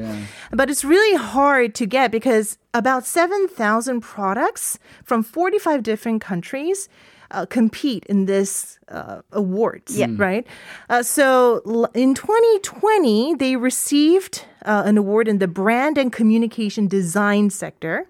But 0.50 0.70
it's 0.70 0.84
really 0.84 1.16
hard 1.16 1.74
to 1.76 1.86
get 1.86 2.10
because 2.10 2.58
about 2.74 3.06
7,000 3.06 4.00
products 4.00 4.78
from 5.04 5.22
45 5.22 5.82
different 5.82 6.20
countries 6.22 6.88
uh, 7.30 7.44
compete 7.46 8.04
in 8.06 8.26
this 8.26 8.78
uh, 8.88 9.20
awards, 9.32 9.96
right? 10.16 10.46
Uh, 10.88 11.02
so 11.02 11.60
l- 11.66 11.90
in 11.92 12.14
2020, 12.14 13.34
they 13.34 13.56
received 13.56 14.44
uh, 14.64 14.82
an 14.86 14.96
award 14.96 15.26
in 15.28 15.38
the 15.38 15.48
brand 15.48 15.98
and 15.98 16.12
communication 16.12 16.86
design 16.86 17.50
sector. 17.50 18.08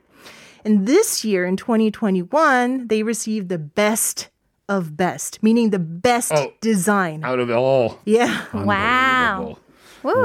And 0.66 0.86
this 0.86 1.24
year 1.24 1.47
in 1.47 1.57
2021, 1.57 2.88
they 2.88 3.03
received 3.03 3.49
the 3.49 3.59
best 3.59 4.28
of 4.69 4.97
best, 4.97 5.43
meaning 5.43 5.71
the 5.71 5.79
best 5.79 6.33
Oh. 6.35 6.53
design. 6.61 7.23
Out 7.25 7.39
of 7.39 7.51
all. 7.51 7.99
Yeah. 8.05 8.45
Wow. 8.53 9.37
Unbelievable. 9.39 9.61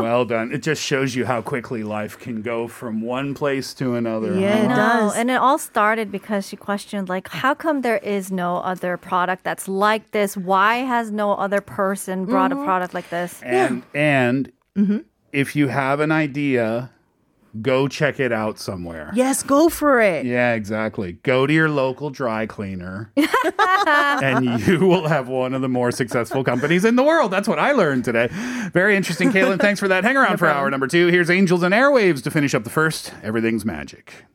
Well 0.04 0.26
done. 0.26 0.52
It 0.52 0.62
just 0.62 0.84
shows 0.84 1.16
you 1.16 1.26
how 1.26 1.42
quickly 1.42 1.82
life 1.84 2.20
can 2.20 2.44
go 2.44 2.68
from 2.68 3.02
one 3.02 3.34
place 3.34 3.74
to 3.76 3.96
another. 3.96 4.38
Yeah, 4.40 4.66
it 4.66 4.68
does. 4.68 5.16
And 5.16 5.32
it 5.32 5.36
all 5.36 5.58
started 5.58 6.12
because 6.12 6.48
she 6.48 6.56
questioned, 6.56 7.10
like, 7.10 7.28
how 7.30 7.56
come 7.56 7.82
there 7.82 7.98
is 7.98 8.32
no 8.32 8.58
other 8.58 8.96
product 8.98 9.44
that's 9.44 9.68
like 9.68 10.12
this? 10.12 10.38
Why 10.38 10.78
has 10.86 11.10
no 11.12 11.34
other 11.34 11.62
person 11.62 12.26
brought 12.26 12.52
Mm-hmm. 12.52 12.62
a 12.62 12.66
product 12.66 12.94
like 12.94 13.10
this? 13.10 13.42
And 13.42 13.82
and 13.96 14.52
if 15.34 15.56
you 15.56 15.68
have 15.70 16.00
an 16.00 16.12
idea, 16.12 16.92
go 17.62 17.88
check 17.88 18.20
it 18.20 18.32
out 18.32 18.60
somewhere. 18.60 19.12
Yes, 19.14 19.44
go 19.44 19.70
for 19.70 20.00
it. 20.00 20.26
Yeah, 20.26 20.54
exactly. 20.54 21.14
Go 21.24 21.48
to 21.48 21.54
your 21.54 21.70
local 21.70 22.10
dry 22.10 22.46
cleaner 22.46 23.12
and 23.58 24.62
you 24.68 24.80
will 24.80 25.08
have 25.08 25.28
one 25.28 25.54
of 25.54 25.62
the 25.62 25.70
more 25.70 25.92
successful 25.92 26.44
companies 26.44 26.86
in 26.86 26.96
the 26.96 27.04
world. 27.04 27.32
That's 27.32 27.48
what 27.48 27.60
I 27.60 27.72
learned 27.72 28.06
today. 28.06 28.28
Very 28.74 28.96
interesting, 28.96 29.32
Caitlin. 29.32 29.60
Thanks 29.60 29.80
for 29.80 29.88
that. 29.88 30.04
Hang 30.04 30.18
around 30.18 30.38
for 30.38 30.48
hour 30.48 30.70
number 30.70 30.88
two. 30.88 31.08
Here's 31.08 31.30
Angels 31.30 31.64
and 31.64 31.74
Airwaves 31.74 32.24
to 32.24 32.32
finish 32.32 32.54
up 32.54 32.64
the 32.64 32.70
first. 32.70 33.14
Everything's 33.24 33.66
magic. 33.66 34.26